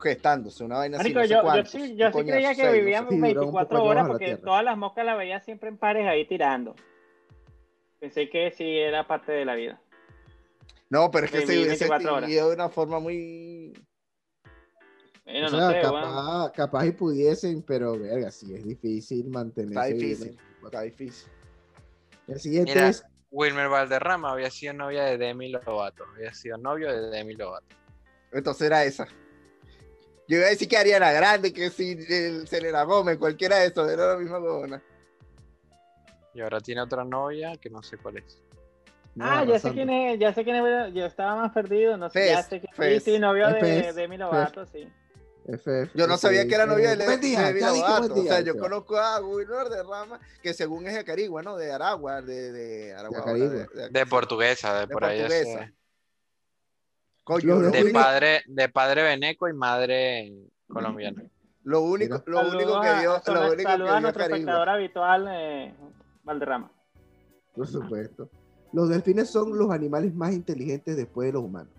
gestándose, 0.00 0.64
una 0.64 0.78
vaina 0.78 0.98
Marico, 0.98 1.20
así, 1.20 1.32
no 1.32 1.40
sé 1.40 1.56
yo, 1.56 1.64
sí, 1.64 1.96
yo 1.96 2.06
sí 2.08 2.12
coñazo, 2.12 2.32
creía 2.32 2.48
que 2.50 2.54
seis, 2.56 2.66
no 2.66 2.72
vivían 2.72 3.08
sé. 3.08 3.14
Un 3.14 3.20
24 3.20 3.78
poco 3.78 3.88
horas 3.88 4.04
la 4.04 4.10
porque 4.10 4.36
todas 4.36 4.64
las 4.64 4.76
moscas 4.76 5.06
las 5.06 5.16
veía 5.16 5.40
siempre 5.40 5.68
en 5.68 5.78
pares 5.78 6.08
ahí 6.08 6.26
tirando. 6.26 6.74
Pensé 8.00 8.28
que 8.28 8.50
sí 8.50 8.78
era 8.78 9.06
parte 9.06 9.30
de 9.30 9.44
la 9.44 9.54
vida. 9.54 9.80
No, 10.90 11.08
pero 11.12 11.26
es 11.26 11.30
que 11.32 11.40
Sí, 11.42 11.46
se 11.46 11.52
viví 11.52 11.66
hubiese 11.66 11.84
24 11.84 12.10
horas. 12.10 12.22
extinguido 12.24 12.48
de 12.48 12.54
una 12.56 12.68
forma 12.68 12.98
muy... 12.98 13.72
Bueno, 15.24 15.46
o 15.46 15.50
no 15.50 15.58
sea, 15.58 15.70
sé, 15.70 15.80
capaz, 15.80 16.52
capaz 16.52 16.86
y 16.86 16.92
pudiesen, 16.92 17.62
pero 17.62 17.98
verga, 17.98 18.30
sí 18.30 18.54
es 18.54 18.64
difícil 18.64 19.28
mantenerse. 19.30 19.74
Está 19.74 19.84
difícil, 19.84 20.28
24. 20.28 20.66
está 20.66 20.80
difícil. 20.82 21.32
El 22.28 22.40
siguiente 22.40 22.74
Mira. 22.74 22.88
es 22.88 23.04
Wilmer 23.30 23.68
Valderrama 23.68 24.32
había 24.32 24.50
sido 24.50 24.74
novia 24.74 25.04
de 25.04 25.18
Demi 25.18 25.48
Lovato. 25.48 26.04
Había 26.16 26.34
sido 26.34 26.58
novio 26.58 26.92
de 26.92 27.08
Demi 27.10 27.34
Lovato. 27.34 27.66
Entonces 28.32 28.66
era 28.66 28.84
esa. 28.84 29.06
Yo 30.28 30.36
iba 30.38 30.46
a 30.46 30.50
decir 30.50 30.68
que 30.68 30.76
Ariana 30.76 31.12
Grande, 31.12 31.52
que 31.52 31.70
si 31.70 31.92
el 32.08 32.46
Selena 32.48 32.82
Gómez, 32.84 33.18
cualquiera 33.18 33.56
de 33.58 33.66
esos, 33.66 33.90
era 33.90 34.14
la 34.14 34.16
misma 34.18 34.38
huevona. 34.38 34.82
Y 36.34 36.40
ahora 36.40 36.60
tiene 36.60 36.80
otra 36.80 37.04
novia 37.04 37.56
que 37.56 37.68
no 37.70 37.82
sé 37.82 37.96
cuál 37.98 38.18
es. 38.18 38.38
no, 39.14 39.24
Ah, 39.26 39.44
ya 39.44 39.58
sé 39.58 39.72
quién 39.72 39.90
es, 39.90 40.18
ya 40.18 40.32
sé 40.32 40.44
quién 40.44 40.56
es, 40.56 40.94
yo 40.94 41.04
estaba 41.04 41.36
más 41.36 41.52
perdido, 41.52 41.96
no 41.96 42.08
sé, 42.08 42.20
Fez, 42.20 42.30
ya 42.32 42.42
sé 42.42 42.60
que 42.60 42.68
Fez. 42.72 43.02
sí, 43.02 43.12
sí, 43.12 43.18
novio 43.18 43.48
Es 43.48 43.60
de 43.60 43.92
Demi 43.92 44.16
Lovato, 44.16 44.64
sí. 44.66 44.88
Yo 45.94 46.06
no 46.06 46.16
sabía 46.18 46.46
que 46.46 46.54
era 46.54 46.66
novia 46.66 46.90
de, 46.90 46.96
Le- 46.96 47.04
Buen 47.06 47.20
día, 47.20 47.40
de 47.40 47.46
Demi 47.48 47.60
ya 47.60 47.72
dije 47.72 47.86
Lovato. 47.88 48.14
O 48.14 48.22
sea, 48.22 48.40
yo 48.40 48.56
conozco 48.56 48.96
a 48.96 49.20
Wilmer 49.20 49.68
de 49.68 49.82
Rama, 49.82 50.20
que 50.42 50.54
según 50.54 50.86
es 50.86 50.94
de 50.94 51.04
Carigua, 51.04 51.42
¿no? 51.42 51.56
De 51.56 51.72
Aragua, 51.72 52.22
de, 52.22 52.52
de 52.52 52.92
Aragua. 52.94 53.16
De 53.18 53.22
Acarigua. 53.22 53.66
de- 53.74 53.88
De 53.90 54.06
portuguesa, 54.06 54.74
de, 54.74 54.80
De 54.86 54.88
por 54.88 55.04
ahí. 55.04 55.20
portuguesa. 55.20 55.72
Coño, 57.24 57.58
de 57.60 57.70
De 57.70 57.82
único, 57.82 57.98
padre, 58.00 58.42
de 58.46 58.68
padre 58.68 59.02
veneco 59.02 59.48
y 59.48 59.52
madre 59.52 60.32
colombiana. 60.68 61.22
lo 61.64 61.80
único, 61.82 62.22
lo 62.26 62.40
único 62.40 62.58
Saludos 62.60 62.80
que 62.82 62.88
a- 62.88 63.00
dio, 63.00 63.20
saludos- 63.20 63.46
lo 63.46 63.52
único 63.52 63.56
que 63.56 63.62
saludos 63.72 63.88
a 63.90 63.92
dio 63.94 64.00
nuestro 64.00 64.20
Carigua. 64.20 64.38
espectador 64.38 64.68
habitual, 64.68 65.28
eh, 65.30 65.74
Valderrama. 66.24 66.72
Por 67.54 67.66
supuesto. 67.68 68.30
Los 68.72 68.88
delfines 68.88 69.28
son 69.30 69.56
los 69.58 69.70
animales 69.70 70.14
más 70.14 70.32
inteligentes 70.32 70.96
después 70.96 71.26
de 71.26 71.32
los 71.34 71.42
humanos. 71.42 71.72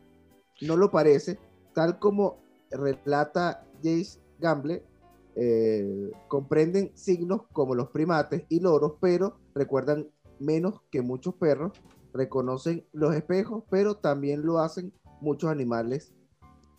No 0.62 0.78
lo 0.78 0.92
parece, 0.92 1.40
tal 1.74 1.98
como 1.98 2.43
relata 2.74 3.66
Jace 3.84 4.20
Gamble, 4.40 4.84
eh, 5.36 6.12
comprenden 6.28 6.92
signos 6.96 7.44
como 7.54 7.76
los 7.76 7.90
primates 7.90 8.44
y 8.50 8.60
loros, 8.60 8.94
pero 9.00 9.38
recuerdan 9.56 10.08
menos 10.40 10.82
que 10.92 11.02
muchos 11.02 11.36
perros, 11.36 11.72
reconocen 12.14 12.86
los 12.92 13.16
espejos, 13.16 13.64
pero 13.70 13.96
también 13.96 14.46
lo 14.46 14.60
hacen 14.60 14.92
muchos 15.22 15.50
animales. 15.50 16.14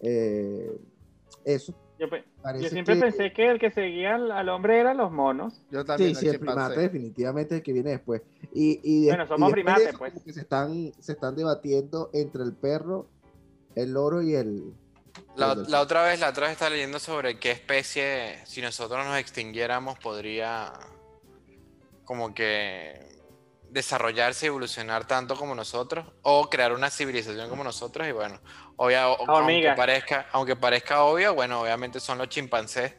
Eh, 0.00 0.70
eso. 1.44 1.74
Yo, 1.98 2.08
pe- 2.10 2.24
Parece 2.42 2.64
yo 2.64 2.70
siempre 2.70 2.94
que- 2.96 3.00
pensé 3.00 3.32
que 3.32 3.50
el 3.50 3.58
que 3.58 3.70
seguía 3.70 4.16
al, 4.16 4.30
al 4.30 4.48
hombre 4.48 4.78
eran 4.78 4.96
los 4.96 5.10
monos. 5.10 5.64
Yo 5.70 5.84
también, 5.84 6.14
Sí, 6.14 6.22
sí, 6.22 6.28
el 6.28 6.38
primate 6.40 6.78
definitivamente 6.78 7.54
es 7.54 7.58
el 7.60 7.64
que 7.64 7.72
viene 7.72 7.90
después. 7.90 8.22
Y, 8.52 8.80
y 8.82 9.04
de- 9.06 9.10
Bueno, 9.12 9.26
somos 9.26 9.50
y 9.50 9.54
después 9.54 9.54
de 9.54 9.62
primates, 9.84 9.88
eso, 9.88 9.98
pues. 9.98 10.22
que 10.24 10.32
se 10.32 10.40
están, 10.40 10.92
se 10.98 11.12
están 11.12 11.34
debatiendo 11.36 12.10
entre 12.12 12.42
el 12.42 12.52
perro, 12.54 13.06
el 13.74 13.92
loro 13.92 14.22
y 14.22 14.34
el... 14.34 14.74
La, 15.36 15.80
otra 15.80 16.02
vez, 16.04 16.20
la 16.20 16.30
otra 16.30 16.44
vez 16.46 16.52
estaba 16.52 16.70
leyendo 16.70 16.98
sobre 16.98 17.38
qué 17.38 17.50
especie, 17.50 18.38
si 18.46 18.60
nosotros 18.62 19.04
nos 19.04 19.18
extinguiéramos, 19.18 19.98
podría 19.98 20.72
como 22.04 22.34
que 22.34 23.00
desarrollarse 23.70 24.46
y 24.46 24.48
evolucionar 24.48 25.06
tanto 25.06 25.36
como 25.36 25.54
nosotros, 25.54 26.06
o 26.22 26.48
crear 26.48 26.72
una 26.72 26.90
civilización 26.90 27.48
como 27.48 27.64
nosotros, 27.64 28.06
y 28.06 28.12
bueno, 28.12 28.40
obvia- 28.76 29.04
aunque, 29.04 29.72
parezca, 29.76 30.26
aunque 30.32 30.56
parezca 30.56 31.02
obvio, 31.02 31.34
bueno, 31.34 31.60
obviamente 31.60 31.98
son 32.00 32.18
los 32.18 32.28
chimpancés, 32.28 32.94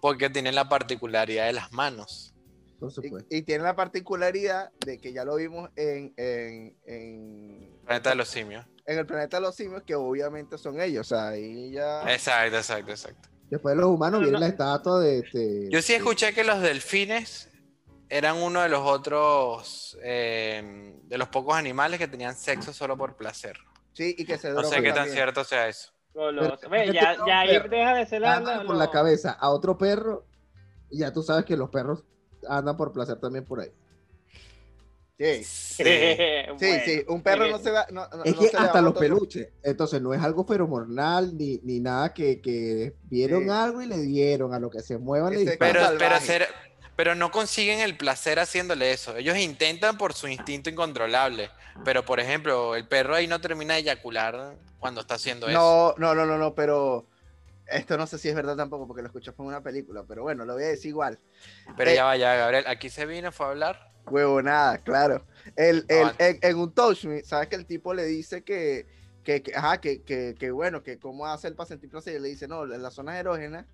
porque 0.00 0.28
tienen 0.30 0.54
la 0.54 0.68
particularidad 0.68 1.46
de 1.46 1.52
las 1.54 1.72
manos. 1.72 2.34
Por 2.78 2.92
supuesto. 2.92 3.26
Y, 3.30 3.38
y 3.38 3.42
tiene 3.42 3.64
la 3.64 3.74
particularidad 3.74 4.70
de 4.84 5.00
que 5.00 5.12
ya 5.12 5.24
lo 5.24 5.36
vimos 5.36 5.70
en, 5.74 6.12
en, 6.16 6.76
en, 6.86 7.80
Planeta 7.84 8.10
de 8.10 8.16
los 8.16 8.28
simios. 8.28 8.64
En 8.88 8.98
el 8.98 9.06
planeta 9.06 9.36
de 9.36 9.42
los 9.42 9.54
simios, 9.54 9.82
que 9.84 9.94
obviamente 9.94 10.56
son 10.58 10.80
ellos. 10.80 11.06
O 11.06 11.08
sea, 11.14 11.28
ahí 11.28 11.70
ya. 11.72 12.02
Exacto, 12.12 12.56
exacto, 12.56 12.90
exacto. 12.90 13.28
Después 13.50 13.74
de 13.76 13.80
los 13.82 13.90
humanos 13.90 14.20
No, 14.20 14.24
viene 14.26 14.32
no. 14.32 14.40
la 14.40 14.48
estatua 14.48 15.00
de... 15.00 15.18
este- 15.20 15.68
Yo 15.70 15.80
sí 15.82 15.94
escuché 15.94 16.32
que 16.34 16.42
los 16.44 16.60
delfines 16.60 17.50
eran 18.08 18.36
uno 18.36 18.62
de 18.62 18.68
los 18.70 18.80
otros, 18.86 19.98
eh, 20.02 20.94
de 21.04 21.18
los 21.18 21.28
pocos 21.28 21.54
animales 21.56 21.98
que 21.98 22.08
tenían 22.08 22.34
sexo 22.34 22.72
solo 22.72 22.96
por 22.96 23.16
placer. 23.16 23.56
Sí, 23.92 24.14
y 24.16 24.24
que 24.24 24.38
se 24.38 24.50
No 24.52 24.64
sé 24.64 24.82
qué 24.82 24.92
tan 24.92 25.08
cierto 25.10 25.44
sea 25.44 25.68
eso. 25.68 25.92
Goloso. 26.14 26.56
Pero- 26.60 26.70
Ve, 26.70 26.92
ya, 26.92 27.16
ya 27.26 27.40
ahí 27.40 27.58
deja 27.68 27.94
de 27.94 28.06
ser 28.06 28.22
la, 28.22 28.36
Anda 28.36 28.56
lo- 28.62 28.66
por 28.66 28.76
la 28.76 28.90
cabeza 28.90 29.32
a 29.32 29.50
otro 29.50 29.76
perro, 29.76 30.24
y 30.90 30.98
ya 31.00 31.12
tú 31.12 31.22
sabes 31.22 31.44
que 31.44 31.56
los 31.56 31.68
perros 31.70 32.04
andan 32.48 32.76
por 32.76 32.92
placer 32.92 33.20
también 33.20 33.44
por 33.44 33.60
ahí. 33.60 33.70
Sí, 35.18 35.42
Sí. 35.42 35.84
sí, 35.84 35.84
Bueno, 36.58 36.82
sí. 36.84 37.04
Un 37.08 37.22
perro 37.22 37.48
no 37.48 37.58
se 37.58 37.70
va. 37.72 37.86
No, 37.90 38.06
no- 38.08 38.24
Es 38.24 38.34
no 38.34 38.40
que 38.40 38.46
se 38.48 38.52
le 38.52 38.58
va 38.60 38.66
hasta 38.66 38.80
los 38.80 38.96
peluches. 38.96 39.48
Entonces 39.62 40.00
no 40.00 40.14
es 40.14 40.22
algo 40.22 40.44
feromonal 40.46 41.36
ni, 41.36 41.58
ni 41.64 41.80
nada 41.80 42.14
que, 42.14 42.40
que 42.40 42.94
vieron 43.04 43.44
Sí. 43.44 43.50
algo 43.50 43.82
y 43.82 43.86
le 43.86 43.98
dieron 43.98 44.54
a 44.54 44.60
lo 44.60 44.70
que 44.70 44.80
se 44.80 44.96
muevan. 44.98 45.32
le 45.34 45.42
Ese 45.42 45.50
disparan. 45.50 45.86
Pero, 45.86 45.98
pero, 45.98 46.20
ser- 46.20 46.48
pero 46.94 47.14
no 47.14 47.30
consiguen 47.32 47.80
el 47.80 47.96
placer 47.96 48.38
haciéndole 48.38 48.92
eso. 48.92 49.16
Ellos 49.16 49.36
intentan 49.36 49.98
por 49.98 50.12
su 50.14 50.28
instinto 50.28 50.70
incontrolable. 50.70 51.50
Pero, 51.84 52.04
por 52.04 52.20
ejemplo, 52.20 52.74
el 52.76 52.86
perro 52.88 53.14
ahí 53.14 53.26
no 53.26 53.40
termina 53.40 53.74
de 53.74 53.80
eyacular 53.80 54.56
cuando 54.78 55.00
está 55.00 55.14
haciendo 55.14 55.48
eso. 55.48 55.58
No, 55.58 55.94
no, 55.98 56.14
no, 56.14 56.26
no, 56.26 56.38
no, 56.38 56.54
pero 56.54 57.06
esto 57.66 57.96
no 57.98 58.06
sé 58.06 58.18
si 58.18 58.28
es 58.28 58.34
verdad 58.34 58.56
tampoco 58.56 58.86
porque 58.86 59.02
lo 59.02 59.08
escuché 59.08 59.30
fue 59.32 59.44
en 59.44 59.48
una 59.50 59.62
película, 59.62 60.04
pero 60.06 60.22
bueno, 60.22 60.44
lo 60.44 60.54
voy 60.54 60.62
a 60.64 60.68
decir 60.68 60.88
igual. 60.90 61.18
Pero 61.76 61.90
eh, 61.90 61.94
ya 61.96 62.04
vaya, 62.04 62.34
Gabriel. 62.36 62.64
Aquí 62.66 62.88
se 62.90 63.04
vino, 63.06 63.30
fue 63.32 63.46
a 63.46 63.50
hablar. 63.50 63.92
Huevo, 64.10 64.42
nada, 64.42 64.78
claro. 64.78 65.24
El, 65.56 65.84
el- 65.88 66.12
en, 66.18 66.38
en 66.42 66.58
un 66.58 66.72
touch 66.72 67.04
me, 67.04 67.22
¿sabes 67.22 67.48
que 67.48 67.56
el 67.56 67.66
tipo 67.66 67.94
le 67.94 68.04
dice 68.04 68.42
que, 68.42 68.86
que, 69.24 69.42
que, 69.42 69.54
ajá, 69.54 69.80
que, 69.80 70.02
que, 70.02 70.34
que 70.38 70.50
bueno, 70.50 70.82
que 70.82 70.98
cómo 70.98 71.26
hace 71.26 71.48
el 71.48 71.54
para 71.54 71.68
sentir 71.68 71.90
placer? 71.90 72.16
Y 72.16 72.20
le 72.20 72.28
dice, 72.28 72.48
no, 72.48 72.64
en 72.64 72.82
las 72.82 72.94
zonas 72.94 73.16
erógenas, 73.16 73.66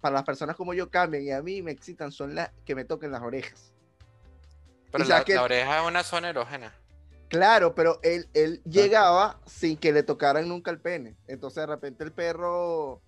para 0.00 0.14
las 0.14 0.24
personas 0.24 0.54
como 0.56 0.74
yo 0.74 0.90
cambian 0.90 1.22
y 1.24 1.30
a 1.32 1.42
mí 1.42 1.60
me 1.62 1.72
excitan 1.72 2.12
son 2.12 2.34
las 2.34 2.50
que 2.64 2.74
me 2.74 2.84
toquen 2.84 3.10
las 3.10 3.22
orejas. 3.22 3.72
Pero 4.92 5.04
la, 5.04 5.24
la 5.26 5.42
oreja 5.42 5.80
es 5.82 5.88
una 5.88 6.02
zona 6.02 6.28
erógena. 6.30 6.72
Claro, 7.28 7.74
pero 7.74 7.98
él, 8.02 8.28
él 8.34 8.60
llegaba 8.64 9.40
sin 9.46 9.78
que 9.78 9.90
le 9.90 10.02
tocaran 10.02 10.46
nunca 10.46 10.70
el 10.70 10.78
pene. 10.78 11.16
Entonces 11.26 11.62
de 11.62 11.66
repente 11.66 12.04
el 12.04 12.12
perro, 12.12 13.00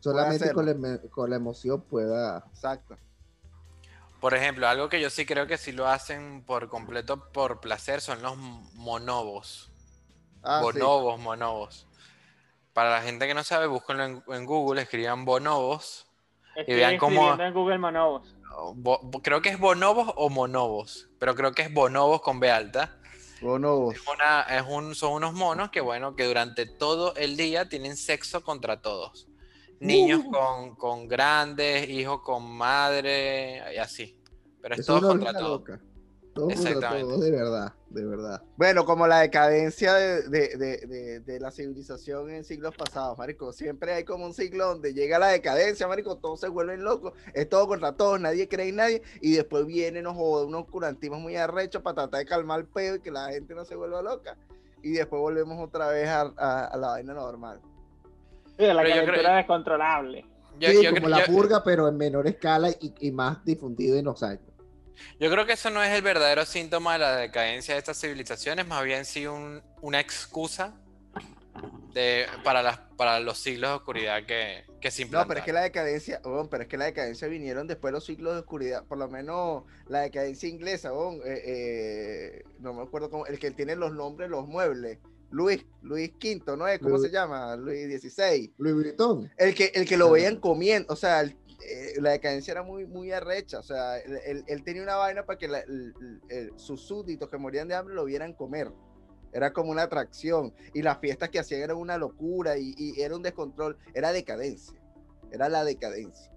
Solamente 0.00 0.52
con 0.52 0.64
la, 0.64 0.98
con 1.10 1.28
la 1.28 1.36
emoción 1.36 1.82
pueda. 1.82 2.42
exacto. 2.50 2.96
Por 4.20 4.34
ejemplo, 4.34 4.68
algo 4.68 4.88
que 4.88 5.00
yo 5.00 5.08
sí 5.10 5.24
creo 5.24 5.46
que 5.46 5.56
sí 5.56 5.72
lo 5.72 5.88
hacen 5.88 6.44
por 6.44 6.68
completo 6.68 7.32
por 7.32 7.60
placer 7.60 8.00
son 8.00 8.20
los 8.22 8.36
monobos. 8.36 9.70
Ah, 10.42 10.58
sí. 10.58 10.64
bonobos, 10.64 11.18
monobos. 11.20 11.86
Para 12.72 12.90
la 12.90 13.02
gente 13.02 13.26
que 13.26 13.34
no 13.34 13.42
sabe, 13.44 13.66
búsquenlo 13.66 14.04
en, 14.04 14.22
en 14.28 14.44
Google, 14.46 14.82
escriban 14.82 15.24
bonobos. 15.24 16.06
Estoy 16.56 16.74
vean 16.76 16.98
cómo- 16.98 17.40
en 17.40 17.54
Google 17.54 17.78
Monobos. 17.78 18.34
o 18.56 18.74
bo- 18.74 19.00
bo- 19.02 19.22
creo 19.22 19.40
que 19.40 19.48
es 19.50 19.58
bonobos 19.58 20.12
o 20.16 20.28
monobos, 20.28 21.08
pero 21.18 21.34
creo 21.34 21.52
que 21.52 21.62
es 21.62 21.72
bonobos 21.72 22.20
con 22.20 22.40
B 22.40 22.50
alta. 22.50 22.96
Bonobos. 23.40 23.94
Es 23.94 24.02
una, 24.06 24.42
es 24.42 24.62
un, 24.68 24.94
son 24.94 25.12
unos 25.14 25.32
monos 25.32 25.70
que, 25.70 25.80
bueno, 25.80 26.14
que 26.14 26.24
durante 26.26 26.66
todo 26.66 27.14
el 27.16 27.36
día 27.38 27.68
tienen 27.68 27.96
sexo 27.96 28.42
contra 28.42 28.82
todos. 28.82 29.28
Niños 29.80 30.20
Uh. 30.26 30.30
con, 30.30 30.74
con 30.76 31.08
grandes, 31.08 31.88
hijos 31.88 32.20
con 32.22 32.44
madre, 32.50 33.74
y 33.74 33.78
así. 33.78 34.16
Pero 34.60 34.74
es 34.74 34.84
todo 34.86 35.08
contra 35.08 35.32
todo. 35.32 35.48
loca. 35.58 35.80
Todo 36.34 36.46
contra 36.48 36.70
Exactamente. 36.70 37.08
todo, 37.12 37.18
de 37.18 37.30
verdad, 37.32 37.74
de 37.88 38.04
verdad. 38.06 38.42
Bueno, 38.56 38.84
como 38.84 39.06
la 39.08 39.18
decadencia 39.20 39.94
de, 39.94 40.28
de- 40.28 40.56
de- 40.56 40.86
de- 40.86 41.20
de 41.20 41.40
la 41.40 41.50
civilización 41.50 42.30
en 42.30 42.44
siglos 42.44 42.76
pasados, 42.76 43.18
marico. 43.18 43.52
Siempre 43.52 43.92
hay 43.94 44.04
como 44.04 44.26
un 44.26 44.32
siglo 44.34 44.66
donde 44.68 44.94
llega 44.94 45.18
la 45.18 45.28
decadencia, 45.28 45.88
marico, 45.88 46.16
todos 46.18 46.38
se 46.40 46.48
vuelven 46.48 46.84
locos, 46.84 47.14
es 47.34 47.48
todo 47.48 47.66
contra 47.66 47.96
todos, 47.96 48.20
nadie 48.20 48.48
cree 48.48 48.68
en 48.68 48.76
nadie, 48.76 49.02
y 49.20 49.32
después 49.32 49.66
vienen 49.66 50.06
unos, 50.06 50.44
unos 50.46 50.66
curantismos 50.66 51.18
muy 51.20 51.34
arrechos 51.36 51.82
para 51.82 51.94
tratar 51.96 52.20
de 52.20 52.26
calmar 52.26 52.60
el 52.60 52.66
pedo 52.66 52.96
y 52.96 53.00
que 53.00 53.10
la 53.10 53.30
gente 53.30 53.54
no 53.54 53.64
se 53.64 53.74
vuelva 53.74 54.00
loca. 54.02 54.36
Y 54.82 54.92
después 54.92 55.20
volvemos 55.20 55.58
otra 55.58 55.88
vez 55.88 56.08
a, 56.08 56.32
a- 56.36 56.66
a 56.66 56.76
la 56.76 56.88
vaina 56.90 57.12
normal. 57.12 57.60
La 58.68 58.82
Pero 58.82 58.94
calentura 58.94 59.18
creo- 59.18 59.34
descontrolable. 59.36 60.26
Yo, 60.58 60.68
Sí, 60.70 60.82
yo 60.82 60.90
como 60.94 61.06
cre- 61.06 61.10
la 61.10 61.26
yo- 61.26 61.32
purga, 61.32 61.64
pero 61.64 61.88
en 61.88 61.96
menor 61.96 62.26
escala 62.26 62.70
y, 62.70 62.92
y 63.00 63.10
más 63.12 63.42
difundido 63.44 63.96
en 63.98 64.04
los 64.04 64.22
años. 64.22 64.42
Yo 65.18 65.30
creo 65.30 65.46
que 65.46 65.54
eso 65.54 65.70
no 65.70 65.82
es 65.82 65.90
el 65.94 66.02
verdadero 66.02 66.44
síntoma 66.44 66.92
de 66.94 66.98
la 66.98 67.16
decadencia 67.16 67.74
de 67.74 67.78
estas 67.78 67.98
civilizaciones, 67.98 68.66
más 68.66 68.84
bien 68.84 69.04
sí 69.06 69.26
un- 69.26 69.62
una 69.80 69.98
excusa 70.00 70.74
de, 71.94 72.26
para, 72.44 72.62
las, 72.62 72.78
para 72.96 73.18
los 73.20 73.38
siglos 73.38 73.70
de 73.70 73.76
oscuridad 73.76 74.24
que, 74.24 74.64
que 74.80 74.90
se 74.90 75.06
No, 75.06 75.26
pero 75.26 75.40
es 75.40 75.44
que 75.46 75.52
la 75.52 75.62
decadencia, 75.62 76.20
weón, 76.24 76.48
pero 76.48 76.62
es 76.62 76.68
que 76.68 76.76
la 76.76 76.84
decadencia 76.84 77.26
vinieron 77.28 77.66
después 77.66 77.90
de 77.90 77.96
los 77.96 78.04
siglos 78.04 78.34
de 78.34 78.40
oscuridad, 78.40 78.84
por 78.84 78.98
lo 78.98 79.08
menos 79.08 79.64
la 79.88 80.00
decadencia 80.00 80.48
inglesa, 80.48 80.90
eh, 81.24 81.42
eh, 81.46 82.44
no 82.60 82.74
me 82.74 82.82
acuerdo 82.82 83.10
cómo, 83.10 83.26
el 83.26 83.38
que 83.38 83.50
tiene 83.50 83.74
los 83.76 83.92
nombres, 83.92 84.30
los 84.30 84.46
muebles, 84.46 84.98
Luis, 85.30 85.64
Luis 85.82 86.10
V, 86.22 86.56
¿no 86.56 86.66
es? 86.66 86.78
¿Cómo 86.78 86.96
Luis- 86.96 87.02
se 87.02 87.10
llama? 87.10 87.56
Luis 87.56 88.00
XVI. 88.00 88.52
Louis 88.58 88.74
Vuitton. 88.74 89.30
El 89.36 89.54
que, 89.54 89.70
el 89.74 89.86
que 89.88 89.96
lo 89.96 90.10
veían 90.10 90.36
comiendo, 90.36 90.92
o 90.92 90.96
sea, 90.96 91.20
el- 91.20 91.36
eh, 91.64 92.00
la 92.00 92.10
decadencia 92.10 92.52
era 92.52 92.62
muy, 92.62 92.86
muy 92.86 93.12
arrecha, 93.12 93.58
o 93.58 93.62
sea, 93.62 93.98
él, 93.98 94.64
tenía 94.64 94.82
una 94.82 94.96
vaina 94.96 95.24
para 95.24 95.38
que 95.38 95.46
la- 95.46 95.60
el- 95.60 95.94
el- 96.28 96.52
sus 96.56 96.80
súbditos 96.82 97.28
que 97.28 97.36
morían 97.38 97.68
de 97.68 97.74
hambre 97.74 97.94
lo 97.94 98.04
vieran 98.04 98.32
comer. 98.32 98.70
Era 99.32 99.52
como 99.52 99.70
una 99.70 99.82
atracción. 99.82 100.52
Y 100.74 100.82
las 100.82 100.98
fiestas 100.98 101.28
que 101.28 101.38
hacían 101.38 101.60
eran 101.62 101.76
una 101.76 101.96
locura 101.96 102.58
y, 102.58 102.74
y 102.76 103.00
era 103.00 103.14
un 103.14 103.22
descontrol. 103.22 103.76
Era 103.94 104.12
decadencia. 104.12 104.76
Era 105.30 105.48
la 105.48 105.62
decadencia. 105.64 106.32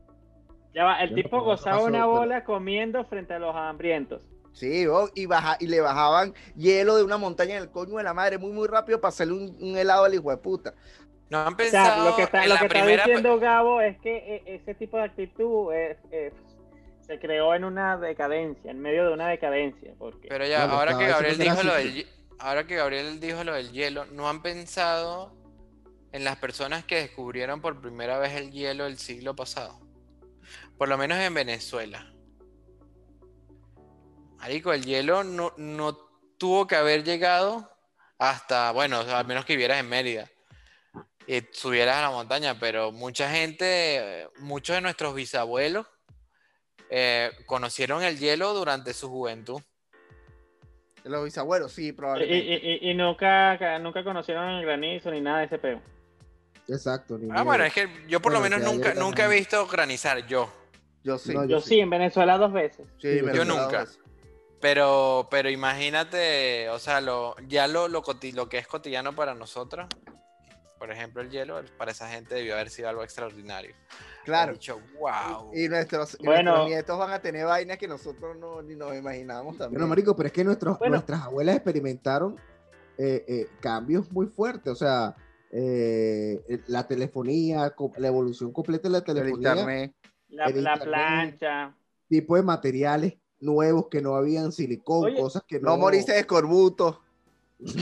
Ya 0.76 0.84
va, 0.84 1.02
el 1.02 1.16
tipo 1.16 1.42
gozaba 1.44 1.84
una 1.84 2.06
bola 2.06 2.44
comiendo 2.44 3.04
frente 3.06 3.34
a 3.34 3.40
los 3.40 3.56
hambrientos. 3.56 4.30
Sí, 4.54 4.88
weón, 4.88 5.10
y, 5.16 5.26
baja, 5.26 5.58
y 5.60 5.68
le 5.68 5.82
bajaban 5.82 6.34
hielo 6.56 6.96
de 6.96 7.04
una 7.04 7.18
montaña 7.18 7.58
en 7.58 7.64
el 7.64 7.72
coño 7.72 7.98
de 7.98 8.04
la 8.04 8.14
madre 8.14 8.38
muy, 8.38 8.52
muy 8.52 8.68
rápido 8.68 9.02
para 9.02 9.10
hacerle 9.10 9.34
un, 9.34 9.58
un 9.60 9.78
helado 9.78 10.06
al 10.06 10.14
hijo 10.14 10.30
de 10.30 10.38
puta. 10.38 10.74
No 11.30 11.40
han 11.40 11.54
O 11.54 11.58
pensado 11.58 11.96
sea, 11.96 12.10
lo 12.12 12.16
que 12.16 12.22
está, 12.24 12.46
lo 12.46 12.56
que 12.58 12.66
está 12.66 12.68
primera... 12.68 13.04
diciendo 13.04 13.40
Gabo 13.40 13.82
es 13.82 13.98
que 14.02 14.16
eh, 14.16 14.44
ese 14.46 14.76
tipo 14.76 14.98
de 14.98 15.04
actitud 15.04 15.74
es- 15.74 15.98
es- 16.12 16.34
se 17.08 17.20
creó 17.20 17.54
en 17.56 17.66
una 17.66 17.98
decadencia, 17.98 18.72
en 18.72 18.80
medio 18.80 19.08
de 19.08 19.14
una 19.14 19.28
decadencia. 19.28 19.94
Porque 19.98 20.28
Pero 20.30 20.46
ya, 20.46 20.64
ahora 20.64 20.98
que 20.98 21.08
Gabriel 21.08 21.38
dijo 21.38 21.64
lo 21.64 21.74
del, 21.74 22.08
ahora 22.40 22.66
que 22.66 22.76
Gabriel 22.76 23.20
dijo 23.20 23.44
lo 23.44 23.54
del 23.56 23.72
hielo, 23.72 24.06
¿no 24.06 24.30
han 24.30 24.42
pensado 24.42 25.36
en 26.14 26.24
las 26.24 26.38
personas 26.38 26.86
que 26.86 26.96
descubrieron 26.98 27.60
por 27.60 27.82
primera 27.82 28.20
vez 28.20 28.34
el 28.36 28.52
hielo 28.52 28.86
el 28.86 28.98
siglo 29.00 29.36
pasado? 29.36 29.82
Por 30.78 30.88
lo 30.88 30.98
menos 30.98 31.18
en 31.18 31.34
Venezuela. 31.34 32.13
Marico, 34.44 34.74
el 34.74 34.84
hielo 34.84 35.24
no, 35.24 35.54
no 35.56 35.96
tuvo 36.38 36.68
que 36.68 36.76
haber 36.76 37.06
llegado 37.06 37.72
hasta, 38.20 38.72
bueno, 38.72 39.00
o 39.00 39.04
sea, 39.06 39.20
al 39.20 39.26
menos 39.26 39.46
que 39.46 39.54
vivieras 39.54 39.80
en 39.80 39.88
Mérida 39.88 40.30
y 41.26 41.40
subieras 41.54 41.96
a 41.96 42.02
la 42.02 42.10
montaña, 42.10 42.60
pero 42.60 42.92
mucha 42.92 43.30
gente, 43.32 43.66
eh, 44.24 44.28
muchos 44.40 44.76
de 44.76 44.82
nuestros 44.82 45.16
bisabuelos 45.16 45.88
eh, 46.90 47.32
conocieron 47.46 48.04
el 48.04 48.20
hielo 48.20 48.54
durante 48.54 48.94
su 48.94 49.08
juventud. 49.10 49.62
Los 51.06 51.24
bisabuelos, 51.24 51.72
sí, 51.72 51.94
probablemente. 51.94 52.38
y- 52.46 52.88
y- 52.88 52.92
y 52.92 52.94
nunca, 52.96 53.80
nunca 53.80 54.04
conocieron 54.04 54.50
el 54.50 54.66
granizo 54.66 55.10
ni 55.10 55.22
nada 55.22 55.40
de 55.40 55.46
ese 55.46 55.58
peo. 55.58 55.82
Exacto. 56.68 57.18
ni 57.18 57.30
Ah, 57.32 57.44
bueno, 57.44 57.64
es 57.64 57.74
que 57.74 57.88
yo 58.10 58.22
por 58.22 58.34
lo 58.34 58.42
menos 58.42 58.62
nunca, 58.62 58.94
nunca 58.94 59.24
he 59.26 59.30
visto 59.30 59.66
granizar, 59.68 60.28
yo. 60.28 60.52
Yo 61.02 61.18
sí. 61.18 61.34
No, 61.34 61.46
Yo 61.46 61.62
sí, 61.62 61.80
en 61.80 61.90
Venezuela 61.90 62.38
dos 62.38 62.52
veces. 62.52 62.86
sí, 63.02 63.22
yo 63.34 63.46
nunca. 63.46 63.84
eso. 63.84 64.03
Pero, 64.64 65.28
pero 65.30 65.50
imagínate, 65.50 66.70
o 66.70 66.80
sea, 66.80 67.02
lo, 67.02 67.36
ya 67.50 67.68
lo, 67.68 67.90
lo, 67.90 68.02
coti- 68.02 68.32
lo 68.32 68.48
que 68.48 68.60
es 68.60 68.66
cotidiano 68.66 69.14
para 69.14 69.36
nosotros, 69.36 69.88
por 70.80 70.90
ejemplo, 70.90 71.22
el 71.22 71.30
hielo, 71.30 71.62
para 71.78 71.92
esa 71.92 72.08
gente 72.10 72.36
debió 72.36 72.54
haber 72.54 72.70
sido 72.70 72.88
algo 72.88 73.04
extraordinario. 73.04 73.76
Claro. 74.24 74.52
Han 74.52 74.58
dicho, 74.58 74.80
wow. 75.02 75.52
Y 75.54 75.68
nuestros, 75.68 76.16
y 76.18 76.26
Bueno. 76.26 76.52
nuestros 76.52 76.70
nietos 76.70 76.98
van 76.98 77.12
a 77.12 77.20
tener 77.20 77.46
vainas 77.46 77.78
que 77.78 77.90
nosotros 77.90 78.38
no, 78.38 78.62
ni 78.62 78.74
nos 78.76 78.96
imaginamos 78.96 79.58
también. 79.58 79.74
Bueno, 79.74 79.88
marico, 79.88 80.16
pero 80.16 80.28
es 80.28 80.34
que 80.34 80.46
nuestros, 80.46 80.80
Bueno. 80.80 80.96
nuestras 80.96 81.24
abuelas 81.24 81.58
experimentaron 81.58 82.38
eh, 82.98 83.26
eh, 83.28 83.48
cambios 83.60 84.10
muy 84.14 84.28
fuertes. 84.28 84.72
O 84.72 84.76
sea, 84.78 85.14
eh, 85.52 86.40
la 86.68 86.88
telefonía, 86.88 87.74
la 87.98 88.08
evolución 88.08 88.54
completa 88.54 88.84
de 88.88 88.92
la 88.94 88.98
el 89.00 89.04
telefonía, 89.04 89.50
internet. 89.50 89.94
La, 90.30 90.46
El 90.46 90.64
la 90.64 90.74
internet. 90.74 90.84
plancha. 90.88 91.76
tipo 92.08 92.38
de 92.38 92.44
materiales 92.44 93.16
nuevos 93.44 93.88
que 93.88 94.02
no 94.02 94.16
habían 94.16 94.52
silicón, 94.52 95.06
Oye, 95.06 95.16
cosas 95.22 95.44
que 95.48 95.60
no. 95.60 95.72
No 95.72 95.78
moriste 95.78 96.14
de 96.14 96.20
escorbuto. 96.20 97.02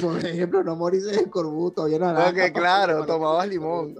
Por 0.01 0.18
ejemplo, 0.26 0.64
no 0.64 0.76
morirse 0.76 1.07
de 1.12 1.22
escorbuto, 1.22 1.84
había 1.84 1.97
naranja. 1.99 2.26
Porque, 2.32 2.53
claro, 2.53 3.05
tomabas 3.05 3.47
limón. 3.47 3.95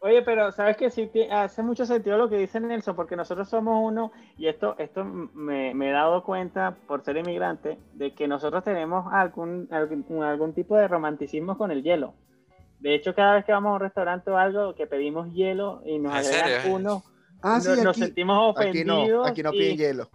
Oye, 0.00 0.22
pero 0.22 0.50
sabes 0.50 0.76
que 0.76 0.90
sí 0.90 1.08
hace 1.30 1.62
mucho 1.62 1.86
sentido 1.86 2.16
lo 2.18 2.28
que 2.28 2.36
dice 2.36 2.58
Nelson, 2.58 2.96
porque 2.96 3.14
nosotros 3.14 3.48
somos 3.48 3.78
uno, 3.84 4.10
y 4.36 4.48
esto, 4.48 4.74
esto 4.78 5.04
me, 5.04 5.74
me 5.74 5.90
he 5.90 5.92
dado 5.92 6.24
cuenta 6.24 6.76
por 6.88 7.04
ser 7.04 7.18
inmigrante, 7.18 7.78
de 7.92 8.12
que 8.14 8.26
nosotros 8.26 8.64
tenemos 8.64 9.06
algún, 9.12 9.68
algún, 9.70 10.22
algún 10.24 10.54
tipo 10.54 10.76
de 10.76 10.88
romanticismo 10.88 11.56
con 11.56 11.70
el 11.70 11.82
hielo. 11.84 12.14
De 12.80 12.96
hecho, 12.96 13.14
cada 13.14 13.34
vez 13.34 13.44
que 13.44 13.52
vamos 13.52 13.70
a 13.70 13.74
un 13.74 13.80
restaurante 13.80 14.30
o 14.32 14.36
algo, 14.36 14.74
que 14.74 14.88
pedimos 14.88 15.32
hielo 15.32 15.82
y 15.84 15.98
nos 16.00 16.14
¿En 16.14 16.18
agregan 16.42 16.72
uno, 16.72 17.02
Ah, 17.40 17.60
sí, 17.60 17.68
no- 17.68 17.76
nos 17.76 17.86
aquí, 17.96 18.00
sentimos 18.00 18.56
Aquí 18.56 18.68
ofendidos. 18.70 19.08
no, 19.08 19.24
aquí 19.26 19.42
no 19.44 19.52
y- 19.52 19.58
piden 19.58 19.76
hielo. 19.76 20.08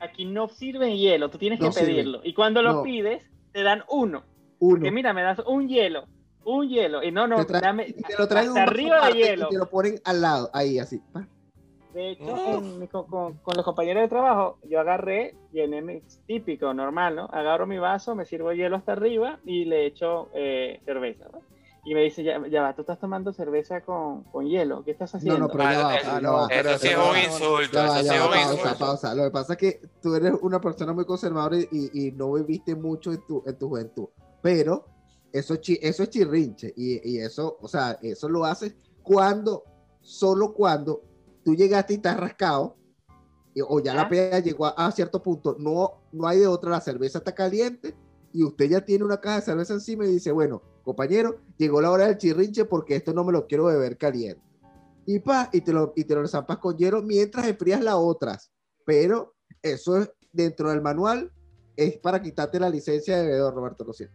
Aquí 0.00 0.24
no 0.24 0.48
sirve 0.48 0.96
hielo, 0.96 1.30
tú 1.30 1.38
tienes 1.38 1.60
No 1.60 1.66
que 1.66 1.72
sirve. 1.72 1.92
pedirlo. 1.92 2.20
Y 2.24 2.34
cuando 2.34 2.62
lo 2.62 2.72
No. 2.74 2.82
pides, 2.82 3.22
te 3.52 3.62
dan 3.62 3.82
uno. 3.88 4.24
Uno. 4.58 4.82
Que 4.82 4.90
mira, 4.90 5.12
me 5.12 5.22
das 5.22 5.38
un 5.46 5.68
hielo, 5.68 6.04
un 6.44 6.68
hielo. 6.68 7.02
Y 7.02 7.10
no, 7.12 7.26
no, 7.26 7.36
te 7.44 7.52
traen- 7.54 7.62
dame 7.62 7.86
y 7.88 7.92
te 7.94 8.16
lo 8.18 8.28
traen 8.28 8.46
en 8.46 8.58
hasta 8.58 8.62
arriba 8.64 9.06
de 9.08 9.12
hielo. 9.14 9.46
Y 9.46 9.50
te 9.54 9.58
lo 9.58 9.66
ponen 9.70 10.00
al 10.04 10.20
lado, 10.20 10.50
ahí, 10.52 10.78
así. 10.78 11.00
De 11.94 12.10
hecho, 12.10 12.24
No. 12.24 12.58
en 12.58 12.78
mi- 12.78 12.86
con, 12.86 13.06
con- 13.06 13.34
con 13.38 13.56
los 13.56 13.64
compañeros 13.64 14.02
de 14.02 14.08
trabajo, 14.08 14.58
yo 14.68 14.78
agarré, 14.78 15.34
llené 15.52 15.82
mi 15.82 16.00
típico, 16.26 16.72
normal, 16.72 17.16
¿no? 17.16 17.24
Agarro 17.32 17.66
mi 17.66 17.78
vaso, 17.78 18.14
me 18.14 18.24
sirvo 18.24 18.52
hielo 18.52 18.76
hasta 18.76 18.92
arriba 18.92 19.40
y 19.44 19.64
le 19.64 19.86
echo 19.86 20.28
eh, 20.34 20.80
cerveza. 20.84 21.24
¿no? 21.32 21.40
Y 21.82 21.94
me 21.94 22.02
dice, 22.02 22.22
ya, 22.22 22.46
ya 22.48 22.60
va, 22.62 22.74
tú 22.74 22.82
estás 22.82 22.98
tomando 22.98 23.32
cerveza 23.32 23.80
con, 23.80 24.24
con 24.24 24.46
hielo, 24.46 24.84
¿qué 24.84 24.90
estás 24.90 25.14
No, 25.14 25.18
haciendo? 25.18 25.38
no, 25.40 25.48
pero 25.48 25.64
ya 25.64 25.80
Ah, 25.80 25.82
va. 25.84 25.96
eso- 25.96 26.06
ya 26.10 26.20
no, 26.20 26.32
va. 26.34 26.48
pero 26.48 26.70
Eso 26.70 26.78
sí 26.78 26.88
es 26.88 26.96
no, 26.96 27.02
un 27.02 27.08
no, 27.08 27.12
no. 27.14 27.24
insulto, 27.24 27.72
Ya 27.72 27.82
va, 27.82 27.86
eso 27.86 28.04
ya 28.04 28.10
sí 28.10 28.16
es 28.16 28.20
va, 28.20 28.26
un 28.26 28.32
pausa, 28.34 28.52
insulto. 28.52 28.78
pausa. 28.78 29.14
Lo 29.14 29.24
que 29.24 29.30
pasa 29.30 29.52
es 29.54 29.58
que 29.58 29.80
tú 30.02 30.14
eres 30.14 30.34
una 30.42 30.60
persona 30.60 30.92
muy 30.92 31.04
conservadora 31.06 31.56
y, 31.56 31.68
y- 31.70 32.08
y 32.08 32.12
no 32.12 32.32
viviste 32.34 32.74
mucho 32.74 33.12
en 33.12 33.24
tu, 33.26 33.42
en 33.46 33.58
tu 33.58 33.68
juventud. 33.68 34.08
Pero 34.42 34.84
eso, 35.32 35.56
chi- 35.56 35.78
eso 35.80 36.02
es 36.02 36.10
chirrinche. 36.10 36.70
Y, 36.76 37.12
y 37.12 37.18
eso, 37.18 37.56
o 37.62 37.66
sea, 37.66 37.98
eso 38.02 38.28
lo 38.28 38.44
haces 38.44 38.76
cuando, 39.02 39.64
solo 40.02 40.52
cuando 40.52 41.00
tú 41.42 41.54
llegaste 41.54 41.94
y 41.94 41.96
estás 41.96 42.18
rascado, 42.20 42.76
y- 43.54 43.62
o 43.62 43.80
ya 43.80 43.94
la 43.94 44.02
¿Ah? 44.02 44.08
peda 44.10 44.38
llegó 44.40 44.66
a, 44.66 44.70
a 44.70 44.92
cierto 44.92 45.22
punto, 45.22 45.56
no, 45.58 45.92
no 46.12 46.28
hay 46.28 46.40
de 46.40 46.46
otra, 46.46 46.72
la 46.72 46.80
cerveza 46.82 47.18
está 47.18 47.34
caliente 47.34 47.94
y 48.34 48.44
usted 48.44 48.66
ya 48.68 48.84
tiene 48.84 49.02
una 49.02 49.18
caja 49.18 49.36
de 49.36 49.42
cerveza 49.42 49.72
encima 49.72 50.04
y 50.04 50.12
dice, 50.12 50.30
bueno, 50.30 50.60
compañero, 50.82 51.40
llegó 51.56 51.80
la 51.80 51.90
hora 51.90 52.06
del 52.06 52.18
chirrinche 52.18 52.64
porque 52.64 52.96
esto 52.96 53.12
no 53.12 53.24
me 53.24 53.32
lo 53.32 53.46
quiero 53.46 53.64
beber 53.66 53.96
caliente. 53.96 54.42
Y 55.06 55.18
pa, 55.18 55.48
y 55.52 55.60
te 55.60 55.72
lo, 55.72 55.92
y 55.96 56.04
te 56.04 56.14
lo 56.14 56.26
zampas 56.28 56.58
con 56.58 56.76
hielo 56.76 57.02
mientras 57.02 57.46
enfrías 57.46 57.80
las 57.80 57.94
otras. 57.96 58.52
Pero 58.84 59.34
eso 59.62 59.98
es 59.98 60.10
dentro 60.32 60.70
del 60.70 60.80
manual, 60.80 61.32
es 61.76 61.98
para 61.98 62.20
quitarte 62.22 62.60
la 62.60 62.68
licencia 62.68 63.16
de 63.16 63.24
bebedor, 63.24 63.54
Roberto, 63.54 63.84
lo 63.84 63.92
siento. 63.92 64.14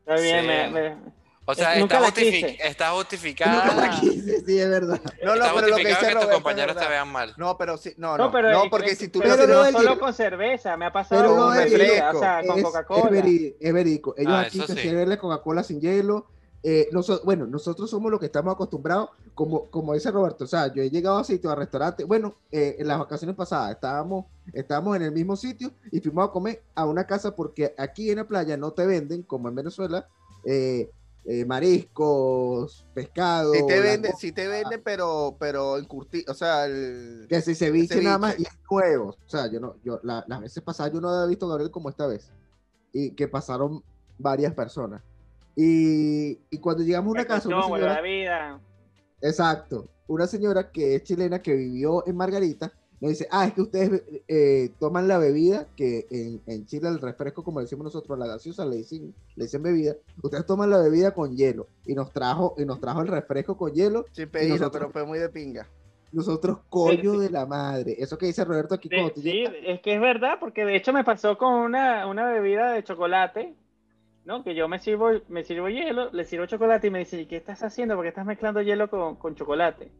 Está 0.00 0.16
bien, 0.16 0.40
Sí. 0.40 0.46
me- 0.46 0.70
me- 0.70 1.21
O 1.44 1.54
sea, 1.56 1.76
Nunca 1.78 1.96
está, 1.96 2.00
la 2.00 2.14
justifi- 2.14 2.30
quise. 2.52 2.68
está 2.68 2.84
Nunca 2.90 2.96
justificada. 2.98 3.74
la 3.74 4.00
quise, 4.00 4.44
sí, 4.46 4.58
es 4.60 4.68
verdad. 4.70 5.00
No, 5.24 5.34
no, 5.34 5.44
está 5.44 5.54
pero 5.56 5.66
lo 5.68 5.76
que 5.76 5.86
dice 5.88 5.98
que 5.98 6.04
tus 6.06 6.12
Roberto 6.14 6.28
es 6.30 6.34
compañeros 6.34 6.76
te 6.76 6.88
vean 6.88 7.08
mal. 7.08 7.34
No, 7.36 7.58
pero 7.58 7.76
sí, 7.76 7.92
no, 7.96 8.16
No, 8.16 8.24
no, 8.26 8.32
pero, 8.32 8.52
no, 8.52 8.70
porque 8.70 8.92
eh, 8.92 8.96
si 8.96 9.08
tú 9.08 9.18
pero 9.18 9.34
Pero 9.36 9.64
no 9.64 9.72
solo 9.72 9.98
con 9.98 10.14
cerveza, 10.14 10.76
me 10.76 10.84
ha 10.86 10.92
pasado 10.92 11.20
Pero 11.20 11.34
con 11.36 11.54
hielo 11.68 11.84
o 12.16 12.20
sea, 12.20 12.40
con 12.46 12.50
es, 12.52 12.56
es, 12.58 12.62
Coca-Cola. 12.64 13.18
es 13.58 13.72
verídico. 13.72 14.14
Ellos 14.16 14.32
Ah, 14.32 14.40
aquí 14.42 14.60
te 14.60 14.74
sí. 14.74 14.80
sirven 14.82 15.08
la 15.08 15.18
Coca-Cola 15.18 15.64
sin 15.64 15.80
hielo. 15.80 16.26
Eh, 16.64 16.88
noso- 16.92 17.20
bueno, 17.24 17.44
nosotros 17.44 17.90
somos 17.90 18.08
los 18.08 18.20
que 18.20 18.26
estamos 18.26 18.54
acostumbrados, 18.54 19.10
como, 19.34 19.68
como 19.68 19.94
dice 19.94 20.12
Roberto, 20.12 20.44
o 20.44 20.46
sea, 20.46 20.72
yo 20.72 20.80
he 20.80 20.90
llegado 20.90 21.18
a 21.18 21.24
sitios, 21.24 21.52
a 21.52 21.56
restaurantes, 21.56 22.06
bueno, 22.06 22.36
eh, 22.52 22.76
en 22.78 22.86
las 22.86 23.00
vacaciones 23.00 23.34
pasadas 23.34 23.72
estábamos, 23.72 24.26
estábamos 24.52 24.94
en 24.94 25.02
el 25.02 25.10
mismo 25.10 25.34
sitio 25.34 25.72
y 25.90 25.98
fuimos 25.98 26.28
a 26.28 26.30
comer 26.30 26.62
a 26.76 26.84
una 26.84 27.04
casa 27.04 27.34
porque 27.34 27.74
aquí 27.76 28.10
en 28.10 28.18
la 28.18 28.28
playa 28.28 28.56
no 28.56 28.70
te 28.70 28.86
venden, 28.86 29.24
como 29.24 29.48
en 29.48 29.56
Venezuela, 29.56 30.06
eh, 30.44 30.88
eh, 31.24 31.44
mariscos, 31.44 32.86
pescado. 32.94 33.54
Sí 33.54 33.66
te 33.66 33.80
venden, 33.80 34.12
sí 34.16 34.32
te 34.32 34.48
venden, 34.48 34.82
pero, 34.84 35.36
pero 35.38 35.78
encurtido, 35.78 36.32
o 36.32 36.34
sea, 36.34 36.66
el... 36.66 37.26
que 37.28 37.40
si 37.40 37.54
ceviche 37.54 38.00
nada 38.02 38.18
más 38.18 38.38
y 38.38 38.42
es 38.42 38.48
nuevo. 38.70 39.10
O 39.10 39.28
sea, 39.28 39.50
yo 39.50 39.60
no, 39.60 39.76
yo 39.84 40.00
la- 40.02 40.24
las 40.26 40.40
veces 40.40 40.62
pasadas 40.62 40.92
yo 40.92 41.00
no 41.00 41.08
había 41.08 41.26
visto 41.28 41.46
a 41.46 41.50
Gabriel 41.50 41.70
como 41.70 41.88
esta 41.90 42.06
vez. 42.06 42.30
Y 42.92 43.12
que 43.12 43.28
pasaron 43.28 43.82
varias 44.18 44.52
personas. 44.54 45.02
Y, 45.56 46.38
y 46.50 46.58
cuando 46.58 46.82
llegamos 46.82 47.08
a 47.08 47.12
una 47.12 47.20
El 47.22 47.26
casa, 47.26 47.48
una 47.48 47.56
colchón, 47.56 47.70
vuelve 47.70 47.86
a 47.86 47.94
señora, 47.94 47.94
la 47.94 48.02
vida. 48.02 48.60
exacto, 49.20 49.88
una 50.08 50.26
señora 50.26 50.70
que 50.70 50.96
es 50.96 51.02
chilena 51.04 51.40
que 51.40 51.54
vivió 51.54 52.06
en 52.06 52.16
Margarita, 52.16 52.72
nos 53.02 53.10
dice, 53.10 53.26
ah, 53.30 53.44
es 53.46 53.52
que 53.52 53.60
ustedes 53.60 54.02
eh, 54.28 54.70
toman 54.78 55.08
la 55.08 55.18
bebida, 55.18 55.66
que 55.76 56.06
en, 56.10 56.40
en 56.46 56.64
Chile 56.66 56.88
el 56.88 57.00
refresco, 57.00 57.42
como 57.44 57.60
decimos 57.60 57.84
nosotros, 57.84 58.18
la 58.18 58.26
gaseosa, 58.26 58.64
le 58.64 58.76
dicen, 58.76 59.12
le 59.36 59.44
dicen 59.44 59.62
bebida, 59.62 59.96
ustedes 60.22 60.46
toman 60.46 60.70
la 60.70 60.78
bebida 60.78 61.12
con 61.12 61.36
hielo. 61.36 61.66
Y 61.84 61.94
nos 61.94 62.12
trajo, 62.12 62.54
y 62.56 62.64
nos 62.64 62.80
trajo 62.80 63.02
el 63.02 63.08
refresco 63.08 63.56
con 63.58 63.72
hielo, 63.74 64.06
Sin 64.12 64.28
pedirlo, 64.30 64.56
nosotros- 64.56 64.80
pero 64.80 64.92
fue 64.92 65.04
muy 65.04 65.18
de 65.18 65.28
pinga. 65.28 65.66
nosotros, 66.12 66.58
coño 66.70 67.14
sí. 67.14 67.18
de 67.20 67.30
la 67.30 67.44
madre. 67.46 67.96
Eso 67.98 68.16
que 68.18 68.26
dice 68.26 68.44
Roberto 68.44 68.74
aquí 68.76 68.88
De- 68.88 68.96
cuando 68.96 69.14
tú 69.14 69.20
sí, 69.20 69.32
llegas- 69.32 69.54
es 69.66 69.80
que 69.80 69.94
es 69.94 70.00
verdad, 70.00 70.36
porque 70.38 70.64
de 70.64 70.76
hecho 70.76 70.92
me 70.92 71.04
pasó 71.04 71.36
con 71.36 71.54
una, 71.54 72.06
una 72.06 72.30
bebida 72.30 72.72
de 72.72 72.84
chocolate, 72.84 73.54
¿no? 74.24 74.44
Que 74.44 74.54
yo 74.54 74.68
me 74.68 74.78
sirvo, 74.78 75.10
me 75.28 75.42
sirvo 75.42 75.68
hielo, 75.68 76.10
le 76.12 76.24
sirvo 76.24 76.46
chocolate 76.46 76.86
y 76.86 76.90
me 76.90 77.00
dice, 77.00 77.20
¿y 77.20 77.26
qué 77.26 77.36
estás 77.36 77.62
haciendo? 77.64 77.96
Porque 77.96 78.10
estás 78.10 78.26
mezclando 78.26 78.60
hielo 78.62 78.88
con, 78.88 79.16
con 79.16 79.34
chocolate. 79.34 79.90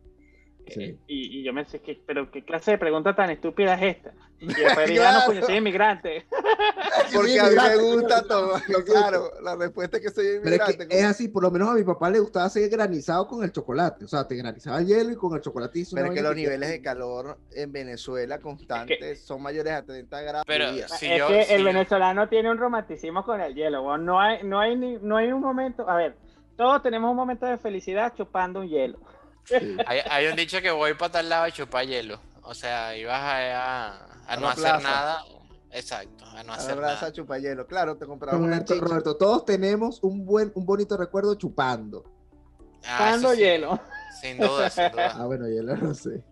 Sí. 0.69 0.83
Eh, 0.85 0.97
Y, 1.07 1.41
y 1.41 1.43
yo 1.45 1.53
me 1.53 1.65
sé 1.65 1.81
que, 1.81 2.01
pero 2.07 2.31
qué 2.31 2.45
clase 2.45 2.73
de 2.73 2.79
pregunta 2.79 3.15
tan 3.15 3.31
estúpida 3.31 3.75
es 3.75 3.97
esta. 3.97 4.13
Y 4.39 4.47
después 4.47 4.91
ah, 5.01 5.21
no, 5.21 5.27
coño, 5.27 5.43
soy 5.47 5.57
inmigrante. 5.57 6.27
Porque 7.15 7.39
a 7.41 7.45
mí 7.45 7.57
me 7.57 7.77
gusta 7.77 8.23
todo. 8.27 8.55
Claro, 8.85 9.31
la 9.43 9.57
respuesta 9.57 9.99
es 9.99 10.03
que 10.03 10.11
soy 10.11 10.25
Pero 10.43 10.55
es 10.57 10.61
inmigrante. 10.69 10.89
que 10.89 10.99
es 10.99 11.05
así, 11.05 11.29
por 11.29 11.43
lo 11.43 11.51
menos 11.51 11.69
a 11.69 11.75
mi 11.75 11.83
papá 11.85 12.11
le 12.11 12.19
gustaba 12.21 12.47
hacer 12.47 12.69
granizado 12.69 13.27
con 13.27 13.45
el 13.45 13.53
chocolate. 13.53 14.05
O 14.05 14.09
sea, 14.09 14.27
te 14.27 14.35
granizaba 14.37 14.79
el 14.79 14.87
hielo 14.87 15.11
y 15.13 15.17
con 15.17 15.35
el 15.35 15.41
chocolate 15.43 15.79
hizo 15.81 15.95
Pero 15.97 16.09
es 16.09 16.15
que 16.15 16.23
los 16.23 16.35
niveles 16.35 16.69
de 16.71 16.81
calor 16.83 17.39
en 17.55 17.73
Venezuela 17.73 18.39
constantes 18.39 19.21
son 19.25 19.43
mayores 19.43 19.73
a 19.75 19.85
30 19.85 20.21
grados. 20.23 20.45
Pero 20.47 20.67
si 20.89 21.07
es 21.13 21.19
yo- 21.19 21.29
que 21.29 21.45
si 21.45 21.53
el 21.55 21.61
yo- 21.61 21.67
venezolano 21.67 22.29
tiene 22.29 22.51
un 22.51 22.59
romanticismo 22.59 23.25
con 23.25 23.41
el 23.41 23.55
hielo, 23.55 23.97
no 23.99 24.21
hay, 24.21 24.43
no 24.45 24.59
hay 24.61 24.77
ni, 24.77 24.97
no 25.01 25.17
hay 25.17 25.31
un 25.33 25.41
momento, 25.41 25.89
a 25.89 25.97
ver, 25.97 26.17
todos 26.57 26.83
tenemos 26.83 27.11
un 27.11 27.17
momento 27.17 27.47
de 27.47 27.59
felicidad 27.59 28.13
chupando 28.17 28.61
un 28.61 28.69
hielo. 28.69 28.99
Sí. 29.45 29.77
Hay, 29.87 30.01
hay 30.09 30.27
un 30.29 30.37
dicho 30.37 30.61
que 30.63 30.71
voy 30.71 30.95
para 30.95 31.13
tal 31.13 31.29
lado 31.29 31.45
a 31.45 31.51
chupar 31.51 31.87
hielo. 31.87 32.21
O 32.43 32.55
sea, 32.55 32.97
ibas 32.97 33.21
a, 33.21 33.37
a, 33.37 33.89
a 34.27 34.33
A 34.33 34.37
no 34.37 34.49
hacer 34.49 34.63
plaza. 34.65 34.81
nada. 34.81 35.25
Exacto, 35.71 36.25
a 36.27 36.43
no 36.43 36.53
A 36.53 36.57
hacer 36.57 36.77
nada. 36.77 37.13
chupa 37.13 37.39
hielo. 37.39 37.67
Claro, 37.67 37.97
te 37.97 38.05
compraba 38.07 38.37
una 38.39 38.47
Roberto, 38.49 38.75
chicha. 38.75 38.85
Roberto, 38.87 39.17
todos 39.17 39.45
tenemos 39.45 40.03
un 40.03 40.25
buen, 40.27 40.53
un 40.55 40.67
bonito 40.67 40.97
recuerdo 40.97 41.35
chupando. 41.35 42.05
Ah, 42.85 42.99
Chupando 42.99 43.33
sí, 43.33 43.39
hielo. 43.39 43.81
Sin 44.21 44.39
duda, 44.39 44.69
sin 44.71 44.85
Ah, 44.85 44.89
duda. 44.91 45.25
bueno, 45.27 45.49
hielo 45.49 45.77
no 45.77 45.95
sé. 45.95 46.23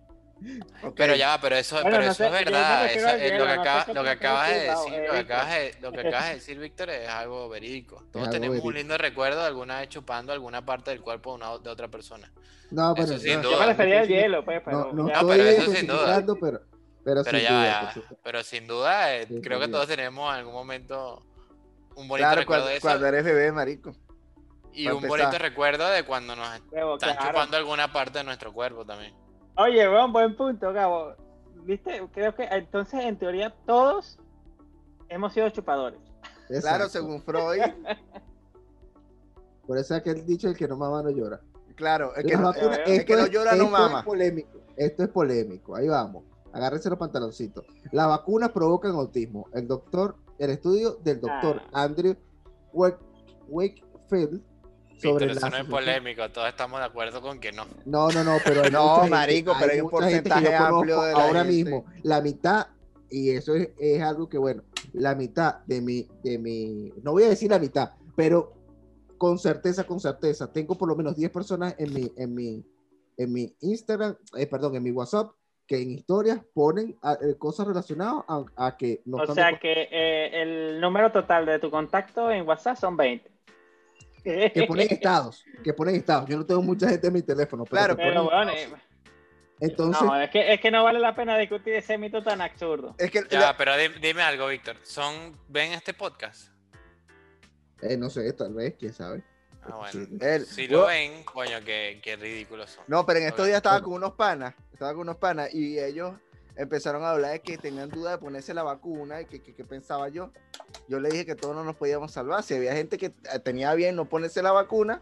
Pero 0.96 1.14
ya 1.16 1.28
va, 1.28 1.40
pero 1.40 1.56
eso, 1.56 1.76
Bueno, 1.76 1.90
pero 1.90 2.04
no 2.06 2.10
eso 2.12 2.14
sé, 2.22 2.26
es 2.26 2.32
verdad. 2.32 2.86
Eso 2.86 3.08
es 3.08 3.38
lo 3.38 3.44
que 3.46 3.52
acaba- 3.52 3.92
lo 3.92 4.10
acabas 4.10 4.48
de 4.48 4.60
decir, 4.60 4.94
eh, 4.94 5.06
lo 5.06 5.12
que 5.12 5.18
Víctor. 5.18 5.36
acabas 5.36 5.50
de, 5.50 5.74
lo 5.80 5.92
que 5.92 6.00
acabas 6.00 6.28
de 6.28 6.34
decir, 6.34 6.58
Víctor, 6.58 6.90
es 6.90 7.08
algo 7.08 7.48
verídico. 7.48 7.96
Todos 8.12 8.26
algo 8.28 8.32
tenemos 8.40 8.64
un 8.64 8.74
lindo 8.74 8.96
recuerdo 8.98 9.40
de 9.40 9.46
alguna 9.46 9.80
vez 9.80 9.88
chupando 9.90 10.32
alguna 10.32 10.64
parte 10.64 10.90
del 10.90 11.00
cuerpo 11.02 11.30
de, 11.30 11.36
una, 11.44 11.58
de 11.58 11.70
otra 11.70 11.88
persona. 11.88 12.32
No, 12.70 12.94
Eso 12.94 13.06
bueno, 13.06 13.18
sin 13.18 13.42
duda. 13.42 13.52
Yo 13.52 13.60
me 13.60 13.66
refería 13.66 14.00
al 14.00 14.08
hielo, 14.08 14.44
pues, 14.44 14.62
pero 14.64 14.78
No, 14.78 14.92
no 14.92 15.08
ya- 15.08 15.14
No, 15.22 15.32
estoy 15.32 15.36
pero 15.38 15.48
eso 15.50 15.72
sin 15.72 15.86
duda. 15.86 16.24
pero, 16.24 16.36
pero, 16.40 16.60
Pero 17.04 17.24
sin 17.24 17.40
ya, 17.40 17.50
duda, 17.52 17.64
ya, 17.66 17.80
por 17.80 17.92
supuesto. 17.94 18.18
pero 18.22 18.42
sin 18.42 18.66
duda, 18.66 19.14
eh, 19.16 19.26
Sí, 19.26 19.40
creo 19.42 19.60
que 19.60 19.68
todos 19.68 19.86
tenemos 19.88 20.32
en 20.32 20.38
algún 20.38 20.54
momento 20.54 21.22
un 21.96 22.08
bonito 22.08 22.26
Claro, 22.28 22.40
recuerdo 22.40 22.62
cuando, 22.62 22.70
de 22.70 22.76
eso 22.76 22.86
cuando 22.86 23.06
eres 23.08 23.24
bebé, 23.24 23.52
marico. 23.52 23.92
y 24.72 24.88
un 24.88 25.06
bonito 25.06 25.36
recuerdo 25.38 25.88
de 25.88 26.04
cuando 26.04 26.34
nos 26.36 26.48
están 26.54 27.18
chupando 27.18 27.56
alguna 27.56 27.92
parte 27.92 28.18
de 28.18 28.24
nuestro 28.24 28.52
cuerpo 28.52 28.86
también. 28.86 29.12
Oye, 29.56 29.88
buen, 29.88 30.12
buen 30.12 30.36
punto, 30.36 30.72
Gabo. 30.72 31.14
Viste, 31.64 32.02
creo 32.12 32.34
que 32.34 32.44
entonces, 32.44 33.00
en 33.04 33.18
teoría, 33.18 33.54
todos 33.66 34.18
hemos 35.08 35.32
sido 35.32 35.48
chupadores. 35.50 36.00
Claro, 36.60 36.88
según 36.88 37.22
Freud. 37.22 37.60
Por 39.66 39.78
eso 39.78 39.94
es 39.94 40.00
aquel 40.00 40.24
dicho, 40.26 40.48
el 40.48 40.56
que 40.56 40.66
no 40.66 40.76
mama 40.76 41.02
no 41.02 41.10
llora. 41.10 41.40
Claro, 41.76 42.14
el 42.16 42.26
que, 42.26 42.36
no, 42.36 42.52
el 42.52 43.04
que 43.04 43.14
no 43.16 43.22
es- 43.24 43.30
llora 43.30 43.52
no 43.54 43.64
esto 43.64 43.70
mama. 43.70 43.98
Es 44.00 44.04
polémico. 44.04 44.58
Esto 44.76 45.02
es 45.04 45.08
polémico. 45.10 45.76
Ahí 45.76 45.88
vamos. 45.88 46.24
Agárrense 46.52 46.90
los 46.90 46.98
pantaloncitos. 46.98 47.64
Las 47.92 48.08
vacunas 48.08 48.50
provocan 48.50 48.92
autismo. 48.92 49.46
El 49.52 49.68
doctor, 49.68 50.16
el 50.38 50.50
estudio 50.50 50.96
del 51.04 51.20
doctor 51.20 51.62
Ah. 51.72 51.84
Andrew 51.84 52.16
Wake- 52.72 52.98
Wakefield 53.48 54.42
sobre 55.00 55.26
Víctor, 55.26 55.30
eso 55.30 55.40
la 55.46 55.50
no 55.50 55.56
es 55.64 55.70
polémico, 55.70 56.30
todos 56.30 56.48
estamos 56.48 56.80
de 56.80 56.86
acuerdo 56.86 57.20
con 57.20 57.38
que 57.40 57.52
no. 57.52 57.64
No, 57.86 58.08
no, 58.10 58.22
no, 58.24 58.36
pero 58.44 58.62
hay 58.62 58.70
No, 58.70 58.96
gente- 58.96 59.10
marico, 59.10 59.52
pero 59.58 59.72
hay 59.72 59.80
un 59.80 59.86
que 59.88 59.92
yo 59.96 59.98
porcentaje 60.00 60.54
amplio 60.54 61.02
de 61.02 61.12
la 61.12 61.18
ahora 61.24 61.40
gente. 61.44 61.54
mismo. 61.54 61.84
La 62.02 62.20
mitad, 62.20 62.66
y 63.10 63.30
eso 63.30 63.54
es, 63.54 63.70
es 63.78 64.02
algo 64.02 64.28
que, 64.28 64.38
bueno, 64.38 64.62
la 64.92 65.14
mitad 65.14 65.60
de 65.66 65.80
mi, 65.80 66.06
de 66.22 66.38
mi, 66.38 66.92
no 67.02 67.12
voy 67.12 67.24
a 67.24 67.28
decir 67.28 67.50
la 67.50 67.58
mitad, 67.58 67.90
pero 68.16 68.52
con 69.18 69.38
certeza, 69.38 69.84
con 69.84 70.00
certeza, 70.00 70.52
tengo 70.52 70.76
por 70.76 70.88
lo 70.88 70.96
menos 70.96 71.14
10 71.16 71.30
personas 71.30 71.74
en 71.78 71.92
mi, 71.92 72.12
en 72.16 72.34
mi, 72.34 72.64
en 73.16 73.32
mi 73.32 73.54
Instagram, 73.60 74.16
eh, 74.36 74.46
perdón, 74.46 74.76
en 74.76 74.82
mi 74.82 74.90
WhatsApp, 74.92 75.30
que 75.66 75.80
en 75.80 75.90
historias 75.90 76.40
ponen 76.54 76.96
a- 77.02 77.12
eh, 77.20 77.36
cosas 77.38 77.66
relacionadas 77.66 78.24
a, 78.26 78.44
a 78.56 78.76
que 78.76 79.02
no 79.04 79.18
O 79.18 79.26
de 79.26 79.34
sea 79.34 79.58
que 79.58 79.88
eh, 79.92 80.42
el 80.42 80.80
número 80.80 81.12
total 81.12 81.46
de 81.46 81.58
tu 81.60 81.70
contacto 81.70 82.30
en 82.30 82.46
WhatsApp 82.48 82.76
son 82.76 82.96
20. 82.96 83.30
Que 84.22 84.64
ponen 84.68 84.88
estados, 84.90 85.44
que 85.64 85.72
ponen 85.74 85.94
estados. 85.96 86.28
Yo 86.28 86.36
no 86.36 86.46
tengo 86.46 86.62
mucha 86.62 86.88
gente 86.88 87.06
en 87.08 87.12
mi 87.12 87.22
teléfono, 87.22 87.64
pero 87.64 87.76
Claro, 87.76 87.96
que 87.96 88.02
Pero 88.02 88.24
ponen 88.24 88.30
bueno, 88.30 88.52
estados. 88.52 88.78
eh, 88.80 88.86
entonces, 89.62 90.02
no, 90.02 90.20
es 90.20 90.30
que, 90.30 90.54
es 90.54 90.60
que 90.60 90.70
no 90.70 90.82
vale 90.84 90.98
la 90.98 91.14
pena 91.14 91.36
discutir 91.36 91.74
ese 91.74 91.98
mito 91.98 92.22
tan 92.22 92.40
absurdo. 92.40 92.94
Es 92.98 93.10
que 93.10 93.22
Ya, 93.30 93.40
la- 93.40 93.56
pero 93.56 93.76
di- 93.76 94.00
dime 94.00 94.22
algo, 94.22 94.46
Víctor. 94.46 94.76
¿Son, 94.82 95.36
¿Ven 95.48 95.72
este 95.72 95.92
podcast? 95.94 96.48
eh, 97.82 97.96
no 97.96 98.10
sé, 98.10 98.30
tal 98.34 98.52
vez, 98.54 98.74
quién 98.78 98.92
sabe. 98.92 99.22
Ah, 99.62 99.76
bueno. 99.76 100.06
El- 100.20 100.46
Si 100.46 100.66
yo- 100.66 100.80
lo 100.82 100.86
ven, 100.86 101.22
coño, 101.24 101.58
qué, 101.64 102.00
qué 102.02 102.16
ridículos 102.16 102.70
son. 102.70 102.84
No, 102.88 103.04
pero 103.04 103.20
en 103.20 103.26
estos 103.26 103.46
días 103.46 103.58
estaba 103.58 103.82
con 103.82 103.92
unos 103.94 104.12
panas, 104.14 104.54
estaba 104.72 104.92
con 104.92 105.02
unos 105.02 105.16
panas 105.16 105.52
y 105.52 105.78
ellos 105.78 106.14
empezaron 106.56 107.02
a 107.04 107.10
hablar 107.10 107.32
de 107.32 107.40
que 107.40 107.56
tenían 107.58 107.88
duda 107.90 108.12
de 108.12 108.18
ponerse 108.18 108.52
la 108.54 108.62
vacuna 108.62 109.20
y 109.22 109.26
que, 109.26 109.42
que- 109.42 109.54
que 109.54 109.64
pensaba 109.64 110.08
yo. 110.08 110.30
Yo 110.90 110.98
le 110.98 111.08
dije 111.08 111.24
que 111.24 111.36
todos 111.36 111.54
no 111.54 111.62
nos 111.62 111.76
podíamos 111.76 112.10
salvar. 112.10 112.42
Si 112.42 112.52
había 112.54 112.74
gente 112.74 112.98
que 112.98 113.06
eh, 113.06 113.38
tenía 113.44 113.72
bien 113.74 113.94
no 113.94 114.06
ponerse 114.06 114.42
la 114.42 114.50
vacuna, 114.50 115.00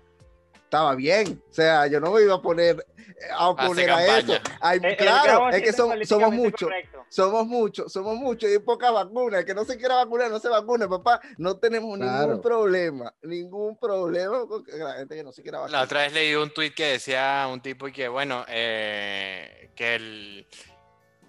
estaba 0.65 0.95
bien. 0.95 1.43
O 1.51 1.53
sea, 1.55 1.87
yo 1.87 1.99
no 1.99 2.13
me 2.13 2.21
iba 2.21 2.35
a 2.35 2.43
poner 2.43 2.85
eh, 2.99 3.13
a 3.35 3.49
Hace 3.49 3.67
poner 3.67 3.91
a 3.91 4.19
eso. 4.19 4.33
campaña. 4.35 4.59
Ay, 4.61 4.79
El- 4.83 4.85
el 4.85 4.97
claro, 4.99 5.49
es 5.49 5.63
que 5.63 5.73
somos 5.73 6.31
muchos. 6.31 6.69
Somos 7.09 7.47
muchos, 7.47 7.91
somos 7.91 8.17
muchos 8.17 8.51
y 8.51 8.53
hay 8.53 8.59
pocas 8.59 8.93
vacunas. 8.93 9.41
El 9.41 9.47
que 9.47 9.55
no 9.55 9.65
se 9.65 9.79
quiera 9.79 9.95
vacunar, 9.95 10.31
no 10.31 10.39
se 10.41 10.51
vacune, 10.51 10.87
papá. 10.89 11.23
No 11.39 11.57
tenemos 11.57 11.99
ningún 11.99 12.43
problema, 12.43 13.15
ningún 13.23 13.79
problema 13.79 14.47
con 14.47 14.63
la 14.79 14.93
gente 14.93 15.17
que 15.17 15.25
no 15.25 15.33
se 15.33 15.41
quiera 15.43 15.57
La 15.57 15.63
vacunar. 15.63 15.85
otra 15.87 16.01
vez 16.03 16.13
leí 16.13 16.35
un 16.35 16.51
tuit 16.53 16.75
que 16.75 16.85
decía 16.85 17.49
un 17.51 17.63
tipo 17.63 17.89
y 17.89 17.93
que, 17.93 18.09
bueno, 18.09 18.45
eh, 18.49 19.71
que, 19.75 19.95
el, 19.95 20.47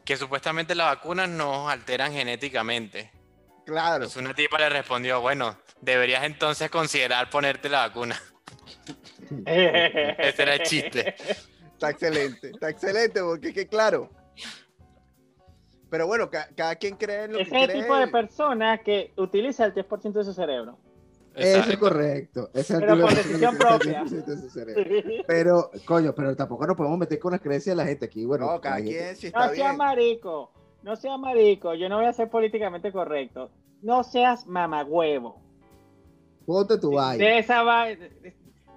que 0.03 0.17
supuestamente 0.17 0.75
las 0.75 0.87
vacunas 0.97 1.29
nos 1.29 1.71
alteran 1.71 2.11
genéticamente. 2.11 3.09
Claro. 3.69 3.95
Entonces 4.05 4.17
una 4.21 4.33
tipa 4.33 4.57
le 4.59 4.69
respondió, 4.69 5.21
bueno, 5.21 5.55
deberías 5.81 6.23
entonces 6.23 6.69
considerar 6.69 7.29
ponerte 7.29 7.69
la 7.69 7.87
vacuna. 7.87 8.19
Ese 9.45 10.41
era 10.41 10.55
el 10.55 10.63
chiste. 10.63 11.15
Está 11.73 11.91
excelente, 11.91 12.49
está 12.49 12.69
excelente, 12.69 13.21
porque 13.21 13.49
es 13.49 13.53
que 13.53 13.67
claro. 13.67 14.09
Pero 15.89 16.07
bueno, 16.07 16.29
ca- 16.29 16.49
cada 16.55 16.75
quien 16.75 16.95
cree 16.97 17.23
en 17.25 17.33
lo 17.33 17.39
Ese 17.39 17.49
que 17.51 17.63
es 17.63 17.69
el 17.69 17.81
tipo 17.81 17.95
de 17.95 18.07
persona 18.07 18.77
que 18.79 19.13
utiliza 19.17 19.65
el 19.65 19.73
10% 19.73 20.11
de 20.13 20.23
su 20.23 20.33
cerebro. 20.33 20.77
Eso 21.35 21.69
es 21.71 21.77
correcto. 21.77 22.49
Es 22.53 22.69
el 22.71 22.79
Pero 22.81 22.95
tipo 22.95 23.07
de 23.07 23.15
por 23.15 23.23
persona 23.23 23.51
decisión 23.51 23.57
propia. 23.57 24.03
10% 24.03 24.25
de 24.25 24.37
su 24.37 24.49
cerebro. 24.49 25.23
Pero, 25.25 25.71
coño, 25.85 26.13
pero 26.13 26.35
tampoco 26.35 26.67
nos 26.67 26.75
podemos 26.75 26.97
meter 26.99 27.17
con 27.19 27.31
las 27.31 27.41
creencias 27.41 27.75
de 27.77 27.81
la 27.83 27.87
gente 27.87 28.05
aquí. 28.05 28.25
Bueno, 28.25 28.47
No, 28.51 28.59
cada 28.61 28.81
quien 28.81 29.15
si 29.15 29.27
No 29.31 29.39
está 29.43 29.45
seas 29.55 29.67
bien. 29.69 29.77
marico, 29.77 30.51
no 30.83 30.95
seas 30.95 31.19
marico, 31.19 31.73
yo 31.73 31.89
no 31.89 31.97
voy 31.97 32.05
a 32.05 32.13
ser 32.13 32.29
políticamente 32.29 32.91
correcto. 32.91 33.51
No 33.81 34.03
seas 34.03 34.45
mamagüevo. 34.47 35.41
Ponte 36.45 36.77
tu 36.77 36.91
vaina. 36.93 37.23
De 37.23 37.37
esa 37.39 37.63
va- 37.63 37.85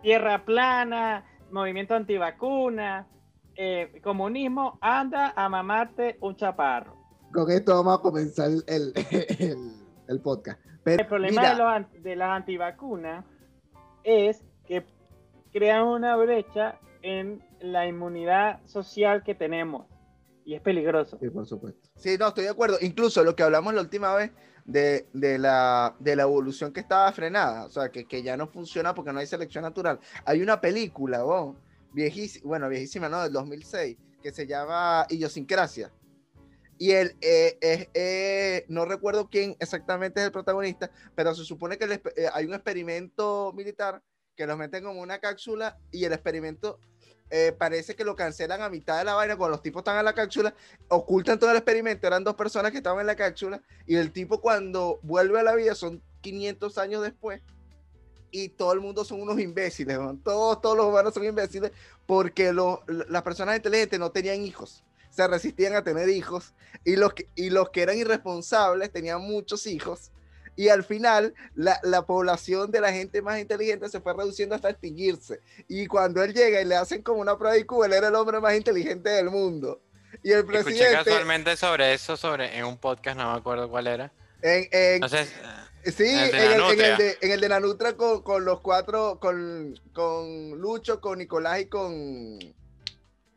tierra 0.03 0.45
plana, 0.45 1.25
movimiento 1.51 1.95
antivacuna, 1.95 3.07
eh, 3.55 4.01
comunismo, 4.03 4.79
anda 4.81 5.33
a 5.37 5.49
mamarte 5.49 6.17
un 6.21 6.37
chaparro. 6.37 6.97
Con 7.33 7.51
esto 7.51 7.75
vamos 7.77 7.99
a 7.99 8.03
comenzar 8.03 8.51
el, 8.51 8.63
el, 8.67 8.93
el- 10.09 10.21
podcast. 10.21 10.61
Pero, 10.85 11.03
El 11.03 11.09
problema 11.09 11.41
mira, 11.41 11.55
de, 11.55 11.81
los 11.91 12.03
de 12.03 12.17
las 12.17 12.31
antivacunas 12.31 13.25
es 14.05 14.45
que 14.67 14.85
crean 15.53 15.87
una 15.87 16.17
brecha 16.17 16.79
en 17.03 17.43
la 17.61 17.87
inmunidad 17.87 18.61
social 18.67 19.23
que 19.23 19.35
tenemos 19.35 19.87
y 20.45 20.55
es 20.55 20.61
peligroso. 20.61 21.19
Sí, 21.21 21.31
por 21.31 21.47
supuesto. 21.47 21.89
Sí, 22.03 22.17
no, 22.19 22.29
estoy 22.29 22.45
de 22.45 22.51
acuerdo. 22.51 22.79
Incluso 22.81 23.23
lo 23.23 23.37
que 23.37 23.45
hablamos 23.45 23.73
la 23.75 23.81
última 23.81 24.13
vez 24.13 24.33
de, 24.65 25.07
de 25.13 25.39
la, 25.39 25.95
de 26.01 26.17
la 26.17 26.25
evolución 26.25 26.73
que 26.73 26.81
estaba 26.81 27.13
frenada, 27.13 27.67
o 27.67 27.71
sea, 27.71 27.91
que, 27.93 28.07
que 28.07 28.25
ya 28.25 28.37
no 28.37 28.49
funciona 28.49 28.93
porque 28.93 29.13
no 29.13 29.21
hay 29.21 29.27
selección 29.29 29.63
natural. 29.63 30.01
Hay 30.25 30.43
una 30.43 30.61
película, 30.61 31.25
oh, 31.25 31.55
viejísima, 31.93 32.45
bueno, 32.45 32.69
viejísima, 32.69 33.09
¿no? 33.09 33.23
Del 33.23 33.33
2006, 33.33 33.97
que 34.21 34.33
se 34.33 34.49
llama 34.49 35.07
Idiosincrasia. 35.11 35.93
Y 36.77 36.91
él, 36.91 37.15
eh, 37.21 37.89
eh, 37.95 38.65
no 38.67 38.85
recuerdo 38.85 39.29
quién 39.31 39.55
exactamente 39.61 40.19
es 40.19 40.27
el 40.27 40.33
protagonista, 40.33 40.91
pero 41.15 41.33
se 41.37 41.45
supone 41.45 41.79
que 41.79 41.85
eh, 42.17 42.29
hay 42.33 42.47
un 42.47 42.55
experimento 42.55 43.53
militar 43.55 44.03
que 44.35 44.45
los 44.49 44.59
meten 44.59 44.83
como 44.83 45.01
una 45.01 45.21
cápsula 45.21 45.79
y 45.93 46.05
el 46.05 46.13
experimento 46.13 46.81
eh, 47.35 47.51
parece 47.57 47.97
que 47.97 48.05
lo 48.05 48.15
cancelan 48.15 48.61
a 48.61 48.69
mitad 48.69 48.99
de 48.99 49.05
la 49.05 49.15
vaina 49.15 49.37
cuando 49.37 49.53
los 49.57 49.63
tipos 49.63 49.81
están 49.81 49.99
en 49.99 50.05
la 50.05 50.13
cápsula 50.15 50.55
ocultan 50.89 51.39
todo 51.39 51.51
el 51.51 51.57
experimento, 51.57 52.07
eran 52.07 52.23
dos 52.23 52.35
personas 52.35 52.71
que 52.71 52.77
estaban 52.77 53.01
en 53.01 53.07
la 53.07 53.17
cápsula 53.17 53.63
y 53.87 53.97
el 53.97 54.13
tipo 54.13 54.39
cuando 54.39 55.01
vuelve 55.03 55.41
a 55.41 55.43
la 55.43 55.55
vida 55.55 55.75
son 55.75 56.03
500 56.21 56.77
años 56.77 57.03
después 57.03 57.41
y 58.31 58.51
todo 58.51 58.75
el 58.75 58.81
mundo 58.81 59.03
son 59.03 59.23
unos 59.23 59.41
imbéciles, 59.41 59.99
¿no? 59.99 60.15
todos, 60.23 60.61
todos 60.61 60.77
los 60.77 60.87
humanos 60.87 61.15
son 61.15 61.25
imbéciles 61.25 61.73
porque 62.05 62.53
los- 62.53 62.81
las 62.87 63.23
personas 63.23 63.57
inteligentes 63.57 63.99
no 63.99 64.11
tenían 64.11 64.43
hijos, 64.43 64.85
se 65.09 65.27
resistían 65.27 65.75
a 65.75 65.83
tener 65.83 66.11
hijos 66.11 66.53
y 66.85 66.97
los 66.97 67.15
que, 67.15 67.29
y 67.35 67.49
los 67.49 67.71
que 67.71 67.81
eran 67.81 67.97
irresponsables 67.97 68.93
tenían 68.93 69.23
muchos 69.23 69.67
hijos 69.67 70.11
y 70.57 70.69
al 70.69 70.85
final 70.85 71.35
la, 71.55 71.81
la 71.83 72.03
población 72.07 72.71
de 72.71 72.81
la 72.81 72.93
gente 72.93 73.23
más 73.23 73.41
inteligente 73.41 73.89
se 73.89 74.01
fue 74.01 74.13
reduciendo 74.13 74.55
hasta 74.55 74.71
extinguirse 74.71 75.41
y 75.69 75.87
cuando 75.87 76.23
él 76.23 76.35
llega 76.35 76.61
y 76.61 76.65
le 76.65 76.77
hacen 76.77 77.03
como 77.03 77.21
una 77.21 77.37
prueba 77.39 77.55
de 77.55 77.61
IQ, 77.61 77.85
él 77.85 77.93
era 77.95 78.09
el 78.09 78.15
hombre 78.15 78.41
más 78.41 78.55
inteligente 78.55 79.09
del 79.11 79.31
mundo. 79.31 79.81
Y 80.23 80.31
el 80.31 80.41
Escuché 80.41 80.63
presidente, 80.63 80.93
casualmente 81.05 81.57
sobre 81.57 81.95
eso, 81.95 82.17
sobre 82.19 82.57
en 82.59 82.67
un 82.67 82.77
podcast, 82.77 83.17
no 83.17 83.33
me 83.33 83.39
acuerdo 83.39 83.71
cuál 83.71 83.87
era. 83.87 84.13
en, 84.43 84.65
en- 84.71 84.95
Entonces, 84.97 85.33
sí, 85.87 86.05
en, 86.07 86.19
el, 86.19 86.35
en 86.35 86.51
Nanutria. 86.59 86.93
el 86.93 86.99
de, 86.99 87.19
en 87.23 87.31
el 87.33 87.41
de 87.41 87.49
Nanutra 87.49 87.93
con, 87.95 88.23
con 88.23 88.45
los 88.45 88.61
cuatro, 88.61 89.19
con, 89.19 89.75
con 89.95 90.51
Lucho, 90.61 91.01
con 91.01 91.19
Nicolás 91.19 91.61
y 91.61 91.67
con, 91.67 92.39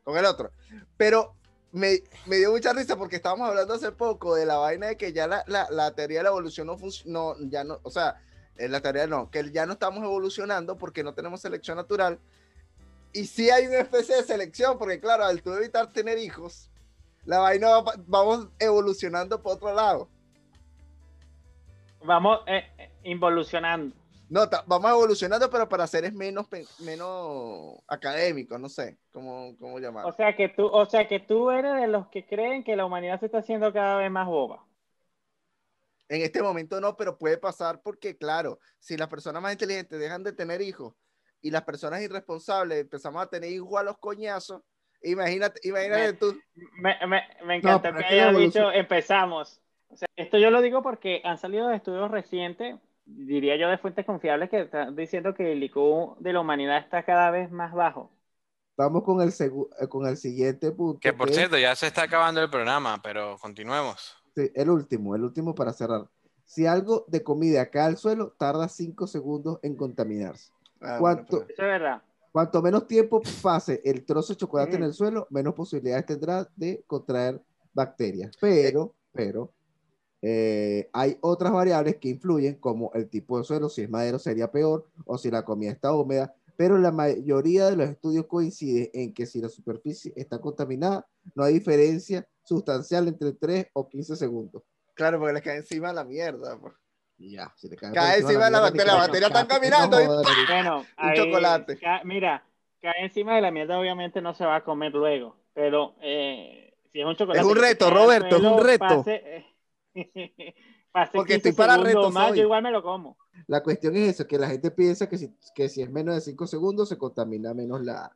con 0.03 0.17
el 0.17 0.25
otro. 0.25 0.51
Pero 0.97 1.33
me, 1.75 1.99
me 2.25 2.37
dio 2.37 2.51
mucha 2.51 2.71
risa 2.71 2.95
porque 2.95 3.17
estábamos 3.17 3.49
hablando 3.49 3.73
hace 3.73 3.91
poco 3.91 4.35
de 4.35 4.45
la 4.45 4.55
vaina 4.55 4.87
de 4.87 4.97
que 4.97 5.11
ya 5.11 5.27
la, 5.27 5.43
la, 5.45 5.67
la 5.69 5.93
teoría 5.93 6.19
de 6.19 6.23
la 6.23 6.29
evolución 6.29 6.67
no 6.67 6.77
funciona, 6.77 7.35
ya 7.49 7.65
no, 7.65 7.81
o 7.83 7.91
sea, 7.91 8.21
eh, 8.55 8.69
la 8.69 8.79
teoría 8.79 9.07
no, 9.07 9.29
que 9.29 9.51
ya 9.51 9.65
no 9.65 9.73
estamos 9.73 10.01
evolucionando 10.01 10.77
porque 10.77 11.03
no 11.03 11.13
tenemos 11.13 11.41
selección 11.41 11.75
natural. 11.75 12.17
Y 13.11 13.25
sí 13.25 13.49
hay 13.49 13.67
una 13.67 13.79
especie 13.79 14.15
de 14.15 14.23
selección, 14.23 14.77
porque 14.77 15.01
claro, 15.01 15.25
al 15.25 15.41
tú 15.41 15.51
evitar 15.51 15.91
tener 15.91 16.17
hijos, 16.17 16.71
la 17.25 17.39
vaina 17.39 17.81
va 17.81 17.93
vamos 18.07 18.47
evolucionando 18.57 19.41
por 19.41 19.57
otro 19.57 19.73
lado. 19.73 20.07
Vamos 22.05 22.39
eh, 22.47 22.63
eh, 22.77 22.91
involucionando. 23.03 23.93
No, 24.29 24.41
vamos 24.65 24.91
evolucionando, 24.91 25.49
pero 25.49 25.69
para 25.69 25.87
seres 25.87 26.13
menos, 26.13 26.47
menos 26.79 27.77
académicos, 27.87 28.59
no 28.59 28.69
sé 28.69 28.97
cómo, 29.11 29.55
cómo 29.59 29.77
O 29.77 29.81
llamarlo. 29.81 30.13
sea 30.13 30.35
que 30.35 30.47
tú, 30.49 30.67
o 30.67 30.85
sea 30.85 31.07
que 31.07 31.19
tú 31.19 31.51
eres 31.51 31.75
de 31.75 31.87
los 31.87 32.07
que 32.07 32.25
creen 32.25 32.63
que 32.63 32.75
la 32.75 32.85
humanidad 32.85 33.19
se 33.19 33.25
está 33.27 33.39
haciendo 33.39 33.73
cada 33.73 33.97
vez 33.97 34.09
más 34.09 34.27
boba. 34.27 34.63
En 36.07 36.21
este 36.21 36.41
momento 36.41 36.79
no, 36.79 36.95
pero 36.95 37.17
puede 37.17 37.37
pasar 37.37 37.81
porque, 37.81 38.15
claro, 38.17 38.59
si 38.79 38.95
las 38.95 39.07
personas 39.09 39.41
más 39.41 39.53
inteligentes 39.53 39.99
dejan 39.99 40.23
de 40.23 40.33
tener 40.33 40.61
hijos 40.61 40.93
y 41.41 41.49
las 41.49 41.63
personas 41.63 42.01
irresponsables 42.01 42.79
empezamos 42.79 43.21
a 43.23 43.27
tener 43.27 43.49
hijos 43.51 43.79
a 43.79 43.83
los 43.83 43.97
coñazos, 43.97 44.61
imagínate, 45.01 45.59
imagínate 45.67 46.13
Me- 46.13 46.13
tú. 46.13 46.39
Me, 46.79 47.07
me, 47.07 47.23
me 47.43 47.55
encantó 47.55 47.81
pero 47.83 47.97
que 47.97 48.05
hayas 48.05 48.37
dicho 48.37 48.71
empezamos. 48.71 49.61
O 49.89 49.97
sea, 49.97 50.07
esto 50.15 50.37
yo 50.37 50.51
lo 50.51 50.61
digo 50.61 50.81
porque 50.83 51.21
han 51.23 51.37
salido 51.37 51.71
estudios 51.71 52.11
recientes, 52.11 52.75
diría 53.05 53.55
yo 53.57 53.69
de 53.69 53.77
fuentes 53.77 54.05
confiables, 54.05 54.49
que 54.49 54.61
están 54.61 54.95
diciendo 54.95 55.33
que 55.33 55.51
el 55.51 55.63
IQ 55.63 56.17
de 56.19 56.33
la 56.33 56.41
humanidad 56.41 56.77
está 56.79 57.03
cada 57.03 57.31
vez 57.31 57.51
más 57.51 57.73
bajo. 57.73 58.11
Vamos 58.77 59.03
con 59.03 59.21
el, 59.21 59.29
eh, 59.29 59.87
con 59.87 60.05
el 60.07 60.17
siguiente 60.17 60.71
punto. 60.71 60.99
que 60.99 61.13
por 61.13 61.29
es- 61.29 61.35
cierto, 61.35 61.57
ya 61.57 61.75
se 61.75 61.87
está 61.87 62.03
acabando 62.03 62.41
el 62.41 62.49
programa, 62.49 62.99
pero 63.01 63.37
continuemos. 63.39 64.15
sí, 64.35 64.51
el 64.53 64.69
último, 64.69 65.15
el 65.15 65.23
último 65.23 65.55
para 65.55 65.71
cerrar. 65.71 66.07
Si 66.43 66.65
algo 66.67 67.05
de 67.07 67.23
comida 67.23 67.69
cae 67.69 67.83
al 67.87 67.97
suelo, 67.97 68.35
tarda 68.37 68.67
5 68.67 69.07
segundos 69.07 69.59
en 69.63 69.75
contaminarse. 69.75 70.51
Ah, 70.81 70.97
bueno, 70.99 70.99
¿Cuánto? 70.99 71.25
pero- 71.39 71.43
Eso 71.53 71.61
es 71.63 71.67
verdad. 71.67 72.01
Cuanto 72.31 72.61
menos 72.61 72.85
tiempo 72.85 73.21
pase 73.41 73.81
el 73.85 74.03
trozo 74.05 74.33
de 74.33 74.37
chocolate 74.37 74.75
en 74.75 74.81
Mm. 74.81 74.85
el 74.85 74.93
suelo, 74.93 75.25
menos 75.29 75.53
posibilidades 75.55 76.05
tendrá 76.05 76.45
de 76.57 76.83
contraer 76.85 77.41
bacterias. 77.73 78.35
Pero, 78.41 78.93
pero, 79.13 79.51
eh, 80.27 80.89
hay 80.91 81.17
otras 81.21 81.53
variables 81.53 81.97
que 81.97 82.09
influyen, 82.09 82.55
como 82.55 82.91
el 82.95 83.07
tipo 83.09 83.37
de 83.37 83.43
suelo, 83.43 83.69
si 83.69 83.83
es 83.83 83.89
madero 83.91 84.17
sería 84.17 84.49
peor, 84.51 84.87
o 85.05 85.19
si 85.19 85.29
la 85.29 85.45
comida 85.45 85.71
está 85.71 85.93
húmeda, 85.93 86.33
pero 86.57 86.79
la 86.79 86.91
mayoría 86.91 87.69
de 87.69 87.75
los 87.75 87.87
estudios 87.89 88.25
coincide 88.25 88.89
en 88.93 89.13
que 89.13 89.25
si 89.27 89.39
la 89.39 89.49
superficie 89.49 90.13
está 90.15 90.39
contaminada, 90.39 91.05
no 91.35 91.43
hay 91.43 91.53
diferencia 91.53 92.27
sustancial 92.43 93.07
entre 93.07 93.33
3 93.33 93.67
o 93.73 93.87
15 93.87 94.15
segundos. 94.15 94.63
Claro, 94.95 95.19
porque 95.19 95.33
les 95.33 95.43
cae 95.43 95.57
encima 95.57 95.93
la 95.93 96.03
mierda. 96.03 96.57
pues. 96.59 96.73
Y 97.17 97.31
ya, 97.35 97.53
si 97.55 97.69
le 97.69 97.75
cae, 97.75 97.93
Cae 97.93 98.21
por 98.21 98.31
encima 98.31 98.45
de 98.45 98.51
la 98.51 98.71
mierda, 98.71 98.85
la 98.85 98.93
que- 98.93 98.99
bacteria 98.99 99.27
están 99.27 99.43
no 99.43 99.53
caminando 99.53 100.01
y- 100.01 100.05
Bueno, 100.49 100.77
Un 100.79 100.85
ahí 100.97 101.17
chocolate. 101.17 101.77
ca- 101.77 102.01
mira, 102.03 102.43
cae 102.81 103.03
encima 103.03 103.35
de 103.35 103.41
la 103.41 103.51
mierda, 103.51 103.79
obviamente 103.79 104.21
no 104.21 104.33
se 104.33 104.43
va 104.45 104.55
a 104.55 104.63
comer 104.63 104.91
luego, 104.93 105.35
pero 105.53 105.95
eh, 106.01 106.73
si 106.91 106.99
es 107.01 107.05
un 107.05 107.15
chocolate. 107.15 107.39
Es 107.45 107.45
un 107.51 107.57
reto, 107.61 107.89
Roberto, 107.89 108.27
es 108.37 108.41
un 108.41 108.47
suelo, 108.49 108.63
reto. 108.63 108.79
Pase, 108.79 108.95
pase 109.19 109.45
Porque 111.13 111.33
15 111.33 111.49
estoy 111.49 111.51
para 111.53 111.77
retos 111.77 112.13
más, 112.13 112.31
hoy. 112.31 112.37
yo 112.37 112.43
igual 112.43 112.63
me 112.63 112.71
lo 112.71 112.81
como. 112.81 113.17
La 113.47 113.61
cuestión 113.61 113.95
es 113.95 114.15
eso, 114.15 114.27
que 114.27 114.37
la 114.37 114.47
gente 114.47 114.71
piensa 114.71 115.09
que 115.09 115.17
si, 115.17 115.35
que 115.53 115.67
si 115.67 115.81
es 115.81 115.89
menos 115.89 116.15
de 116.15 116.21
5 116.21 116.47
segundos 116.47 116.89
se 116.89 116.97
contamina 116.97 117.53
menos 117.53 117.83
la... 117.83 118.15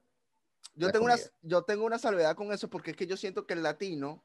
Yo 0.75 0.87
La 0.87 0.93
tengo, 0.93 1.05
una, 1.05 1.15
yo 1.41 1.63
tengo 1.63 1.85
una 1.85 1.99
salvedad 1.99 2.35
con 2.35 2.53
eso 2.53 2.69
porque 2.69 2.91
es 2.91 2.97
que 2.97 3.07
yo 3.07 3.17
siento 3.17 3.45
que 3.45 3.53
el 3.53 3.63
latino, 3.63 4.23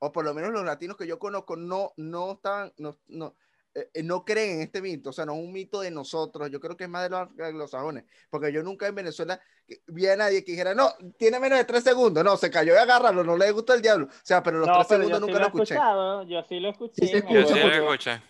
o 0.00 0.10
por 0.10 0.24
lo 0.24 0.34
menos 0.34 0.50
los 0.50 0.64
latinos 0.64 0.96
que 0.96 1.06
yo 1.06 1.20
conozco, 1.20 1.54
no, 1.54 1.92
no 1.96 2.32
están, 2.32 2.72
no, 2.76 2.98
no, 3.06 3.36
eh, 3.74 3.88
eh, 3.94 4.02
no 4.02 4.24
creen 4.24 4.56
en 4.56 4.60
este 4.62 4.82
mito, 4.82 5.10
o 5.10 5.12
sea, 5.12 5.24
no 5.24 5.32
es 5.32 5.38
un 5.38 5.52
mito 5.52 5.80
de 5.80 5.90
nosotros, 5.90 6.50
yo 6.50 6.60
creo 6.60 6.76
que 6.76 6.84
es 6.84 6.90
más 6.90 7.04
de 7.04 7.08
los 7.10 7.28
anglosajones, 7.38 8.04
porque 8.28 8.52
yo 8.52 8.62
nunca 8.62 8.86
en 8.86 8.94
Venezuela 8.94 9.40
vi 9.86 10.06
a 10.06 10.16
nadie 10.16 10.44
que 10.44 10.52
dijera, 10.52 10.74
no, 10.74 10.90
tiene 11.16 11.40
menos 11.40 11.58
de 11.58 11.64
tres 11.64 11.82
segundos, 11.82 12.22
no, 12.22 12.36
se 12.36 12.50
cayó 12.50 12.74
y 12.74 12.76
agárralo, 12.76 13.24
no 13.24 13.36
le 13.36 13.50
gusta 13.50 13.74
el 13.74 13.80
diablo, 13.80 14.06
o 14.06 14.20
sea, 14.22 14.42
pero 14.42 14.58
los 14.58 14.68
No, 14.68 14.74
tres 14.74 14.86
pero 14.88 15.00
segundos 15.04 15.20
sí 15.20 15.26
nunca 15.26 15.38
lo 15.40 15.46
escuché. 15.46 15.74
escuchado, 15.74 16.22
yo 16.24 16.42
sí 16.48 16.60
lo 16.60 16.68
escuché. 16.68 17.06
Sí 17.06 17.16
escucha 17.16 17.40
Yo 17.40 17.46
sí 17.46 17.54
lo 17.60 17.72
escuché. 17.72 18.22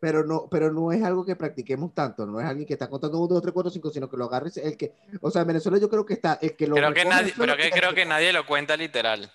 Pero 0.00 0.24
no, 0.24 0.48
pero 0.50 0.72
no 0.72 0.90
es 0.92 1.02
algo 1.02 1.24
que 1.24 1.36
practiquemos 1.36 1.94
tanto, 1.94 2.26
no 2.26 2.40
es 2.40 2.46
alguien 2.46 2.66
que 2.66 2.72
está 2.72 2.88
contando 2.88 3.18
1, 3.18 3.28
2, 3.34 3.42
3, 3.42 3.52
4, 3.52 3.70
5, 3.70 3.90
sino 3.90 4.08
que 4.10 4.16
lo 4.16 4.24
agarres 4.24 4.56
el 4.56 4.76
que, 4.76 4.94
o 5.20 5.30
sea, 5.30 5.42
en 5.42 5.48
Venezuela 5.48 5.78
yo 5.78 5.90
creo 5.90 6.06
que 6.06 6.14
está 6.14 6.38
el 6.40 6.56
que 6.56 6.66
lo 6.66 6.74
Creo 6.74 6.94
que 6.94 7.04
nadie, 7.04 7.34
pero 7.36 7.56
que 7.56 7.70
creo 7.70 7.94
que 7.94 8.06
nadie 8.06 8.32
lo 8.32 8.46
cuenta 8.46 8.76
literal. 8.76 9.30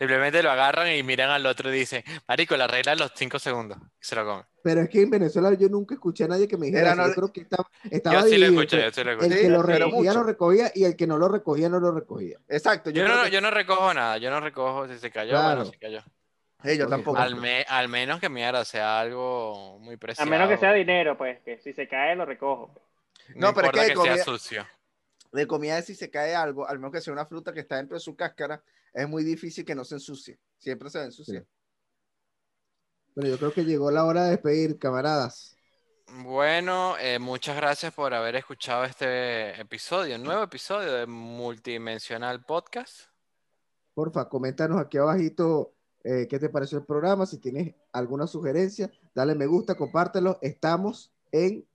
Simplemente 0.00 0.42
lo 0.42 0.50
agarran 0.50 0.90
y 0.94 1.02
miran 1.02 1.28
al 1.28 1.44
otro 1.44 1.68
y 1.68 1.78
dicen, 1.78 2.02
Marico, 2.26 2.56
la 2.56 2.66
regla 2.66 2.92
de 2.92 3.00
los 3.00 3.12
5 3.14 3.38
segundos. 3.38 3.76
Y 4.00 4.06
se 4.06 4.16
lo 4.16 4.24
comen. 4.24 4.46
Pero 4.62 4.80
es 4.80 4.88
que 4.88 5.02
en 5.02 5.10
Venezuela 5.10 5.52
yo 5.52 5.68
nunca 5.68 5.92
escuché 5.94 6.24
a 6.24 6.28
nadie 6.28 6.48
que 6.48 6.56
me 6.56 6.66
dijera 6.66 6.94
no- 6.94 7.06
Yo 7.06 7.14
creo 7.14 7.32
que 7.32 7.42
estaba, 7.42 7.68
estaba 7.90 8.16
Yo 8.22 8.26
sí 8.28 8.38
lo 8.38 8.46
escuché, 8.46 8.82
yo 8.82 8.90
sí 8.92 9.04
lo 9.04 9.10
El 9.12 9.18
escuché. 9.18 9.40
que 9.42 9.48
lo 9.50 9.60
Sí, 9.62 9.66
recogía 9.72 10.14
lo 10.14 10.22
recogía 10.22 10.72
y 10.74 10.84
el 10.84 10.96
que 10.96 11.06
no 11.06 11.18
lo 11.18 11.28
recogía 11.28 11.68
no 11.68 11.80
lo 11.80 11.92
recogía. 11.92 12.38
Exacto, 12.48 12.88
yo, 12.88 13.06
no, 13.06 13.24
que- 13.24 13.30
yo 13.30 13.42
no 13.42 13.50
recojo 13.50 13.92
nada, 13.92 14.16
yo 14.16 14.30
no 14.30 14.40
recojo 14.40 14.88
si 14.88 14.98
se 14.98 15.10
cayó, 15.10 15.32
Claro. 15.32 15.56
bueno, 15.56 15.64
se 15.70 15.78
cayó. 15.78 16.02
Eh, 16.64 16.78
yo 16.78 16.86
tampoco. 16.88 17.18
Al, 17.18 17.36
me- 17.36 17.66
al 17.68 17.88
menos 17.88 18.20
que 18.20 18.30
mierda 18.30 18.64
sea 18.64 19.00
algo 19.00 19.78
muy 19.80 19.96
A 19.96 19.98
preciado. 19.98 20.30
menos 20.30 20.48
que 20.48 20.56
sea 20.56 20.72
dinero, 20.72 21.18
pues, 21.18 21.40
que 21.42 21.58
si 21.58 21.74
se 21.74 21.86
cae 21.86 22.16
lo 22.16 22.24
recojo. 22.24 22.72
No, 23.34 23.48
No, 23.48 23.54
pero 23.54 23.66
es 23.66 23.72
que 23.74 23.84
sea 23.86 23.94
comida- 23.94 24.24
sucio. 24.24 24.66
De 25.30 25.46
comida, 25.46 25.80
si 25.82 25.94
se 25.94 26.10
cae 26.10 26.34
algo, 26.34 26.66
al 26.66 26.78
menos 26.78 26.90
que 26.92 27.02
sea 27.02 27.12
una 27.12 27.26
fruta 27.26 27.52
que 27.52 27.60
está 27.60 27.76
dentro 27.76 27.96
de 27.96 28.00
su 28.00 28.16
cáscara, 28.16 28.62
es 28.92 29.08
muy 29.08 29.24
difícil 29.24 29.64
que 29.64 29.74
no 29.74 29.84
se 29.84 29.96
ensucie. 29.96 30.38
Siempre 30.58 30.90
se 30.90 30.98
va 30.98 31.04
a 31.04 31.06
ensuciar. 31.06 31.46
Pero 33.14 33.28
yo 33.28 33.38
creo 33.38 33.52
que 33.52 33.64
llegó 33.64 33.90
la 33.90 34.04
hora 34.04 34.24
de 34.24 34.30
despedir, 34.30 34.78
camaradas. 34.78 35.56
Bueno, 36.24 36.96
eh, 36.98 37.18
muchas 37.18 37.56
gracias 37.56 37.94
por 37.94 38.12
haber 38.14 38.36
escuchado 38.36 38.84
este 38.84 39.60
episodio, 39.60 40.18
nuevo 40.18 40.42
episodio 40.42 40.92
de 40.92 41.06
Multidimensional 41.06 42.44
Podcast. 42.44 43.02
Porfa, 43.94 44.28
coméntanos 44.28 44.80
aquí 44.80 44.98
abajito 44.98 45.74
eh, 46.02 46.26
qué 46.28 46.38
te 46.38 46.48
pareció 46.48 46.78
el 46.78 46.84
programa. 46.84 47.26
Si 47.26 47.38
tienes 47.38 47.74
alguna 47.92 48.26
sugerencia, 48.26 48.90
dale 49.14 49.34
me 49.34 49.46
gusta, 49.46 49.76
compártelo. 49.76 50.38
Estamos 50.42 51.12
en 51.30 51.66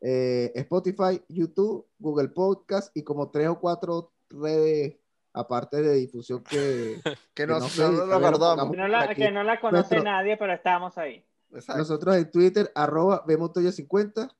eh, 0.00 0.52
Spotify, 0.54 1.22
YouTube, 1.28 1.86
Google 1.98 2.28
Podcast 2.28 2.96
y 2.96 3.02
como 3.02 3.30
tres 3.30 3.48
o 3.48 3.60
cuatro 3.60 4.12
redes 4.30 4.96
aparte 5.32 5.82
de 5.82 5.94
difusión 5.94 6.42
que 6.44 7.00
Que 7.34 7.46
no, 7.46 7.54
no 7.54 7.60
no, 7.60 7.68
sé, 7.68 7.82
no 7.82 7.90
que. 7.90 8.70
Que 8.70 8.76
no 8.76 8.88
la, 8.88 9.14
que 9.14 9.30
no 9.30 9.42
la 9.42 9.60
conoce 9.60 9.96
Nuestro- 9.96 10.02
nadie, 10.02 10.36
pero 10.36 10.52
estamos 10.52 10.96
ahí. 10.98 11.24
Exacto. 11.52 11.78
nosotros 11.78 12.16
en 12.16 12.30
Twitter, 12.30 12.72
arroba 12.74 13.24
Bemontoya50. 13.26 14.30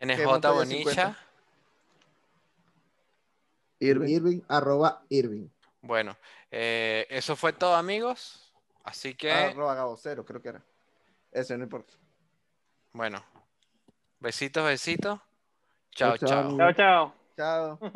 NJ. 0.00 0.16
50. 0.66 1.18
Irving. 3.80 4.08
Irving, 4.08 4.40
arroba 4.48 5.02
Irving. 5.08 5.48
Bueno, 5.82 6.16
eh, 6.50 7.06
eso 7.08 7.36
fue 7.36 7.52
todo, 7.52 7.74
amigos. 7.74 8.52
Así 8.84 9.14
que, 9.14 9.32
Arroba 9.32 9.74
Gabocero, 9.74 10.24
creo 10.24 10.42
que 10.42 10.48
era. 10.50 10.62
Ese 11.32 11.56
no 11.56 11.64
importa. 11.64 11.94
bueno, 12.92 13.22
besitos, 14.18 14.64
besitos. 14.64 15.20
Chao, 15.92 16.16
Chao. 16.18 16.56
Chao, 16.56 16.72
chao. 16.72 17.14
Chao. 17.36 17.78